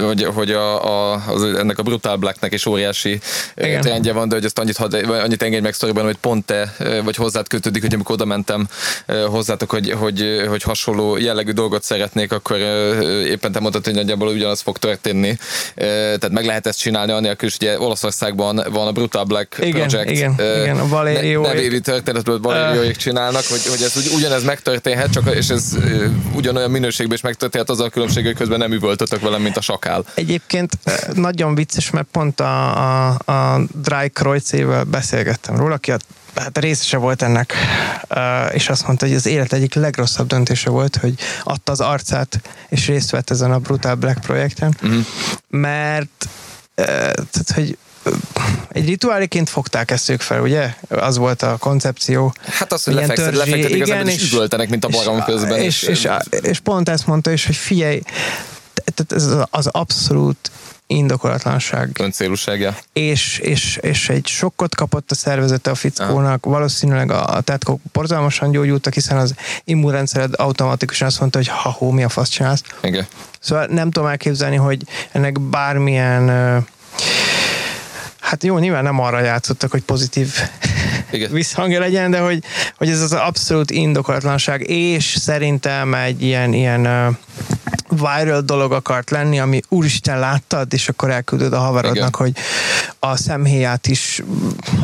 hogy, 0.00 0.24
hogy 0.24 0.50
a, 0.50 0.84
a, 0.84 1.22
az, 1.26 1.44
ennek 1.44 1.78
a 1.78 1.82
Brutal 1.82 2.16
Blacknek 2.16 2.52
is 2.52 2.66
óriási 2.66 3.20
Igen. 3.56 3.80
trendje 3.80 4.12
van, 4.12 4.28
de 4.28 4.34
hogy 4.34 4.44
ezt 4.44 4.58
annyit, 4.58 4.76
had, 4.76 4.94
annyit 4.94 5.42
engedj 5.42 5.62
meg 5.62 5.74
sztoriban, 5.74 6.04
hogy 6.04 6.16
pont 6.16 6.44
te, 6.44 6.74
vagy 7.04 7.16
hozzád 7.16 7.48
kötődik, 7.48 7.82
hogy 7.82 7.94
amikor 7.94 8.14
oda 8.14 8.24
mentem 8.24 8.68
hozzátok, 9.26 9.70
hogy, 9.70 9.90
hogy, 9.90 10.44
hogy 10.48 10.62
hasonló 10.62 11.16
jellegű 11.16 11.50
dolgot 11.50 11.82
szeretnék, 11.82 12.32
akkor 12.32 12.56
éppen 13.26 13.52
te 13.52 13.60
mondtad, 13.60 13.84
hogy 13.84 13.94
nagyjából 13.94 14.28
ugyanaz 14.28 14.60
fog 14.60 14.78
történni. 14.78 15.36
Tehát 15.74 16.30
meg 16.30 16.44
lehet 16.44 16.66
ezt 16.66 16.78
csinálni, 16.78 17.12
anélkül 17.12 17.48
is, 17.48 17.54
ugye 17.56 17.80
Olaszországban 17.80 18.64
van 18.70 18.86
a 18.86 18.92
Brutal 18.92 19.24
Black 19.24 19.56
igen, 19.60 19.88
Project. 19.88 20.10
Igen, 20.10 20.32
igen, 20.32 20.78
a 20.78 20.88
Valerio. 20.88 21.40
Ne, 21.40 21.48
nevévi 21.48 21.80
történetből 21.80 22.40
Valérióik 22.40 22.96
csinálnak, 22.96 23.44
hogy, 23.48 23.66
hogy 23.68 23.82
ez 23.82 24.10
ugyanez 24.14 24.44
megtörténhet, 24.44 25.12
csak, 25.12 25.34
és 25.34 25.48
ez 25.48 25.76
ugyanolyan 26.34 26.70
minőségben 26.70 27.16
is 27.16 27.22
megtörténhet 27.22 27.70
az 27.70 27.80
a 27.80 27.88
különbség, 27.88 28.36
hogy 28.36 28.41
közben 28.42 28.58
nem 28.58 28.72
üvöltötök 28.72 29.20
velem, 29.20 29.42
mint 29.42 29.56
a 29.56 29.60
sakál. 29.60 30.04
Egyébként 30.14 30.78
eh, 30.84 30.94
nagyon 31.14 31.54
vicces, 31.54 31.90
mert 31.90 32.06
pont 32.10 32.40
a, 32.40 33.08
a, 33.08 33.18
a 33.24 33.60
Dry 33.74 34.08
Kreuzével 34.08 34.84
beszélgettem 34.84 35.56
róla, 35.56 35.74
aki 35.74 35.92
a 35.92 35.98
hát 36.34 36.58
részese 36.58 36.96
volt 36.96 37.22
ennek, 37.22 37.54
eh, 38.08 38.54
és 38.54 38.68
azt 38.68 38.86
mondta, 38.86 39.06
hogy 39.06 39.14
az 39.14 39.26
élet 39.26 39.52
egyik 39.52 39.74
legrosszabb 39.74 40.26
döntése 40.26 40.70
volt, 40.70 40.96
hogy 40.96 41.14
adta 41.42 41.72
az 41.72 41.80
arcát, 41.80 42.40
és 42.68 42.86
részt 42.86 43.10
vett 43.10 43.30
ezen 43.30 43.52
a 43.52 43.58
Brutal 43.58 43.94
Black 43.94 44.20
projekten, 44.20 44.76
uh-huh. 44.82 45.04
mert 45.48 46.28
eh, 46.74 46.84
tehát, 47.30 47.52
hogy 47.54 47.78
egy 48.68 48.86
rituáliként 48.86 49.48
fogták 49.48 49.90
ezt 49.90 50.08
ők 50.08 50.20
fel, 50.20 50.40
ugye? 50.40 50.74
Az 50.88 51.16
volt 51.16 51.42
a 51.42 51.56
koncepció. 51.56 52.34
Hát 52.44 52.72
az, 52.72 52.84
hogy 52.84 52.94
lefekszedik, 52.94 53.38
lefektetik 53.38 53.82
az 53.82 53.90
ember, 53.90 54.14
és, 54.14 54.22
és 54.22 54.32
üvöltenek, 54.32 54.68
mint 54.68 54.84
a 54.84 54.88
barom 54.88 55.24
közben. 55.24 55.60
És, 55.60 55.82
és, 55.82 56.08
és, 56.30 56.40
és 56.40 56.58
pont 56.58 56.88
ezt 56.88 57.06
mondta 57.06 57.32
is, 57.32 57.46
hogy 57.46 57.56
figyelj, 57.56 58.02
tehát 58.94 59.12
ez 59.12 59.46
az 59.50 59.66
abszolút 59.66 60.50
indokolatlanság. 60.86 61.90
Öncélúságja. 62.00 62.76
És, 62.92 63.38
és, 63.38 63.78
és 63.80 64.08
egy 64.08 64.26
sokkot 64.26 64.74
kapott 64.74 65.10
a 65.10 65.14
szervezete 65.14 65.70
a 65.70 65.74
fickónak, 65.74 66.46
Aha. 66.46 66.54
valószínűleg 66.54 67.10
a, 67.10 67.26
a 67.26 67.40
tetkók 67.40 67.80
borzalmasan 67.92 68.50
gyógyultak, 68.50 68.94
hiszen 68.94 69.16
az 69.16 69.34
immunrendszered 69.64 70.32
automatikusan 70.36 71.06
azt 71.06 71.20
mondta, 71.20 71.38
hogy 71.38 71.48
ha 71.48 71.70
hó, 71.70 71.90
mi 71.90 72.04
a 72.04 72.08
fasz 72.08 72.28
csinálsz. 72.28 72.62
Igen. 72.82 73.06
Szóval 73.40 73.66
nem 73.66 73.90
tudom 73.90 74.08
elképzelni, 74.08 74.56
hogy 74.56 74.82
ennek 75.12 75.40
bármilyen 75.40 76.30
hát 78.32 78.44
jó, 78.44 78.58
nyilván 78.58 78.82
nem 78.82 79.00
arra 79.00 79.20
játszottak, 79.20 79.70
hogy 79.70 79.82
pozitív 79.82 80.34
igen. 81.10 81.32
visszhangja 81.40 81.80
legyen, 81.80 82.10
de 82.10 82.18
hogy, 82.18 82.44
hogy 82.76 82.88
ez 82.88 83.00
az 83.00 83.12
abszolút 83.12 83.70
indokolatlanság, 83.70 84.68
és 84.68 85.04
szerintem 85.04 85.94
egy 85.94 86.22
ilyen, 86.22 86.52
ilyen 86.52 87.16
viral 87.88 88.40
dolog 88.40 88.72
akart 88.72 89.10
lenni, 89.10 89.40
ami 89.40 89.60
úristen 89.68 90.18
láttad, 90.18 90.72
és 90.72 90.88
akkor 90.88 91.10
elküldöd 91.10 91.52
a 91.52 91.58
havarodnak, 91.58 91.96
Igen. 91.96 92.10
hogy 92.12 92.32
a 93.04 93.16
szemhéját 93.16 93.86
is 93.86 94.22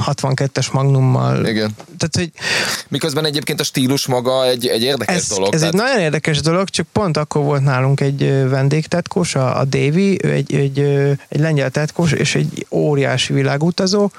62-es 0.07 0.73
magnummal. 0.73 1.47
Igen. 1.47 1.71
Tehát, 1.99 2.17
hogy 2.17 2.31
Miközben 2.89 3.25
egyébként 3.25 3.61
a 3.61 3.65
stílus 3.65 4.07
maga 4.07 4.47
egy, 4.47 4.67
egy 4.67 4.83
érdekes 4.83 5.17
ez, 5.17 5.29
dolog. 5.29 5.55
Ez 5.55 5.61
tehát... 5.61 5.75
egy 5.75 5.81
nagyon 5.81 6.01
érdekes 6.01 6.41
dolog, 6.41 6.69
csak 6.69 6.87
pont 6.93 7.17
akkor 7.17 7.43
volt 7.43 7.63
nálunk 7.63 8.01
egy 8.01 8.49
vendégtetkós, 8.49 9.35
a, 9.35 9.59
a 9.59 9.65
Dévi, 9.65 10.19
ő 10.23 10.33
egy, 10.33 10.55
egy, 10.55 10.79
egy 11.29 11.41
lengyel 11.41 11.71
tetkós, 11.71 12.13
és 12.13 12.35
egy 12.35 12.67
óriási 12.71 13.33
világutazó. 13.33 14.11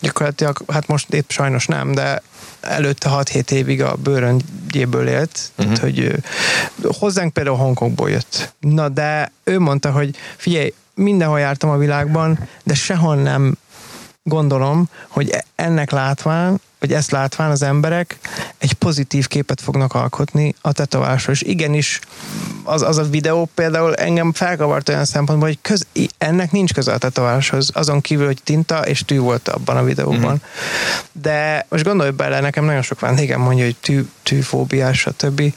Gyakorlatilag, 0.00 0.62
hát 0.68 0.86
most 0.86 1.12
épp 1.12 1.30
sajnos 1.30 1.66
nem, 1.66 1.92
de 1.92 2.22
előtte 2.60 3.08
6-7 3.12 3.50
évig 3.50 3.82
a 3.82 3.94
bőröngyéből 3.94 5.08
élt, 5.08 5.38
uh-huh. 5.58 5.74
tehát, 5.74 5.78
hogy 5.78 6.14
hozzánk 6.98 7.32
például 7.32 7.56
Hongkongból 7.56 8.10
jött. 8.10 8.54
Na 8.60 8.88
de 8.88 9.32
ő 9.44 9.58
mondta, 9.58 9.90
hogy 9.90 10.14
figyelj, 10.36 10.72
mindenhol 10.98 11.38
jártam 11.38 11.70
a 11.70 11.76
világban, 11.76 12.38
de 12.62 12.74
sehol 12.74 13.16
nem 13.16 13.54
gondolom, 14.22 14.88
hogy 15.08 15.28
e- 15.28 15.44
ennek 15.54 15.90
látván 15.90 16.60
hogy 16.78 16.92
ezt 16.92 17.10
látván 17.10 17.50
az 17.50 17.62
emberek 17.62 18.18
egy 18.58 18.72
pozitív 18.72 19.26
képet 19.26 19.60
fognak 19.60 19.94
alkotni 19.94 20.54
a 20.60 20.72
tetovásról. 20.72 21.34
És 21.34 21.42
igenis, 21.42 22.00
az, 22.62 22.82
az 22.82 22.98
a 22.98 23.02
videó 23.02 23.48
például 23.54 23.94
engem 23.94 24.32
felkavart 24.32 24.88
olyan 24.88 25.04
szempontból, 25.04 25.48
hogy 25.48 25.58
köz, 25.62 25.86
ennek 26.18 26.52
nincs 26.52 26.72
köze 26.72 26.92
a 26.92 26.98
tetováshoz, 26.98 27.70
azon 27.74 28.00
kívül, 28.00 28.26
hogy 28.26 28.42
tinta 28.44 28.86
és 28.86 29.02
tű 29.04 29.18
volt 29.18 29.48
abban 29.48 29.76
a 29.76 29.84
videóban. 29.84 30.18
Mm-hmm. 30.18 30.34
De 31.12 31.66
most 31.68 31.84
gondolj 31.84 32.10
bele, 32.10 32.40
nekem 32.40 32.64
nagyon 32.64 32.82
sok 32.82 33.00
vendégem 33.00 33.40
mondja, 33.40 33.64
hogy 33.64 33.76
tű, 33.76 34.08
tűfóbiás, 34.22 34.98
stb. 34.98 35.52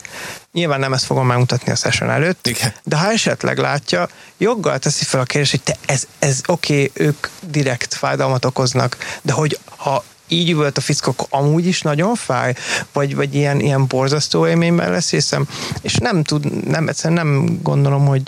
Nyilván 0.52 0.80
nem 0.80 0.92
ezt 0.92 1.04
fogom 1.04 1.26
megmutatni 1.26 1.72
a 1.72 1.74
session 1.74 2.10
előtt, 2.10 2.46
Igen. 2.46 2.74
de 2.84 2.96
ha 2.96 3.10
esetleg 3.10 3.58
látja, 3.58 4.08
joggal 4.38 4.78
teszi 4.78 5.04
fel 5.04 5.20
a 5.20 5.24
kérdést, 5.24 5.50
hogy 5.50 5.62
te 5.62 5.76
ez, 5.86 6.06
ez 6.18 6.40
oké, 6.46 6.72
okay, 6.74 7.06
ők 7.06 7.28
direkt 7.50 7.94
fájdalmat 7.94 8.44
okoznak, 8.44 8.96
de 9.22 9.32
hogy 9.32 9.58
ha 9.76 10.04
így 10.32 10.50
üvölt 10.50 10.78
a 10.78 10.80
fickó, 10.80 11.14
amúgy 11.28 11.66
is 11.66 11.82
nagyon 11.82 12.14
fáj, 12.14 12.54
vagy, 12.92 13.14
vagy 13.14 13.34
ilyen, 13.34 13.60
ilyen 13.60 13.86
borzasztó 13.86 14.46
élményben 14.46 14.90
lesz 14.90 15.10
részem, 15.10 15.48
és 15.82 15.94
nem 15.94 16.22
tud, 16.22 16.68
nem, 16.68 16.88
egyszerűen 16.88 17.26
nem 17.26 17.58
gondolom, 17.62 18.06
hogy 18.06 18.22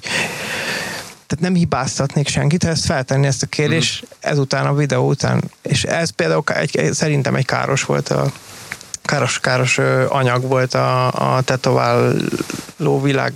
tehát 1.27 1.45
nem 1.45 1.55
hibáztatnék 1.55 2.29
senkit, 2.29 2.63
ha 2.63 2.69
ezt 2.69 2.85
feltenni 2.85 3.27
ezt 3.27 3.43
a 3.43 3.47
kérdést 3.47 4.05
mm. 4.05 4.09
ezután 4.21 4.67
a 4.67 4.75
videó 4.75 5.09
után. 5.09 5.51
És 5.63 5.85
ez 5.85 6.11
például 6.11 6.43
egy, 6.47 6.89
szerintem 6.93 7.35
egy 7.35 7.47
káros 7.47 7.83
volt 7.85 8.09
a 8.09 8.33
káros, 9.03 9.41
káros 9.41 9.79
anyag 10.09 10.43
volt 10.43 10.75
a, 10.75 11.07
a 11.37 11.41
tetováló 11.43 13.01
világ 13.03 13.33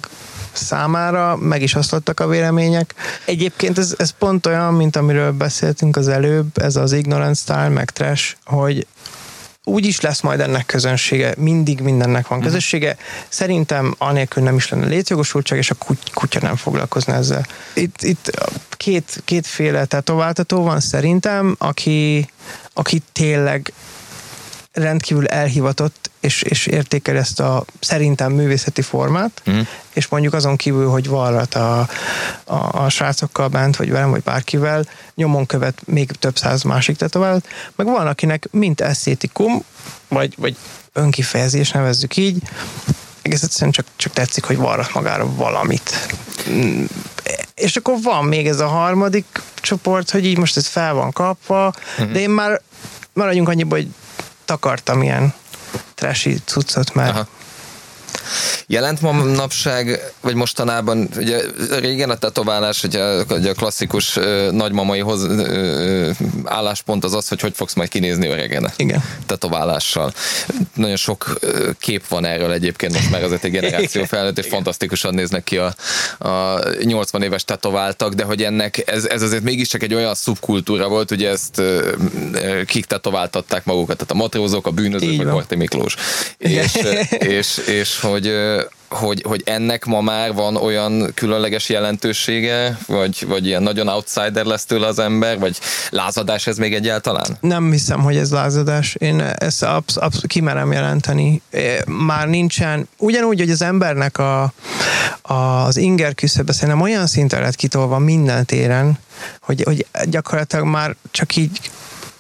számára, 0.65 1.37
meg 1.37 1.63
is 1.63 1.75
oszlottak 1.75 2.21
a 2.21 2.27
vélemények. 2.27 2.95
Egyébként 3.25 3.79
ez, 3.79 3.95
ez 3.99 4.11
pont 4.19 4.47
olyan, 4.47 4.75
mint 4.75 4.97
amiről 4.97 5.33
beszéltünk 5.33 5.97
az 5.97 6.09
előbb, 6.09 6.47
ez 6.55 6.77
az 6.77 6.93
ignorance 6.93 7.41
style, 7.43 7.69
meg 7.69 7.91
trash, 7.91 8.35
hogy 8.45 8.87
úgy 9.69 9.87
is 9.87 10.01
lesz 10.01 10.21
majd 10.21 10.41
ennek 10.41 10.67
közönsége, 10.67 11.35
mindig 11.37 11.81
mindennek 11.81 12.27
van 12.27 12.39
mhm. 12.39 12.47
közönsége. 12.47 12.97
Szerintem 13.29 13.95
anélkül 13.99 14.43
nem 14.43 14.57
is 14.57 14.69
lenne 14.69 14.87
létjogosultság, 14.87 15.59
és 15.59 15.71
a 15.71 15.77
kutya 16.15 16.41
nem 16.41 16.57
foglalkozna 16.57 17.15
ezzel. 17.15 17.47
Itt, 17.75 18.03
itt 18.03 18.31
két, 18.77 19.23
kétféle 19.25 19.85
tetováltató 19.85 20.63
van 20.63 20.81
szerintem, 20.81 21.55
aki, 21.59 22.31
aki 22.73 23.03
tényleg 23.13 23.73
rendkívül 24.83 25.27
elhivatott, 25.27 26.11
és, 26.21 26.43
és 26.43 26.67
értékel 26.67 27.17
ezt 27.17 27.41
a 27.41 27.65
szerintem 27.81 28.33
művészeti 28.33 28.83
formát, 28.83 29.43
mm. 29.51 29.61
és 29.93 30.09
mondjuk 30.09 30.33
azon 30.35 30.57
kívül, 30.57 30.89
hogy 30.89 31.09
varrat 31.09 31.55
a, 31.55 31.89
a, 32.45 32.85
a 32.85 32.89
srácokkal 32.89 33.49
bent, 33.49 33.77
vagy 33.77 33.91
velem, 33.91 34.11
vagy 34.11 34.23
bárkivel, 34.23 34.85
nyomon 35.15 35.47
követ 35.47 35.83
még 35.87 36.11
több 36.11 36.37
száz 36.37 36.63
másik 36.63 36.97
tetovált, 36.97 37.47
meg 37.77 37.87
van, 37.87 38.07
akinek 38.07 38.49
mint 38.51 38.81
esztétikum, 38.81 39.63
vagy, 40.09 40.35
vagy 40.37 40.57
önkifejezés, 40.93 41.71
nevezzük 41.71 42.17
így, 42.17 42.43
egész 43.23 43.43
egyszerűen 43.43 43.73
csak, 43.73 43.87
csak 43.97 44.13
tetszik, 44.13 44.45
hogy 44.45 44.57
varrat 44.57 44.95
magára 44.95 45.35
valamit. 45.35 46.09
És 47.55 47.77
akkor 47.77 47.95
van 48.03 48.25
még 48.25 48.47
ez 48.47 48.61
a 48.61 48.67
harmadik 48.67 49.25
csoport, 49.55 50.11
hogy 50.11 50.25
így 50.25 50.39
most 50.39 50.57
ez 50.57 50.67
fel 50.67 50.95
van 50.95 51.13
kapva, 51.13 51.75
mm-hmm. 52.01 52.13
de 52.13 52.21
én 52.21 52.31
már 52.31 52.61
maradjunk 53.13 53.49
annyiba, 53.49 53.77
hogy 53.77 53.89
takartam 54.49 55.03
ilyen 55.03 55.35
trashy 55.95 56.41
cuccot, 56.45 56.95
mert 56.95 57.11
Aha. 57.11 57.27
Jelent 58.67 59.01
ma 59.01 59.13
napság, 59.13 60.13
vagy 60.21 60.35
mostanában, 60.35 61.09
ugye 61.17 61.41
régen 61.81 62.11
a 62.11 62.17
tetoválás, 62.17 62.83
ugye, 62.83 63.23
ugye 63.31 63.51
a 63.51 63.55
klasszikus 63.55 64.17
uh, 64.17 64.51
nagymamai 64.51 65.01
hoz, 65.01 65.27
álláspont 66.45 67.05
az 67.05 67.15
az, 67.15 67.29
hogy 67.29 67.41
hogy 67.41 67.53
fogsz 67.55 67.75
majd 67.75 67.89
kinézni 67.89 68.27
öregen. 68.27 68.73
Igen. 68.77 69.05
Tetoválással. 69.27 70.13
Nagyon 70.75 70.97
sok 70.97 71.39
kép 71.79 72.09
van 72.09 72.25
erről 72.25 72.53
egyébként, 72.53 72.93
most 72.93 73.11
már 73.11 73.23
azért 73.23 73.45
egy 73.45 73.51
generáció 73.51 74.05
felnőtt, 74.05 74.39
és 74.39 74.45
Igen. 74.45 74.57
fantasztikusan 74.57 75.15
néznek 75.15 75.45
ki 75.45 75.57
a, 75.57 75.75
a 76.19 76.61
80 76.83 77.23
éves 77.23 77.45
tetováltak, 77.45 78.13
de 78.13 78.25
hogy 78.25 78.43
ennek 78.43 78.83
ez, 78.87 79.05
ez 79.05 79.23
azért 79.23 79.43
mégiscsak 79.43 79.83
egy 79.83 79.95
olyan 79.95 80.15
szubkultúra 80.15 80.89
volt, 80.89 81.11
ugye 81.11 81.31
ezt 81.31 81.63
kik 82.67 82.85
tetováltatták 82.85 83.65
magukat, 83.65 83.97
tehát 83.97 84.13
a 84.13 84.15
matrózok, 84.15 84.67
a 84.67 84.71
bűnözők, 84.71 85.17
vagy 85.17 85.27
Marti 85.27 85.57
Miklós. 85.57 85.95
És, 86.39 86.75
és, 86.75 87.19
és, 87.19 87.57
és 87.67 88.01
hogy 88.01 88.18
hogy, 88.89 89.23
hogy 89.27 89.43
ennek 89.45 89.85
ma 89.85 90.01
már 90.01 90.35
van 90.35 90.57
olyan 90.57 91.13
különleges 91.15 91.69
jelentősége, 91.69 92.79
vagy, 92.87 93.25
vagy 93.27 93.47
ilyen 93.47 93.63
nagyon 93.63 93.89
outsider 93.89 94.45
lesz 94.45 94.65
tőle 94.65 94.87
az 94.87 94.99
ember, 94.99 95.39
vagy 95.39 95.59
lázadás 95.91 96.47
ez 96.47 96.57
még 96.57 96.75
egyáltalán? 96.75 97.37
Nem 97.41 97.71
hiszem, 97.71 98.01
hogy 98.01 98.17
ez 98.17 98.31
lázadás. 98.31 98.95
Én 98.95 99.21
ezt 99.21 99.63
absz- 99.63 99.97
absz- 99.97 100.27
kimerem 100.27 100.73
jelenteni. 100.73 101.43
Már 101.87 102.29
nincsen, 102.29 102.89
ugyanúgy, 102.97 103.39
hogy 103.39 103.51
az 103.51 103.63
embernek 103.63 104.19
a, 104.19 104.53
az 105.23 105.77
inger 105.77 106.15
küszöbe 106.15 106.53
szerintem 106.53 106.81
olyan 106.81 107.07
szinten 107.07 107.41
lett 107.41 107.55
kitolva 107.55 107.99
minden 107.99 108.45
téren, 108.45 108.99
hogy, 109.41 109.63
hogy 109.63 109.87
gyakorlatilag 110.05 110.67
már 110.67 110.97
csak 111.11 111.37
így 111.37 111.61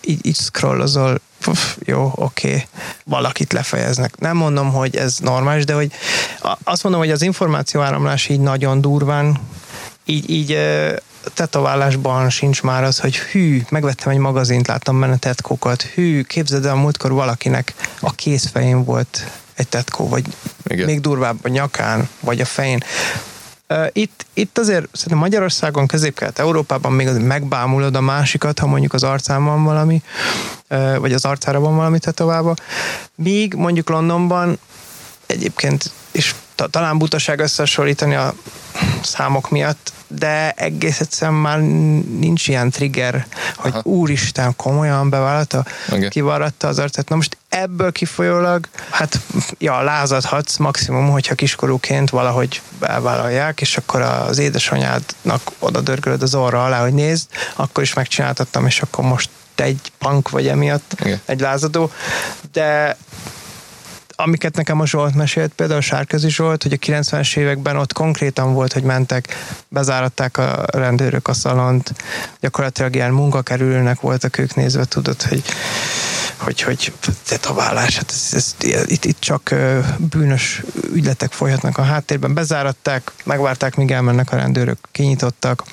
így, 0.09 0.27
így 0.27 0.37
scrollozol 0.37 1.21
Puf, 1.41 1.77
jó, 1.85 2.13
oké, 2.15 2.49
okay. 2.49 2.67
valakit 3.05 3.53
lefejeznek. 3.53 4.19
Nem 4.19 4.37
mondom, 4.37 4.73
hogy 4.73 4.97
ez 4.97 5.19
normális, 5.19 5.65
de 5.65 5.75
hogy 5.75 5.93
azt 6.63 6.83
mondom, 6.83 7.01
hogy 7.01 7.11
az 7.11 7.23
információáramlás 7.23 8.29
így 8.29 8.41
nagyon 8.41 8.81
durván, 8.81 9.39
így, 10.05 10.31
így 10.31 10.59
tetoválásban 11.35 12.31
sincs 12.31 12.63
már 12.63 12.85
az, 12.85 12.99
hogy 12.99 13.17
hű, 13.19 13.63
megvettem 13.69 14.13
egy 14.13 14.19
magazint, 14.19 14.67
láttam 14.67 15.01
benne 15.01 15.17
tetkókat, 15.17 15.83
hű, 15.83 16.23
képzeld 16.23 16.65
el, 16.65 16.75
múltkor 16.75 17.13
valakinek 17.13 17.75
a 18.01 18.13
kézfején 18.13 18.85
volt 18.85 19.31
egy 19.55 19.69
tetkó, 19.69 20.09
vagy 20.09 20.25
Igen. 20.67 20.87
még 20.87 21.01
durvább 21.01 21.39
a 21.43 21.49
nyakán, 21.49 22.09
vagy 22.21 22.41
a 22.41 22.45
fején. 22.45 22.85
Itt, 23.93 24.27
itt 24.35 24.59
azért 24.59 24.89
szerintem 24.93 25.19
Magyarországon, 25.19 25.87
közép-kelet-európában 25.87 26.93
még 26.93 27.07
azért 27.07 27.25
megbámulod 27.25 27.97
a 27.97 28.01
másikat, 28.01 28.59
ha 28.59 28.67
mondjuk 28.67 28.93
az 28.93 29.03
arcán 29.03 29.45
van 29.45 29.65
valami, 29.65 30.03
vagy 30.99 31.13
az 31.13 31.25
arcára 31.25 31.61
van 31.61 31.77
valami 31.77 31.99
tetoválva. 31.99 32.55
Míg 33.15 33.55
mondjuk 33.55 33.89
Londonban 33.89 34.59
egyébként, 35.27 35.91
és 36.13 36.35
talán 36.67 36.99
butaság 36.99 37.41
összehasonlítani 37.41 38.15
a 38.15 38.35
számok 39.03 39.51
miatt, 39.51 39.93
de 40.09 40.51
egész 40.51 41.01
egyszerűen 41.01 41.37
már 41.37 41.59
nincs 42.19 42.49
ilyen 42.49 42.71
trigger, 42.71 43.27
hogy 43.57 43.71
Aha. 43.71 43.83
úristen, 43.85 44.57
komolyan 44.57 45.11
bevállalta, 45.11 45.65
okay. 45.89 46.09
kivarratta 46.09 46.69
az 46.69 46.79
arcát. 46.79 47.09
Na 47.09 47.17
most 47.17 47.37
ebből 47.49 47.93
kifolyólag, 47.93 48.69
hát 48.91 49.21
ja, 49.59 49.83
lázadhatsz 49.83 50.57
maximum, 50.57 51.11
hogyha 51.11 51.35
kiskorúként 51.35 52.11
valahogy 52.11 52.61
elvállalják, 52.81 53.61
és 53.61 53.77
akkor 53.77 54.01
az 54.01 54.39
édesanyádnak 54.39 55.43
oda 55.59 55.81
dörgölöd 55.81 56.23
az 56.23 56.35
orra 56.35 56.65
alá, 56.65 56.81
hogy 56.81 56.95
nézd, 56.95 57.29
akkor 57.55 57.83
is 57.83 57.95
megcsináltattam, 57.95 58.67
és 58.67 58.81
akkor 58.81 59.05
most 59.05 59.31
egy 59.55 59.93
punk 59.99 60.31
vagy 60.31 60.49
emiatt, 60.49 60.95
Igen. 61.01 61.21
egy 61.25 61.41
lázadó, 61.41 61.91
de 62.53 62.97
amiket 64.21 64.57
nekem 64.57 64.81
a 64.81 64.87
Zsolt 64.87 65.15
mesélt, 65.15 65.53
például 65.53 65.81
Sárközi 65.81 66.31
Zsolt, 66.31 66.63
hogy 66.63 66.73
a 66.73 66.77
90-es 66.77 67.37
években 67.37 67.77
ott 67.77 67.93
konkrétan 67.93 68.53
volt, 68.53 68.73
hogy 68.73 68.83
mentek, 68.83 69.37
bezáratták 69.69 70.37
a 70.37 70.65
rendőrök 70.67 71.29
a 71.29 71.33
szalont, 71.33 71.93
gyakorlatilag 72.41 72.95
ilyen 72.95 73.13
munkakerülőnek 73.13 74.01
voltak 74.01 74.39
ők 74.39 74.55
nézve, 74.55 74.85
tudod, 74.85 75.23
hogy 75.23 75.43
hogy, 76.37 76.61
hogy 76.61 76.93
tetoválás, 77.29 77.97
hát 77.97 78.11
ez, 78.11 78.29
ez, 78.33 78.55
itt, 78.87 79.05
itt 79.05 79.21
csak 79.21 79.55
bűnös 79.99 80.63
ügyletek 80.93 81.33
folyhatnak 81.33 81.79
a 81.79 81.83
háttérben. 81.83 82.35
Bezáratták, 82.35 83.13
megvárták, 83.25 83.77
míg 83.77 83.91
elmennek 83.91 84.33
a 84.33 84.37
rendőrök, 84.37 84.79
kinyitottak, 84.93 85.65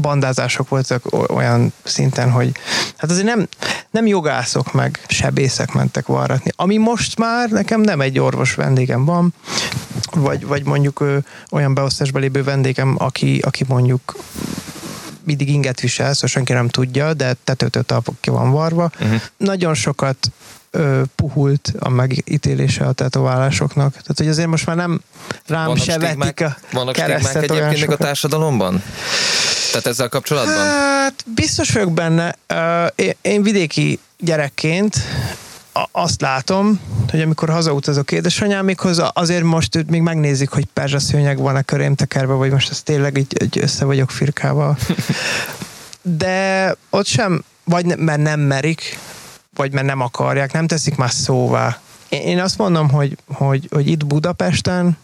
bandázások 0.00 0.68
voltak 0.68 1.30
olyan 1.30 1.72
szinten, 1.82 2.30
hogy 2.30 2.52
hát 2.96 3.10
azért 3.10 3.26
nem, 3.26 3.48
nem 3.90 4.06
jogászok 4.06 4.72
meg 4.72 5.00
sebészek 5.08 5.72
mentek 5.72 6.06
varratni. 6.06 6.50
Ami 6.56 6.76
most 6.76 7.18
már 7.18 7.50
nekem 7.50 7.80
nem 7.80 8.00
egy 8.00 8.18
orvos 8.18 8.54
vendégem 8.54 9.04
van, 9.04 9.34
vagy, 10.12 10.46
vagy 10.46 10.64
mondjuk 10.64 11.00
ö, 11.00 11.18
olyan 11.50 11.74
beosztásban 11.74 12.20
lévő 12.20 12.42
vendégem, 12.42 12.94
aki, 12.98 13.38
aki 13.38 13.64
mondjuk 13.68 14.16
mindig 15.24 15.48
inget 15.48 15.80
visel, 15.80 16.12
szóval 16.12 16.28
senki 16.28 16.52
nem 16.52 16.68
tudja, 16.68 17.14
de 17.14 17.36
tetőtől 17.44 17.82
talpok 17.82 18.14
ki 18.20 18.30
van 18.30 18.50
varva. 18.50 18.90
Uh-huh. 19.00 19.20
Nagyon 19.36 19.74
sokat 19.74 20.30
ö, 20.70 21.02
puhult 21.14 21.72
a 21.78 21.88
megítélése 21.88 22.84
a 22.84 22.92
tetoválásoknak. 22.92 23.90
Tehát, 23.90 24.16
hogy 24.16 24.28
azért 24.28 24.48
most 24.48 24.66
már 24.66 24.76
nem 24.76 25.00
rám 25.46 25.66
Vannak 25.66 25.84
se 25.84 25.98
vetik 25.98 26.40
a 26.40 26.56
vannak 26.72 26.94
stigmák 26.94 27.34
egyébként 27.34 27.80
még 27.80 27.90
a 27.90 27.96
társadalomban? 27.96 28.82
Tehát 29.70 29.86
ezzel 29.86 30.08
kapcsolatban? 30.08 30.54
Hát 30.54 31.24
biztos 31.34 31.72
vagyok 31.72 31.92
benne. 31.92 32.34
Én, 32.94 33.14
én 33.20 33.42
vidéki 33.42 33.98
gyerekként 34.18 34.96
azt 35.92 36.20
látom, 36.20 36.80
hogy 37.10 37.20
amikor 37.20 37.48
hazautazok 37.48 38.12
édesanyámikhoz, 38.12 39.02
azért 39.12 39.42
most 39.42 39.76
őt 39.76 39.90
még 39.90 40.00
megnézik, 40.00 40.48
hogy 40.48 40.64
perzsaszőnyeg 40.64 41.38
van 41.38 41.56
a 41.56 41.62
körém 41.62 41.94
tekerve, 41.94 42.32
vagy 42.32 42.50
most 42.50 42.70
ez 42.70 42.82
tényleg 42.82 43.16
így, 43.16 43.42
így 43.42 43.58
össze 43.58 43.84
vagyok 43.84 44.10
firkával. 44.10 44.76
De 46.02 46.74
ott 46.90 47.06
sem, 47.06 47.44
vagy 47.64 47.86
ne, 47.86 47.94
mert 47.94 48.20
nem 48.20 48.40
merik, 48.40 48.98
vagy 49.58 49.72
mert 49.72 49.86
nem 49.86 50.00
akarják, 50.00 50.52
nem 50.52 50.66
teszik 50.66 50.96
már 50.96 51.10
szóvá. 51.10 51.80
Én 52.08 52.40
azt 52.40 52.58
mondom, 52.58 52.90
hogy, 52.90 53.16
hogy, 53.26 53.68
hogy 53.70 53.86
itt 53.86 54.06
Budapesten 54.06 54.96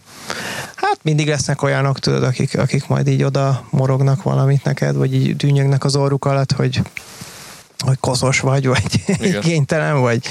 Hát 0.75 0.99
mindig 1.01 1.27
lesznek 1.27 1.61
olyanok, 1.61 1.99
tudod, 1.99 2.23
akik, 2.23 2.57
akik 2.57 2.87
majd 2.87 3.07
így 3.07 3.23
oda 3.23 3.65
morognak 3.69 4.23
valamit 4.23 4.63
neked, 4.63 4.95
vagy 4.95 5.13
így 5.13 5.35
dűnyögnek 5.35 5.83
az 5.83 5.95
orruk 5.95 6.25
alatt, 6.25 6.51
hogy 6.51 6.81
hogy 7.85 7.97
koszos 7.99 8.39
vagy, 8.39 8.67
vagy 8.67 9.03
Igen. 9.05 9.41
kénytelen, 9.47 10.01
vagy, 10.01 10.25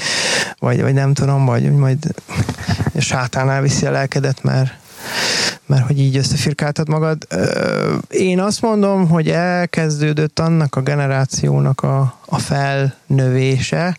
vagy, 0.59 0.81
vagy 0.81 0.93
nem 0.93 1.13
tudom, 1.13 1.45
vagy 1.45 1.63
hogy 1.63 1.75
majd 1.75 1.97
sátán 2.99 3.49
elviszi 3.49 3.85
a 3.85 3.91
lelkedet, 3.91 4.43
mert, 4.43 4.73
mert 5.65 5.85
hogy 5.85 5.99
így 5.99 6.17
összefirkáltad 6.17 6.89
magad. 6.89 7.27
Én 8.09 8.39
azt 8.39 8.61
mondom, 8.61 9.09
hogy 9.09 9.29
elkezdődött 9.29 10.39
annak 10.39 10.75
a 10.75 10.81
generációnak 10.81 11.81
a, 11.81 12.19
a 12.25 12.39
felnövése, 12.39 13.97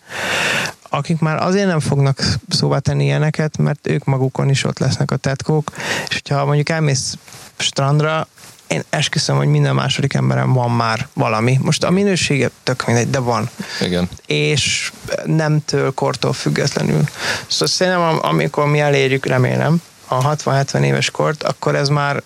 akik 0.91 1.19
már 1.19 1.43
azért 1.43 1.67
nem 1.67 1.81
fognak 1.81 2.23
szóvá 2.49 2.79
tenni 2.79 3.05
ilyeneket, 3.05 3.59
mert 3.59 3.89
ők 3.89 4.05
magukon 4.05 4.49
is 4.49 4.65
ott 4.65 4.79
lesznek 4.79 5.11
a 5.11 5.17
tetkók, 5.17 5.73
és 6.09 6.13
hogyha 6.13 6.45
mondjuk 6.45 6.69
elmész 6.69 7.17
strandra, 7.57 8.29
én 8.67 8.83
esküszöm, 8.91 9.37
hogy 9.37 9.47
minden 9.47 9.75
második 9.75 10.15
emberem 10.15 10.53
van 10.53 10.71
már 10.71 11.09
valami. 11.13 11.59
Most 11.63 11.85
a 11.85 11.91
minősége 11.91 12.51
tök 12.63 12.87
mindegy, 12.87 13.11
de 13.11 13.19
van. 13.19 13.51
Igen. 13.81 14.09
És 14.27 14.93
nemtől, 15.25 15.95
kortól 15.95 16.33
függetlenül. 16.33 17.05
Szóval 17.47 17.69
szerintem, 17.69 18.03
am- 18.03 18.19
amikor 18.23 18.67
mi 18.67 18.81
elérjük, 18.81 19.27
remélem, 19.27 19.83
a 20.07 20.37
60-70 20.37 20.85
éves 20.85 21.11
kort, 21.11 21.43
akkor 21.43 21.75
ez 21.75 21.89
már 21.89 22.23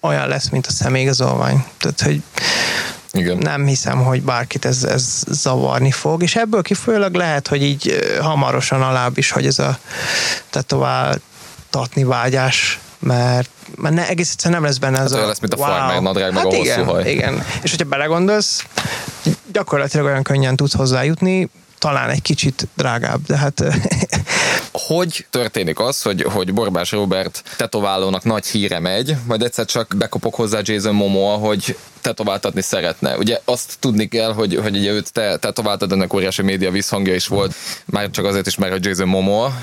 olyan 0.00 0.28
lesz, 0.28 0.48
mint 0.48 0.66
a 0.66 0.70
személyigazolvány. 0.70 1.64
Tehát, 1.78 2.00
hogy 2.00 2.22
Igen. 3.12 3.36
nem 3.38 3.66
hiszem, 3.66 4.04
hogy 4.04 4.22
bárkit 4.22 4.64
ez, 4.64 4.84
ez 4.84 5.22
zavarni 5.26 5.90
fog, 5.90 6.22
és 6.22 6.36
ebből 6.36 6.62
kifolyólag 6.62 7.14
lehet, 7.14 7.48
hogy 7.48 7.62
így 7.62 7.98
hamarosan 8.20 8.82
alább 8.82 9.18
is, 9.18 9.30
hogy 9.30 9.46
ez 9.46 9.58
a 9.58 9.78
tetováltatni 10.50 12.04
vágyás, 12.04 12.78
mert, 12.98 13.48
mert 13.76 13.94
ne, 13.94 14.08
egész 14.08 14.30
egyszerűen 14.32 14.60
nem 14.60 14.70
lesz 14.70 14.78
benne 14.78 15.00
ez 15.00 15.12
Hát 15.12 15.22
a... 15.22 15.26
lesz, 15.26 15.40
mint 15.40 15.54
a 15.54 15.56
farmer 15.56 16.02
nadrág, 16.02 16.32
meg 16.32 16.44
a 16.44 16.48
hosszú 16.48 16.62
igen, 16.62 16.84
haj. 16.84 17.10
Igen, 17.10 17.44
és 17.62 17.70
hogyha 17.70 17.86
belegondolsz, 17.86 18.64
gyakorlatilag 19.52 20.06
olyan 20.06 20.22
könnyen 20.22 20.56
tudsz 20.56 20.74
hozzájutni, 20.74 21.48
talán 21.78 22.10
egy 22.10 22.22
kicsit 22.22 22.68
drágább, 22.76 23.20
de 23.26 23.36
hát 23.36 23.64
Hogy 24.72 25.26
történik 25.30 25.78
az, 25.80 26.02
hogy, 26.02 26.22
hogy 26.22 26.54
Borbás 26.54 26.90
Robert 26.90 27.42
tetoválónak 27.56 28.24
nagy 28.24 28.46
híre 28.46 28.78
megy, 28.78 29.16
majd 29.26 29.42
egyszer 29.42 29.64
csak 29.64 29.94
bekopok 29.96 30.34
hozzá 30.34 30.60
Jason 30.62 30.94
Momoa, 30.94 31.36
hogy 31.36 31.76
tetováltatni 32.04 32.62
szeretne. 32.62 33.16
Ugye 33.16 33.40
azt 33.44 33.76
tudni 33.80 34.08
kell, 34.08 34.32
hogy, 34.32 34.54
hogy 34.62 34.76
ugye 34.76 34.92
őt 34.92 35.12
te, 35.12 35.36
tetováltad, 35.36 35.92
ennek 35.92 36.14
óriási 36.14 36.42
média 36.42 36.70
visszhangja 36.70 37.14
is 37.14 37.26
volt, 37.26 37.54
már 37.84 38.10
csak 38.10 38.24
azért 38.24 38.46
is, 38.46 38.56
mert 38.56 38.72
a 38.72 38.78
Jason 38.80 39.08
Momoa 39.08 39.54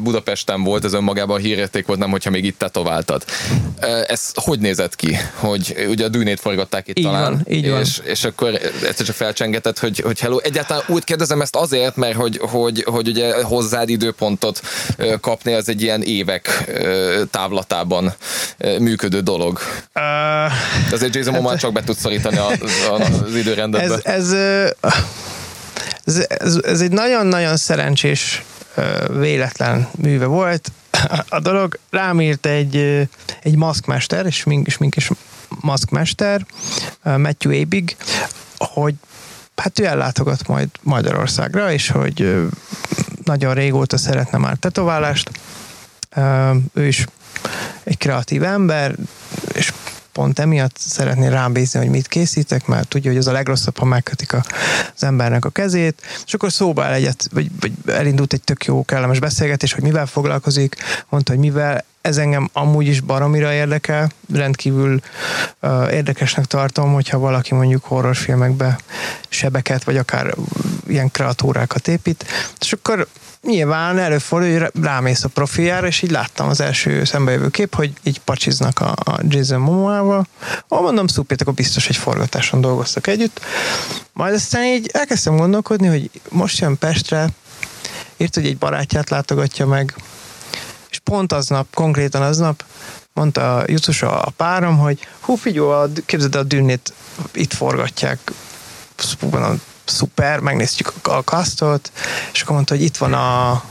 Budapesten 0.00 0.62
volt, 0.62 0.84
ez 0.84 0.92
önmagában 0.92 1.40
hírérték 1.40 1.86
volt, 1.86 1.98
nem 1.98 2.10
hogyha 2.10 2.30
még 2.30 2.44
itt 2.44 2.58
tetováltad. 2.58 3.24
Ez 4.06 4.30
hogy 4.34 4.58
nézett 4.58 4.96
ki? 4.96 5.16
Hogy 5.34 5.86
ugye 5.88 6.04
a 6.04 6.08
dűnét 6.08 6.40
forgatták 6.40 6.88
itt 6.88 6.98
Így 6.98 7.04
talán, 7.04 7.32
van, 7.32 7.54
így 7.56 7.70
van. 7.70 7.80
és, 7.80 8.00
és 8.04 8.24
akkor 8.24 8.54
egyszer 8.82 9.06
csak 9.06 9.16
felcsengetett, 9.16 9.78
hogy, 9.78 9.98
hogy 9.98 10.20
hello, 10.20 10.38
egyáltalán 10.38 10.82
úgy 10.86 11.04
kérdezem 11.04 11.40
ezt 11.40 11.56
azért, 11.56 11.96
mert 11.96 12.16
hogy, 12.16 12.38
hogy, 12.42 12.84
hogy 12.86 13.08
ugye 13.08 13.42
hozzád 13.42 13.88
időpontot 13.88 14.07
ö, 14.96 15.14
kapni, 15.20 15.52
az 15.52 15.68
egy 15.68 15.82
ilyen 15.82 16.02
évek 16.02 16.70
távlatában 17.30 18.14
működő 18.78 19.20
dolog. 19.20 19.58
uh, 19.94 20.92
Azért 20.92 21.14
Jason 21.14 21.32
Momoa 21.32 21.56
csak 21.56 21.72
be 21.72 21.82
tud 21.84 21.96
szorítani 21.96 22.36
a, 22.36 22.50
a, 22.88 22.92
az 23.24 23.34
időrendetbe. 23.36 23.94
ez, 23.94 24.00
ez, 24.04 24.32
ez, 26.04 26.26
ez, 26.28 26.60
ez 26.64 26.80
egy 26.80 26.90
nagyon-nagyon 26.90 27.56
szerencsés 27.56 28.42
véletlen 29.08 29.88
műve 29.96 30.24
volt. 30.24 30.72
A 31.28 31.40
dolog 31.40 31.78
rám 31.90 32.20
írt 32.20 32.46
egy, 32.46 32.76
egy 33.42 33.56
maszkmester, 33.56 34.26
és 34.26 34.36
smink, 34.36 34.66
és 34.66 34.72
smink 34.72 34.96
és 34.96 35.10
maszkmester, 35.48 36.46
Matthew 37.02 37.60
Abig, 37.60 37.96
hogy 38.58 38.94
hát 39.56 39.78
ő 39.78 39.84
ellátogat 39.84 40.46
majd 40.46 40.68
Magyarországra, 40.82 41.72
és 41.72 41.90
hogy 41.90 42.36
nagyon 43.28 43.54
régóta 43.54 43.96
szeretne 43.96 44.38
már 44.38 44.56
tetoválást. 44.56 45.30
Ő 46.72 46.86
is 46.86 47.06
egy 47.84 47.98
kreatív 47.98 48.42
ember, 48.42 48.94
és 49.52 49.72
pont 50.12 50.38
emiatt 50.38 50.76
szeretné 50.76 51.28
rám 51.28 51.52
bízni, 51.52 51.78
hogy 51.78 51.88
mit 51.88 52.08
készítek, 52.08 52.66
mert 52.66 52.88
tudja, 52.88 53.10
hogy 53.10 53.20
az 53.20 53.26
a 53.26 53.32
legrosszabb, 53.32 53.78
ha 53.78 53.84
megkötik 53.84 54.32
a, 54.32 54.44
az 54.94 55.04
embernek 55.04 55.44
a 55.44 55.50
kezét, 55.50 56.02
és 56.26 56.34
akkor 56.34 56.52
szóba 56.52 56.84
el 56.84 56.92
egyet, 56.92 57.28
vagy, 57.32 57.50
vagy 57.60 57.72
elindult 57.86 58.32
egy 58.32 58.42
tök 58.42 58.64
jó, 58.64 58.84
kellemes 58.84 59.18
beszélgetés, 59.18 59.72
hogy 59.72 59.82
mivel 59.82 60.06
foglalkozik, 60.06 60.76
mondta, 61.08 61.32
hogy 61.32 61.40
mivel 61.40 61.84
ez 62.00 62.16
engem 62.16 62.48
amúgy 62.52 62.86
is 62.86 63.00
baromira 63.00 63.52
érdekel, 63.52 64.10
rendkívül 64.32 65.00
uh, 65.60 65.92
érdekesnek 65.92 66.44
tartom, 66.44 66.92
hogyha 66.92 67.18
valaki 67.18 67.54
mondjuk 67.54 67.84
horrorfilmekbe 67.84 68.78
sebeket, 69.28 69.84
vagy 69.84 69.96
akár 69.96 70.34
ilyen 70.86 71.10
kreatúrákat 71.10 71.88
épít, 71.88 72.24
és 72.60 72.72
akkor 72.72 73.06
nyilván 73.42 73.98
előfordul, 73.98 74.58
hogy 74.58 74.70
rámész 74.82 75.24
a 75.24 75.28
profiljára, 75.28 75.86
és 75.86 76.02
így 76.02 76.10
láttam 76.10 76.48
az 76.48 76.60
első 76.60 77.04
szembejövő 77.04 77.48
kép, 77.48 77.74
hogy 77.74 77.92
így 78.02 78.20
pacsiznak 78.20 78.80
a, 78.80 78.90
a 79.04 79.18
Jason 79.28 79.60
Momoával. 79.60 80.26
Ó, 80.70 80.80
mondom, 80.80 81.06
szupét, 81.06 81.40
akkor 81.40 81.54
biztos 81.54 81.88
egy 81.88 81.96
forgatáson 81.96 82.60
dolgoztak 82.60 83.06
együtt. 83.06 83.40
Majd 84.12 84.34
aztán 84.34 84.64
így 84.64 84.90
elkezdtem 84.92 85.36
gondolkodni, 85.36 85.86
hogy 85.86 86.10
most 86.28 86.58
jön 86.58 86.78
Pestre, 86.78 87.28
írt, 88.16 88.34
hogy 88.34 88.46
egy 88.46 88.58
barátját 88.58 89.10
látogatja 89.10 89.66
meg, 89.66 89.94
és 90.98 91.04
pont 91.04 91.32
aznap, 91.32 91.74
konkrétan 91.74 92.22
aznap 92.22 92.64
mondta 93.12 93.56
a 93.56 93.64
a 94.02 94.30
párom, 94.36 94.78
hogy 94.78 95.06
hú, 95.20 95.34
figyelj, 95.34 95.70
a, 95.70 95.88
képzeld 96.06 96.34
el, 96.34 96.40
a 96.40 96.44
dűnét 96.44 96.92
itt 97.32 97.52
forgatják, 97.52 98.32
mondom, 99.20 99.60
szuper, 99.84 100.40
megnéztük 100.40 100.92
a, 101.02 101.24
kasztot, 101.24 101.92
és 102.32 102.42
akkor 102.42 102.54
mondta, 102.54 102.74
hogy 102.74 102.84
itt 102.84 102.96
van 102.96 103.12
a 103.12 103.62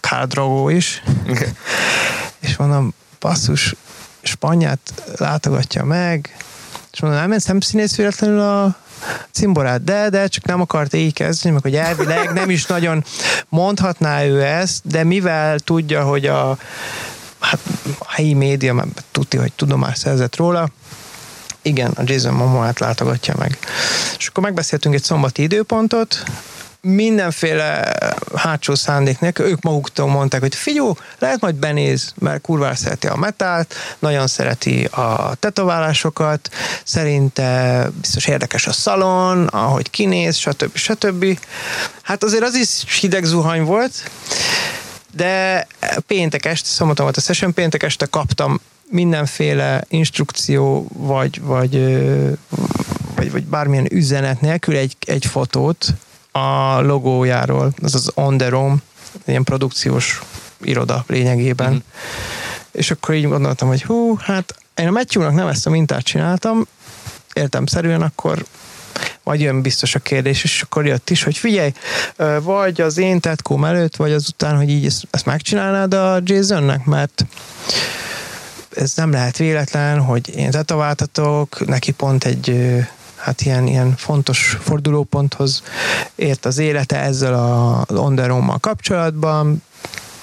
Khal 0.00 0.26
Drogo 0.26 0.68
is, 0.68 1.02
és 2.40 2.56
mondom, 2.56 2.94
basszus, 3.20 3.74
Spanyát 4.22 4.78
látogatja 5.16 5.84
meg, 5.84 6.36
és 6.92 7.00
mondom, 7.00 7.20
nem, 7.20 7.38
nem 7.46 7.60
színész 7.60 7.96
véletlenül 7.96 8.40
a 8.40 8.76
cimborát, 9.30 9.84
de, 9.84 10.08
de 10.08 10.26
csak 10.26 10.44
nem 10.44 10.60
akart 10.60 10.94
így 10.94 11.12
kezdeni, 11.12 11.54
meg 11.54 11.62
hogy 11.62 11.76
elvileg 11.76 12.32
nem 12.32 12.50
is 12.50 12.66
nagyon 12.66 13.04
mondhatná 13.48 14.24
ő 14.24 14.42
ezt, 14.42 14.80
de 14.84 15.04
mivel 15.04 15.58
tudja, 15.58 16.02
hogy 16.02 16.26
a 16.26 16.58
hát 17.40 17.58
a 17.98 18.12
helyi 18.12 18.34
média, 18.34 18.74
mert 18.74 19.04
tudja, 19.10 19.40
hogy 19.40 19.52
tudomást 19.52 19.98
szerzett 19.98 20.36
róla, 20.36 20.68
igen, 21.62 21.90
a 21.90 22.02
Jason 22.04 22.34
Momoát 22.34 22.78
látogatja 22.78 23.34
meg. 23.38 23.58
És 24.18 24.26
akkor 24.26 24.42
megbeszéltünk 24.42 24.94
egy 24.94 25.02
szombati 25.02 25.42
időpontot, 25.42 26.22
mindenféle 26.80 27.92
hátsó 28.36 28.74
szándék 28.74 29.20
nélkül, 29.20 29.46
ők 29.46 29.62
maguktól 29.62 30.06
mondták, 30.06 30.40
hogy 30.40 30.54
figyú, 30.54 30.96
lehet 31.18 31.40
majd 31.40 31.54
benéz, 31.54 32.12
mert 32.18 32.40
kurvára 32.40 32.74
szereti 32.74 33.06
a 33.06 33.16
metált, 33.16 33.74
nagyon 33.98 34.26
szereti 34.26 34.84
a 34.84 35.34
tetoválásokat, 35.34 36.50
szerinte 36.84 37.90
biztos 38.00 38.26
érdekes 38.26 38.66
a 38.66 38.72
szalon, 38.72 39.46
ahogy 39.46 39.90
kinéz, 39.90 40.36
stb. 40.36 40.76
stb. 40.76 41.38
Hát 42.02 42.24
azért 42.24 42.42
az 42.42 42.54
is 42.54 42.98
hideg 43.00 43.24
zuhany 43.24 43.62
volt, 43.62 44.10
de 45.14 45.66
péntek 46.06 46.44
este, 46.44 46.68
szombaton 46.68 47.04
volt 47.04 47.16
a 47.16 47.20
session, 47.20 47.54
péntek 47.54 47.82
este 47.82 48.06
kaptam 48.06 48.60
mindenféle 48.90 49.84
instrukció, 49.88 50.86
vagy, 50.92 51.40
vagy, 51.40 51.82
vagy, 53.14 53.32
vagy 53.32 53.44
bármilyen 53.44 53.92
üzenet 53.92 54.40
nélkül 54.40 54.76
egy, 54.76 54.96
egy 55.06 55.26
fotót 55.26 55.86
a 56.38 56.80
logójáról, 56.80 57.72
az 57.82 57.94
az 57.94 58.10
On 58.14 58.36
The 58.36 58.48
Roam, 58.48 58.82
ilyen 59.24 59.44
produkciós 59.44 60.20
iroda 60.60 61.04
lényegében. 61.06 61.70
Mm-hmm. 61.70 61.78
És 62.72 62.90
akkor 62.90 63.14
így 63.14 63.28
gondoltam, 63.28 63.68
hogy 63.68 63.82
hú, 63.82 64.16
hát 64.16 64.54
én 64.74 64.86
a 64.86 64.90
Matthew-nak 64.90 65.34
nem 65.34 65.48
ezt 65.48 65.66
a 65.66 65.70
mintát 65.70 66.02
csináltam, 66.02 66.66
értemszerűen 67.32 68.02
akkor 68.02 68.44
majd 69.22 69.40
jön 69.40 69.62
biztos 69.62 69.94
a 69.94 69.98
kérdés, 69.98 70.44
és 70.44 70.62
akkor 70.62 70.86
jött 70.86 71.10
is, 71.10 71.22
hogy 71.22 71.36
figyelj, 71.36 71.72
vagy 72.42 72.80
az 72.80 72.98
én 72.98 73.20
tetkóm 73.20 73.64
előtt, 73.64 73.96
vagy 73.96 74.12
azután, 74.12 74.56
hogy 74.56 74.70
így 74.70 74.86
ezt, 74.86 75.06
ezt 75.10 75.26
megcsinálnád 75.26 75.94
a 75.94 76.20
Jasonnek, 76.24 76.84
mert 76.84 77.26
ez 78.76 78.92
nem 78.94 79.10
lehet 79.10 79.36
véletlen, 79.36 80.00
hogy 80.00 80.36
én 80.36 80.50
tetováltatok, 80.50 81.66
neki 81.66 81.92
pont 81.92 82.24
egy 82.24 82.76
hát 83.18 83.40
ilyen, 83.40 83.66
ilyen 83.66 83.94
fontos 83.96 84.56
fordulóponthoz 84.60 85.62
ért 86.14 86.44
az 86.46 86.58
élete 86.58 87.00
ezzel 87.00 87.34
az 87.34 87.96
onderommal 87.96 88.58
kapcsolatban, 88.58 89.62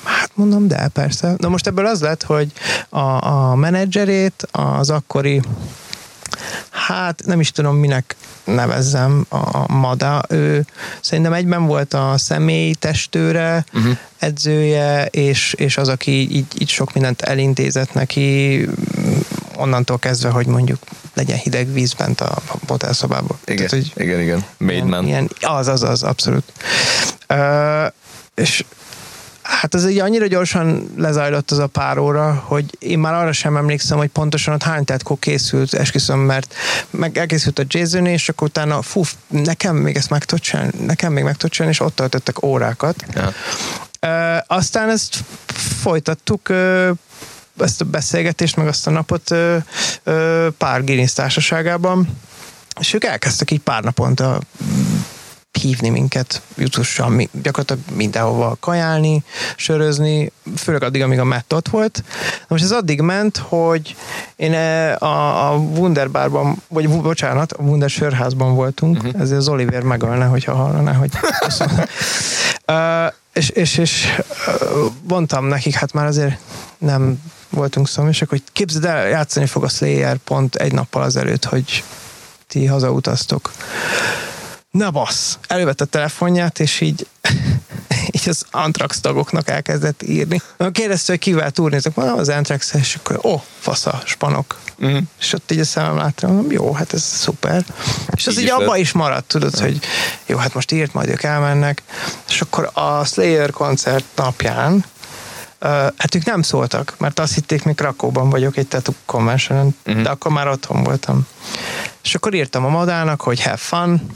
Hát 0.04 0.32
mondom, 0.34 0.68
de 0.68 0.88
persze. 0.88 1.36
Na 1.38 1.48
most 1.50 1.68
ebből 1.68 1.86
az 1.86 2.02
lett, 2.02 2.24
hogy 2.24 2.52
a, 2.90 3.00
a 3.26 3.56
menedzserét 3.56 4.48
az 4.52 4.90
akkori 4.90 5.42
hát 6.70 7.22
nem 7.26 7.40
is 7.40 7.52
tudom 7.52 7.76
minek 7.76 8.16
nevezzem 8.44 9.26
a 9.30 9.74
Mada, 9.74 10.24
ő 10.30 10.66
szerintem 11.02 11.34
egyben 11.34 11.66
volt 11.66 11.94
a 11.94 12.14
személy 12.18 12.74
testőre, 12.74 13.66
uh-huh. 13.74 13.98
edzője, 14.20 15.06
és, 15.06 15.54
és 15.54 15.78
az, 15.78 15.88
aki 15.88 16.36
így, 16.36 16.46
így 16.60 16.70
sok 16.70 16.94
mindent 16.94 17.22
elintézett 17.22 17.94
neki, 17.94 18.68
onnantól 19.56 20.00
kezdve, 20.00 20.30
hogy 20.30 20.46
mondjuk 20.46 20.80
legyen 21.16 21.38
hideg 21.38 21.74
víz 21.74 21.94
bent 21.94 22.22
a 22.22 22.42
hotelszobában. 22.68 23.38
Igen, 23.46 23.68
Tehát, 23.68 23.86
hogy 23.94 24.04
igen, 24.04 24.20
igen. 24.20 24.46
Made 24.58 24.84
man. 24.84 25.06
Ilyen, 25.06 25.30
az, 25.42 25.68
az, 25.68 25.84
az, 25.84 26.04
abszolút. 26.04 26.44
Uh, 27.30 27.92
és 28.36 28.64
Hát 29.46 29.76
ez 29.76 29.84
egy 29.84 30.00
annyira 30.00 30.28
gyorsan 30.28 30.92
lezajlott 30.98 31.52
az 31.52 31.58
a 31.58 31.68
pár 31.68 31.98
óra, 31.98 32.44
hogy 32.46 32.66
én 32.80 33.00
már 33.00 33.14
arra 33.14 33.32
sem 33.32 33.58
emlékszem, 33.58 33.98
hogy 33.98 34.08
pontosan 34.08 34.54
ott 34.54 34.64
hány 34.64 34.84
tetkó 34.84 35.16
készült, 35.16 35.74
esküszöm, 35.74 36.20
mert 36.20 36.54
meg 36.90 37.18
elkészült 37.18 37.60
a 37.60 37.64
Jason, 37.68 38.06
és 38.06 38.30
akkor 38.30 38.48
utána, 38.48 38.82
fú, 38.82 39.02
nekem 39.28 39.76
még 39.76 39.96
ezt 39.96 40.10
meg 40.10 40.26
csinálni, 40.26 40.72
nekem 40.86 41.14
még 41.14 41.24
meg 41.24 41.38
csinálni, 41.38 41.76
és 41.76 41.80
ott 41.80 41.96
töltöttek 41.96 42.44
órákat. 42.44 43.06
Ja. 43.14 43.34
Uh, 44.02 44.44
aztán 44.48 44.90
ezt 44.90 45.16
folytattuk, 45.82 46.50
uh, 46.50 46.90
ezt 47.60 47.82
a 47.82 47.86
beszélgetést, 47.86 48.56
meg 48.56 48.68
azt 48.68 48.88
a 48.88 48.92
napot 48.92 49.32
uh, 49.32 49.56
uh, 50.06 50.48
pár 50.58 50.84
Guinness 50.84 51.14
társaságában, 51.14 52.18
és 52.80 52.94
ők 52.94 53.04
elkezdtek 53.04 53.52
így 53.52 53.60
pár 53.60 53.84
naponta 53.84 54.40
hívni 55.60 55.90
minket, 55.90 56.42
jutussan 56.56 57.12
mi, 57.12 57.30
gyakorlatilag 57.42 57.82
mindenhova 57.98 58.58
kajálni, 58.60 59.24
sörözni, 59.56 60.32
főleg 60.58 60.84
addig, 60.84 61.02
amíg 61.02 61.20
a 61.20 61.24
Matt 61.24 61.54
ott 61.54 61.68
volt. 61.68 62.04
Na 62.40 62.46
most 62.48 62.64
ez 62.64 62.72
addig 62.72 63.02
ment, 63.02 63.38
hogy 63.38 63.96
én 64.36 64.54
e, 64.54 64.96
a, 64.96 65.52
a 65.52 65.56
Wunderbarban, 65.56 66.62
vagy 66.68 66.90
bocsánat, 66.90 67.52
a 67.52 67.62
Wunder 67.62 67.90
sörházban 67.90 68.56
voltunk, 68.56 69.04
uh-huh. 69.04 69.22
ezért 69.22 69.40
az 69.40 69.48
Oliver 69.48 69.82
megölne, 69.82 70.26
hogyha 70.26 70.54
hallaná, 70.54 70.94
hogy 70.94 71.12
uh, 72.68 73.12
és, 73.34 73.50
és, 73.50 73.78
és 73.78 74.22
mondtam 75.08 75.46
nekik, 75.46 75.74
hát 75.74 75.94
már 75.94 76.06
azért 76.06 76.38
nem 76.78 77.22
voltunk 77.56 77.88
szomjasak, 77.88 78.30
hogy 78.30 78.44
képzeld 78.52 78.86
el, 78.86 79.08
játszani 79.08 79.46
fog 79.46 79.64
a 79.64 79.70
Slayer 79.70 80.18
pont 80.18 80.56
egy 80.56 80.74
nappal 80.74 81.02
azelőtt, 81.02 81.46
hogy 81.46 81.84
ti 82.48 82.66
hazautaztok 82.66 83.52
na 84.76 84.92
bassz, 84.92 85.38
elővette 85.48 85.84
a 85.84 85.88
telefonját, 85.88 86.60
és 86.60 86.82
így, 86.82 87.08
így 88.16 88.30
az 88.30 88.46
Antrax 88.52 89.00
tagoknak 89.00 89.50
elkezdett 89.50 90.04
írni. 90.04 90.42
Kérdezte, 90.72 91.12
hogy 91.12 91.22
kivel 91.22 91.52
túrnézok, 91.52 91.96
mondom, 91.96 92.18
az 92.18 92.30
Antrax, 92.30 92.74
és 92.74 92.96
akkor, 92.96 93.20
ó, 93.24 93.34
oh, 93.34 93.42
fasza, 93.60 94.02
spanok. 94.06 94.60
Mm. 94.86 94.98
És 95.20 95.34
ott 95.34 95.52
így 95.52 95.60
a 95.60 95.66
szemem 95.66 95.98
láttam, 95.98 96.34
mondom, 96.34 96.52
jó, 96.52 96.74
hát 96.74 96.94
ez 96.94 97.04
szuper. 97.04 97.66
És 98.16 98.28
az 98.28 98.34
így, 98.34 98.44
így 98.44 98.50
abba 98.50 98.78
is 98.78 98.92
maradt, 98.92 99.28
tudod, 99.28 99.60
hogy 99.60 99.80
jó, 100.26 100.38
hát 100.38 100.54
most 100.54 100.72
írt, 100.72 100.94
majd 100.94 101.10
ők 101.10 101.24
elmennek. 101.24 101.82
És 102.30 102.42
akkor 102.42 102.70
a 102.74 103.06
Slayer 103.06 103.50
koncert 103.52 104.06
napján 104.16 104.86
hát 105.98 106.16
ők 106.16 106.26
nem 106.26 106.42
szóltak, 106.42 106.96
mert 106.98 107.20
azt 107.20 107.34
hitték, 107.34 107.64
még 107.64 107.76
Krakóban 107.76 108.30
vagyok 108.30 108.58
egy 108.58 108.68
tattoo 108.68 108.94
convention 109.06 109.76
uh-huh. 109.86 110.04
de 110.04 110.10
akkor 110.10 110.32
már 110.32 110.48
otthon 110.48 110.84
voltam. 110.84 111.28
És 112.04 112.16
akkor 112.16 112.34
írtam 112.34 112.66
a 112.66 112.70
madának, 112.70 113.22
hogy 113.22 113.42
have 113.42 113.58
fun, 113.58 114.10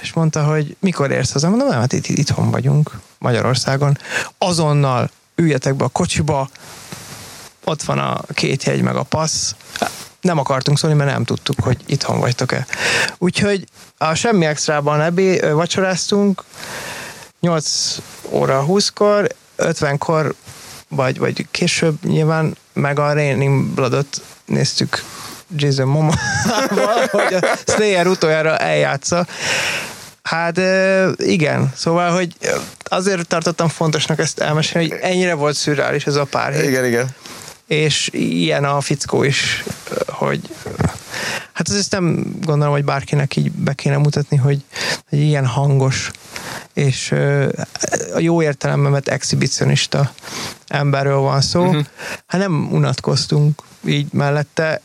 és 0.00 0.12
mondta, 0.12 0.44
hogy 0.44 0.76
mikor 0.80 1.10
érsz 1.10 1.32
haza? 1.32 1.48
Mondom, 1.48 1.68
nem, 1.68 1.80
hát 1.80 1.92
itt, 1.92 2.06
itthon 2.06 2.50
vagyunk, 2.50 2.90
Magyarországon. 3.18 3.98
Azonnal 4.38 5.10
üljetek 5.34 5.74
be 5.74 5.84
a 5.84 5.88
kocsiba, 5.88 6.48
ott 7.64 7.82
van 7.82 7.98
a 7.98 8.20
két 8.32 8.64
jegy 8.64 8.82
meg 8.82 8.96
a 8.96 9.02
passz. 9.02 9.54
Nem 10.20 10.38
akartunk 10.38 10.78
szólni, 10.78 10.96
mert 10.96 11.10
nem 11.10 11.24
tudtuk, 11.24 11.60
hogy 11.60 11.76
itthon 11.86 12.20
vagytok-e. 12.20 12.66
Úgyhogy 13.18 13.64
a 13.98 14.14
semmi 14.14 14.44
extrában 14.44 15.00
ebé 15.00 15.38
vacsoráztunk, 15.38 16.44
8 17.40 17.96
óra 18.30 18.64
20-kor, 18.68 19.28
50-kor, 19.58 20.34
vagy, 20.88 21.18
vagy 21.18 21.46
később 21.50 22.04
nyilván, 22.04 22.56
meg 22.72 22.98
a 22.98 23.12
Raining 23.12 23.64
Bloodot 23.64 24.22
néztük 24.44 25.02
Jason 25.56 25.88
Momoa, 25.88 26.14
hogy 27.10 27.34
a 27.34 27.56
Slayer 27.66 28.06
utoljára 28.06 28.56
eljátsza. 28.56 29.26
Hát 30.22 30.60
igen, 31.16 31.72
szóval, 31.76 32.10
hogy 32.10 32.36
azért 32.82 33.26
tartottam 33.26 33.68
fontosnak 33.68 34.18
ezt 34.18 34.40
elmesélni, 34.40 34.88
hogy 34.88 34.98
ennyire 35.02 35.34
volt 35.34 35.56
szürreális 35.56 36.06
ez 36.06 36.14
a 36.14 36.24
pár 36.24 36.52
hét. 36.52 36.64
Igen, 36.64 36.84
igen. 36.84 37.08
És 37.66 38.08
ilyen 38.12 38.64
a 38.64 38.80
fickó 38.80 39.22
is, 39.22 39.64
hogy 40.06 40.40
hát 41.52 41.68
azért 41.68 41.90
nem 41.90 42.34
gondolom, 42.44 42.72
hogy 42.72 42.84
bárkinek 42.84 43.36
így 43.36 43.50
be 43.50 43.72
kéne 43.72 43.96
mutatni, 43.96 44.36
hogy, 44.36 44.62
hogy 45.08 45.18
ilyen 45.18 45.46
hangos 45.46 46.10
és 46.74 47.14
a 48.14 48.18
jó 48.18 48.42
értelemben 48.42 48.92
mert 48.92 49.08
exhibicionista 49.08 50.12
emberről 50.68 51.18
van 51.18 51.40
szó. 51.40 51.66
Uh-huh. 51.66 51.84
Hát 52.26 52.40
nem 52.40 52.68
unatkoztunk 52.72 53.62
így 53.86 54.12
mellette, 54.12 54.80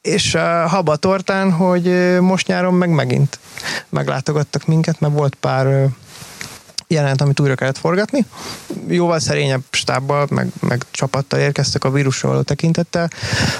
és 0.00 0.34
a 0.34 0.68
haba 0.68 0.96
tortán, 0.96 1.52
hogy 1.52 2.18
most 2.20 2.46
nyáron 2.46 2.74
meg 2.74 2.90
megint 2.90 3.38
meglátogattak 3.88 4.66
minket, 4.66 5.00
mert 5.00 5.14
volt 5.14 5.34
pár 5.34 5.88
jelent, 6.88 7.20
amit 7.20 7.40
újra 7.40 7.54
kellett 7.54 7.78
forgatni. 7.78 8.26
Jóval 8.88 9.18
szerényebb 9.18 9.62
stábbal, 9.70 10.26
meg, 10.30 10.48
meg 10.60 10.84
csapattal 10.90 11.40
érkeztek 11.40 11.84
a 11.84 11.90
vírusról 11.90 12.44
tekintettel, 12.44 13.10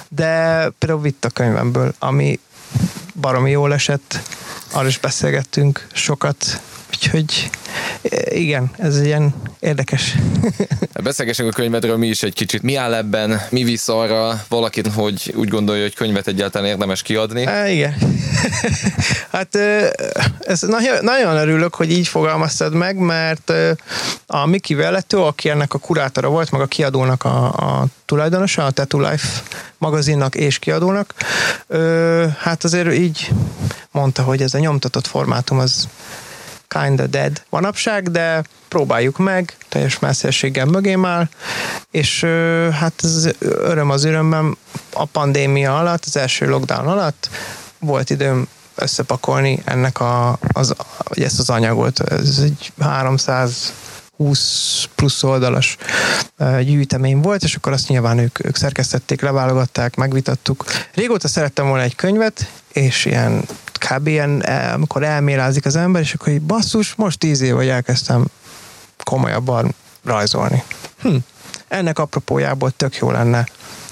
de 0.09 0.35
például 0.79 1.01
vitt 1.01 1.25
a 1.25 1.31
könyvemből, 1.31 1.95
ami 1.99 2.41
baromi 3.21 3.51
jól 3.51 3.73
esett, 3.73 4.19
arra 4.73 4.87
is 4.87 4.99
beszélgettünk 4.99 5.87
sokat, 5.93 6.61
úgyhogy 6.89 7.51
igen, 8.29 8.71
ez 8.79 9.01
ilyen 9.01 9.35
érdekes. 9.61 10.15
Beszélgessünk 11.03 11.49
a 11.49 11.53
könyvedről 11.53 11.97
mi 11.97 12.07
is 12.07 12.23
egy 12.23 12.35
kicsit. 12.35 12.63
Mi 12.63 12.75
áll 12.75 12.95
ebben, 12.95 13.41
mi 13.51 13.65
visz 13.65 13.89
arra 13.89 14.45
valakit, 14.49 14.93
hogy 14.93 15.35
úgy 15.37 15.49
gondolja, 15.49 15.83
hogy 15.83 15.95
könyvet 15.95 16.27
egyáltalán 16.27 16.69
érdemes 16.69 17.03
kiadni? 17.03 17.45
Há, 17.45 17.69
igen. 17.69 17.95
hát 19.33 19.55
ez 20.41 20.61
nagyon, 20.61 20.97
nagyon 21.01 21.37
örülök, 21.37 21.75
hogy 21.75 21.91
így 21.91 22.09
fogalmaztad 22.09 22.73
meg, 22.73 22.97
mert 22.97 23.53
a 24.27 24.47
Miki 24.47 24.75
Vellető, 24.75 25.19
aki 25.19 25.49
ennek 25.49 25.75
a 25.75 25.79
kurátora 25.79 26.29
volt, 26.29 26.51
meg 26.51 26.61
a 26.61 26.67
kiadónak 26.67 27.25
a, 27.25 27.47
a 27.47 27.87
tulajdonosa, 28.05 28.65
a 28.65 28.71
Tattoo 28.71 29.01
Life 29.11 29.43
magazinnak 29.79 30.35
és 30.35 30.59
kiadónak, 30.59 31.15
hát 32.39 32.65
azért 32.65 32.93
így 32.93 33.31
mondta, 33.91 34.23
hogy 34.23 34.43
ez 34.43 34.55
a 34.55 34.59
nyomtatott 34.59 35.07
formátum 35.07 35.59
az 35.59 35.89
kinda 36.69 37.07
dead 37.07 37.43
manapság, 37.51 38.11
de 38.11 38.43
próbáljuk 38.69 39.19
meg, 39.19 39.57
teljes 39.69 39.99
messzességgel 39.99 40.67
mögém 40.67 41.05
áll, 41.05 41.29
és 41.91 42.25
hát 42.73 42.93
ez 43.03 43.29
öröm 43.41 43.91
az 43.91 44.05
örömben 44.05 44.57
a 44.93 45.05
pandémia 45.05 45.79
alatt, 45.79 46.05
az 46.07 46.17
első 46.17 46.49
lockdown 46.49 46.87
alatt 46.87 47.29
volt 47.79 48.11
időm 48.11 48.49
összepakolni 48.75 49.63
ennek 49.65 50.01
a, 50.01 50.39
az, 50.53 50.75
ezt 51.11 51.39
az 51.39 51.51
anyagot. 51.51 52.01
Ez 52.01 52.39
egy 52.43 52.73
300 52.81 53.73
20 54.17 54.85
plusz 54.95 55.23
oldalas 55.23 55.77
gyűjtemény 56.63 57.21
volt, 57.21 57.43
és 57.43 57.55
akkor 57.55 57.73
azt 57.73 57.89
nyilván 57.89 58.19
ők, 58.19 58.45
ők 58.45 58.57
szerkesztették, 58.57 59.21
leválogatták, 59.21 59.97
megvitattuk. 59.97 60.65
Régóta 60.95 61.29
szerettem 61.29 61.67
volna 61.67 61.83
egy 61.83 61.95
könyvet, 61.95 62.51
és 62.73 63.05
ilyen 63.05 63.45
kb. 63.91 64.07
ilyen, 64.07 64.41
amikor 64.75 65.03
elmélázik 65.03 65.67
az 65.67 65.77
ember, 65.77 66.03
és 66.03 66.15
akkor 66.15 66.33
így 66.33 66.41
basszus, 66.41 66.95
most 66.95 67.19
tíz 67.19 67.41
év, 67.41 67.55
hogy 67.55 67.69
elkezdtem 67.69 68.25
komolyabban 69.05 69.75
rajzolni. 70.05 70.63
Hm. 71.01 71.17
Ennek 71.69 71.99
apropójából 71.99 72.71
tök 72.71 72.97
jó 72.97 73.11
lenne, 73.11 73.47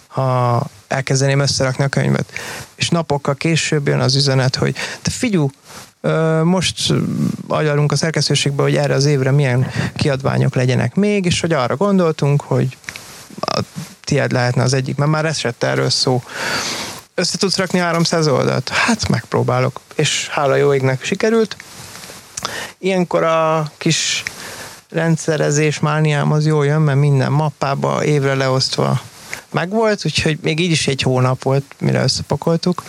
ha 0.07 0.67
elkezdeném 0.89 1.41
összerakni 1.41 1.85
a 1.85 1.89
könyvet. 1.89 2.33
És 2.75 2.89
napokkal 2.89 3.35
később 3.35 3.89
jön 3.89 4.01
az 4.01 4.15
üzenet, 4.15 4.57
hogy 4.57 4.77
te 5.03 5.11
figyú, 5.11 5.51
most 6.43 6.93
agyalunk 7.49 7.93
a 7.93 7.97
szerkesztőségbe, 7.97 8.63
hogy 8.63 8.77
erre 8.77 8.95
az 8.95 9.05
évre 9.05 9.31
milyen 9.31 9.71
kiadványok 9.97 10.55
legyenek 10.55 10.95
még, 10.95 11.25
és 11.25 11.41
hogy 11.41 11.53
arra 11.53 11.77
gondoltunk, 11.77 12.43
hogy 12.43 12.77
a 13.41 13.61
tied 14.05 14.33
lehetne 14.33 14.63
az 14.63 14.73
egyik, 14.73 14.97
mert 14.97 15.11
már 15.11 15.25
esett 15.25 15.63
erről 15.63 15.91
szó. 15.91 16.23
Össze 17.15 17.39
tudsz 17.39 17.57
rakni 17.57 17.79
300 17.79 18.27
oldalt? 18.27 18.69
Hát 18.69 19.09
megpróbálok, 19.09 19.81
és 19.95 20.29
hála 20.29 20.55
jó 20.55 20.75
égnek 20.75 21.05
sikerült. 21.05 21.57
Ilyenkor 22.79 23.23
a 23.23 23.71
kis 23.79 24.23
rendszerezés 24.91 25.79
mániám 25.79 26.33
az 26.33 26.47
jól 26.47 26.67
jön, 26.67 26.81
mert 26.81 26.99
minden 26.99 27.33
mappába 27.33 28.05
évre 28.05 28.35
leosztva 28.35 29.01
megvolt, 29.55 30.05
úgyhogy 30.05 30.39
még 30.43 30.61
így 30.61 30.71
is 30.71 30.87
egy 30.87 31.03
hónap 31.03 31.43
volt, 31.43 31.65
mire 31.79 32.03
összepakoltuk. 32.03 32.83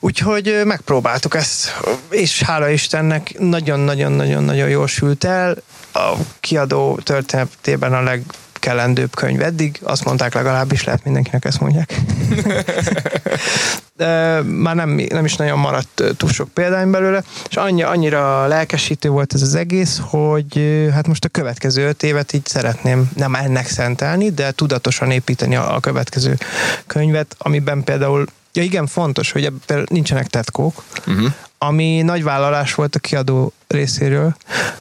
Úgyhogy 0.00 0.60
megpróbáltuk 0.64 1.34
ezt, 1.34 1.70
és 2.10 2.42
hála 2.42 2.68
Istennek 2.68 3.38
nagyon-nagyon-nagyon-nagyon 3.38 4.68
jól 4.68 4.86
sült 4.86 5.24
el. 5.24 5.56
A 5.92 6.12
kiadó 6.40 6.98
történetében 7.02 7.92
a 7.92 8.02
leg 8.02 8.22
kellendőbb 8.52 9.14
könyv 9.14 9.42
eddig, 9.42 9.80
azt 9.82 10.04
mondták 10.04 10.34
legalábbis, 10.34 10.84
lehet 10.84 11.04
mindenkinek 11.04 11.44
ezt 11.44 11.60
mondják. 11.60 11.94
De 13.96 14.40
már 14.42 14.74
nem, 14.74 14.88
nem 15.08 15.24
is 15.24 15.36
nagyon 15.36 15.58
maradt 15.58 16.02
túl 16.16 16.30
sok 16.30 16.48
példány 16.48 16.90
belőle, 16.90 17.22
és 17.48 17.56
annyi, 17.56 17.82
annyira 17.82 18.46
lelkesítő 18.46 19.08
volt 19.08 19.34
ez 19.34 19.42
az 19.42 19.54
egész, 19.54 20.00
hogy 20.04 20.88
hát 20.92 21.06
most 21.06 21.24
a 21.24 21.28
következő 21.28 21.88
öt 21.88 22.02
évet 22.02 22.32
így 22.32 22.46
szeretném 22.46 23.10
nem 23.16 23.34
ennek 23.34 23.66
szentelni, 23.66 24.30
de 24.30 24.50
tudatosan 24.50 25.10
építeni 25.10 25.56
a, 25.56 25.74
a 25.74 25.80
következő 25.80 26.38
könyvet, 26.86 27.34
amiben 27.38 27.84
például 27.84 28.26
Ja 28.56 28.62
igen, 28.62 28.86
fontos, 28.86 29.32
hogy 29.32 29.44
ebben 29.44 29.86
nincsenek 29.90 30.26
tetkók, 30.26 30.82
uh-huh. 31.06 31.32
Ami 31.58 32.02
nagy 32.02 32.22
vállalás 32.22 32.74
volt 32.74 32.94
a 32.94 32.98
kiadó 32.98 33.52
részéről, 33.66 34.36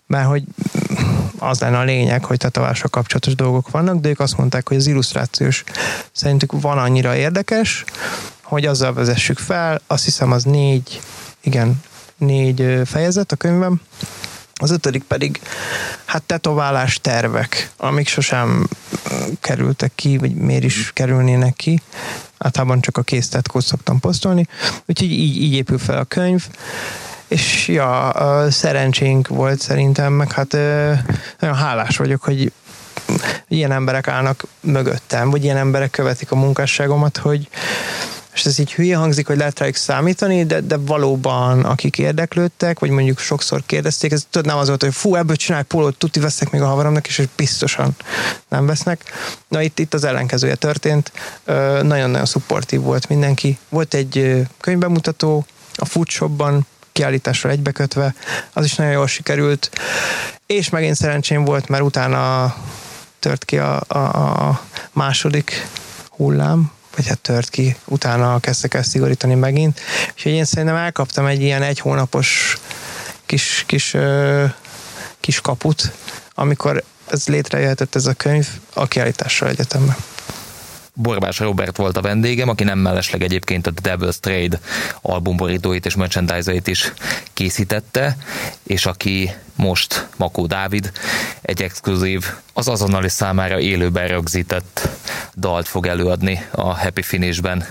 mert 0.07 0.27
hogy 0.27 0.43
az 1.39 1.59
lenne 1.59 1.77
a 1.77 1.83
lényeg, 1.83 2.25
hogy 2.25 2.37
tetovással 2.37 2.89
kapcsolatos 2.89 3.35
dolgok 3.35 3.69
vannak, 3.71 3.99
de 3.99 4.09
ők 4.09 4.19
azt 4.19 4.37
mondták, 4.37 4.67
hogy 4.67 4.77
az 4.77 4.87
illusztrációs 4.87 5.63
szerintük 6.11 6.61
van 6.61 6.77
annyira 6.77 7.15
érdekes, 7.15 7.83
hogy 8.41 8.65
azzal 8.65 8.93
vezessük 8.93 9.37
fel, 9.37 9.81
azt 9.87 10.03
hiszem 10.03 10.31
az 10.31 10.43
négy, 10.43 11.01
igen, 11.41 11.81
négy 12.17 12.81
fejezet 12.85 13.31
a 13.31 13.35
könyvem, 13.35 13.81
az 14.61 14.71
ötödik 14.71 15.03
pedig 15.03 15.39
hát 16.05 16.23
tetoválás 16.23 16.99
tervek, 17.01 17.71
amik 17.77 18.07
sosem 18.07 18.67
kerültek 19.39 19.91
ki, 19.95 20.17
vagy 20.17 20.35
miért 20.35 20.63
is 20.63 20.91
kerülnének 20.93 21.55
ki. 21.55 21.81
Általában 22.37 22.81
csak 22.81 22.97
a 22.97 23.01
késztetkót 23.01 23.63
szoktam 23.63 23.99
posztolni. 23.99 24.47
Úgyhogy 24.85 25.11
így, 25.11 25.41
így 25.41 25.53
épül 25.53 25.77
fel 25.77 25.97
a 25.97 26.03
könyv. 26.03 26.47
És 27.27 27.67
ja, 27.67 28.11
szerencsénk 28.49 29.27
volt 29.27 29.59
szerintem, 29.59 30.13
meg 30.13 30.31
hát 30.31 30.51
nagyon 31.39 31.55
hálás 31.55 31.97
vagyok, 31.97 32.21
hogy 32.23 32.51
ilyen 33.47 33.71
emberek 33.71 34.07
állnak 34.07 34.43
mögöttem, 34.59 35.29
vagy 35.29 35.43
ilyen 35.43 35.57
emberek 35.57 35.89
követik 35.89 36.31
a 36.31 36.35
munkásságomat, 36.35 37.17
hogy 37.17 37.49
és 38.35 38.45
ez 38.45 38.59
így 38.59 38.73
hülye 38.73 38.95
hangzik, 38.95 39.27
hogy 39.27 39.37
lehet 39.37 39.59
rájuk 39.59 39.75
számítani, 39.75 40.45
de, 40.45 40.61
de 40.61 40.77
valóban 40.77 41.63
akik 41.63 41.97
érdeklődtek, 41.97 42.79
vagy 42.79 42.89
mondjuk 42.89 43.19
sokszor 43.19 43.63
kérdezték, 43.65 44.11
ez 44.11 44.27
tudod, 44.29 44.47
nem 44.47 44.57
az 44.57 44.67
volt, 44.67 44.83
hogy 44.83 44.93
fú, 44.93 45.15
ebből 45.15 45.35
csinálj 45.35 45.63
pólót, 45.63 45.97
tuti 45.97 46.19
veszek 46.19 46.49
még 46.49 46.61
a 46.61 46.67
havaromnak, 46.67 47.07
és 47.07 47.23
biztosan 47.35 47.95
nem 48.47 48.65
vesznek. 48.65 49.03
Na 49.47 49.61
itt, 49.61 49.79
itt 49.79 49.93
az 49.93 50.03
ellenkezője 50.03 50.55
történt, 50.55 51.11
nagyon-nagyon 51.81 52.25
szupportív 52.25 52.81
volt 52.81 53.09
mindenki. 53.09 53.57
Volt 53.69 53.93
egy 53.93 54.45
könyvbemutató 54.59 55.45
a 55.75 55.85
Foodshopban, 55.85 56.67
kiállításra 56.91 57.49
egybekötve, 57.49 58.15
az 58.53 58.65
is 58.65 58.75
nagyon 58.75 58.91
jól 58.91 59.07
sikerült, 59.07 59.69
és 60.45 60.69
megint 60.69 60.95
szerencsém 60.95 61.45
volt, 61.45 61.67
mert 61.67 61.83
utána 61.83 62.55
tört 63.19 63.45
ki 63.45 63.57
a, 63.57 63.81
a, 63.87 63.97
a 63.97 64.61
második 64.91 65.67
hullám, 66.09 66.71
vagy 66.95 67.07
hát 67.07 67.19
tört 67.19 67.49
ki, 67.49 67.75
utána 67.85 68.39
kezdtek 68.39 68.73
el 68.73 68.83
szigorítani 68.83 69.35
megint. 69.35 69.79
Úgyhogy 70.13 70.31
én 70.31 70.45
szerintem 70.45 70.75
elkaptam 70.75 71.25
egy 71.25 71.41
ilyen 71.41 71.61
egy 71.61 71.79
hónapos 71.79 72.57
kis, 73.25 73.63
kis, 73.67 73.95
kis 75.19 75.41
kaput, 75.41 75.91
amikor 76.33 76.83
ez 77.09 77.27
létrejöhetett 77.27 77.95
ez 77.95 78.05
a 78.05 78.13
könyv 78.13 78.47
a 78.73 78.87
kiállításra 78.87 79.47
egyetemben. 79.47 79.95
Borbás 80.97 81.39
Robert 81.39 81.77
volt 81.77 81.97
a 81.97 82.01
vendégem, 82.01 82.49
aki 82.49 82.63
nem 82.63 82.79
mellesleg 82.79 83.23
egyébként 83.23 83.67
a 83.67 83.71
The 83.73 83.95
Devil's 83.95 84.19
Trade 84.19 84.59
albumborítóit 85.01 85.85
és 85.85 85.95
merchandise 85.95 86.61
is 86.65 86.93
készítette, 87.33 88.17
és 88.63 88.85
aki 88.85 89.31
most 89.55 90.07
Makó 90.17 90.45
Dávid 90.45 90.91
egy 91.41 91.61
exkluzív, 91.61 92.25
az 92.53 92.67
azonnali 92.67 93.09
számára 93.09 93.59
élőben 93.59 94.07
rögzített 94.07 94.89
dalt 95.35 95.67
fog 95.67 95.87
előadni 95.87 96.45
a 96.51 96.77
Happy 96.77 97.01
Finishben. 97.01 97.65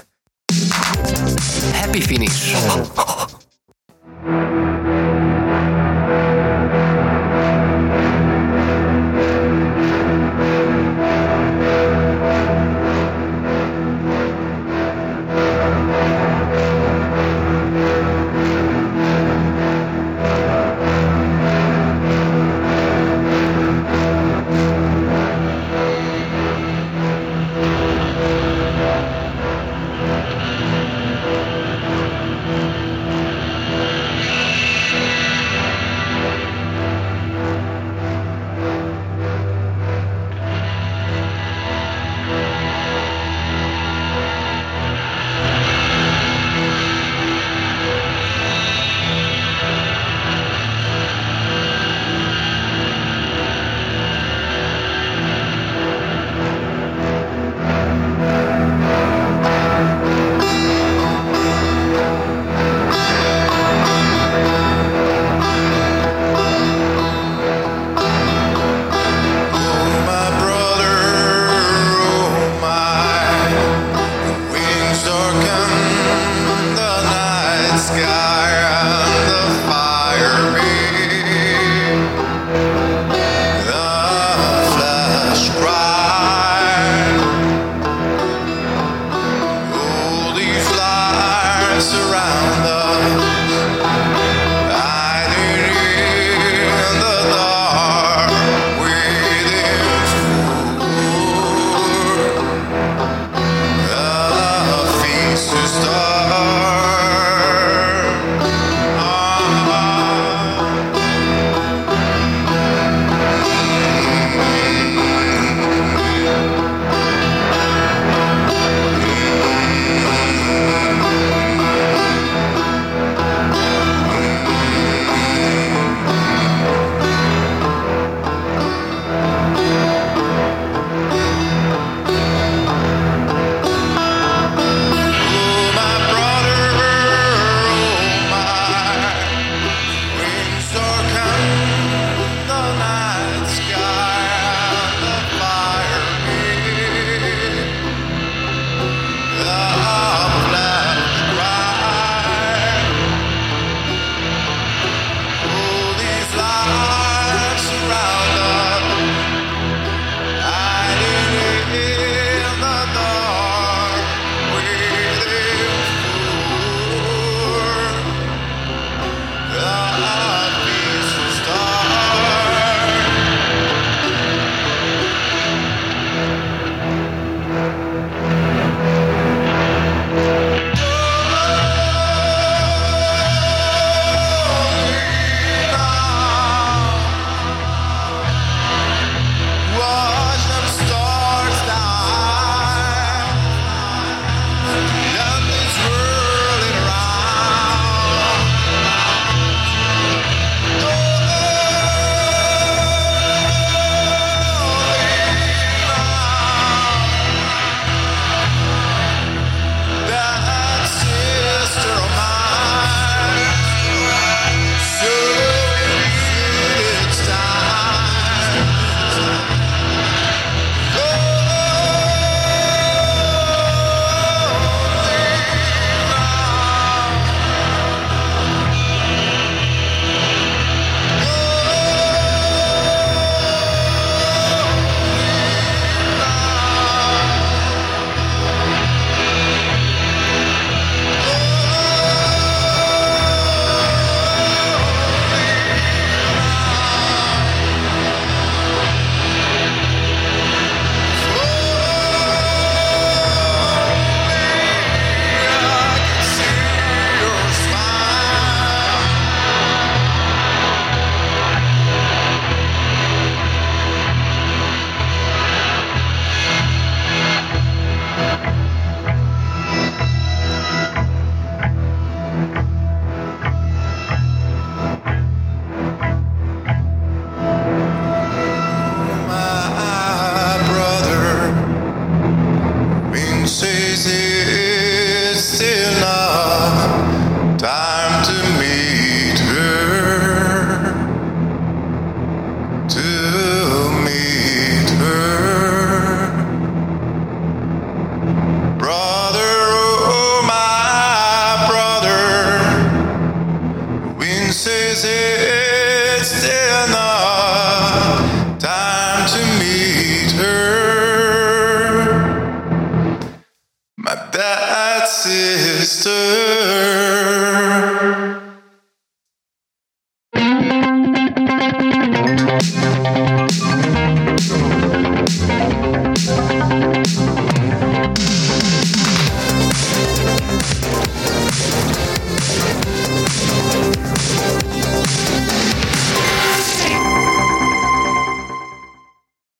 Happy 1.72 2.00
Finish. 2.00 2.54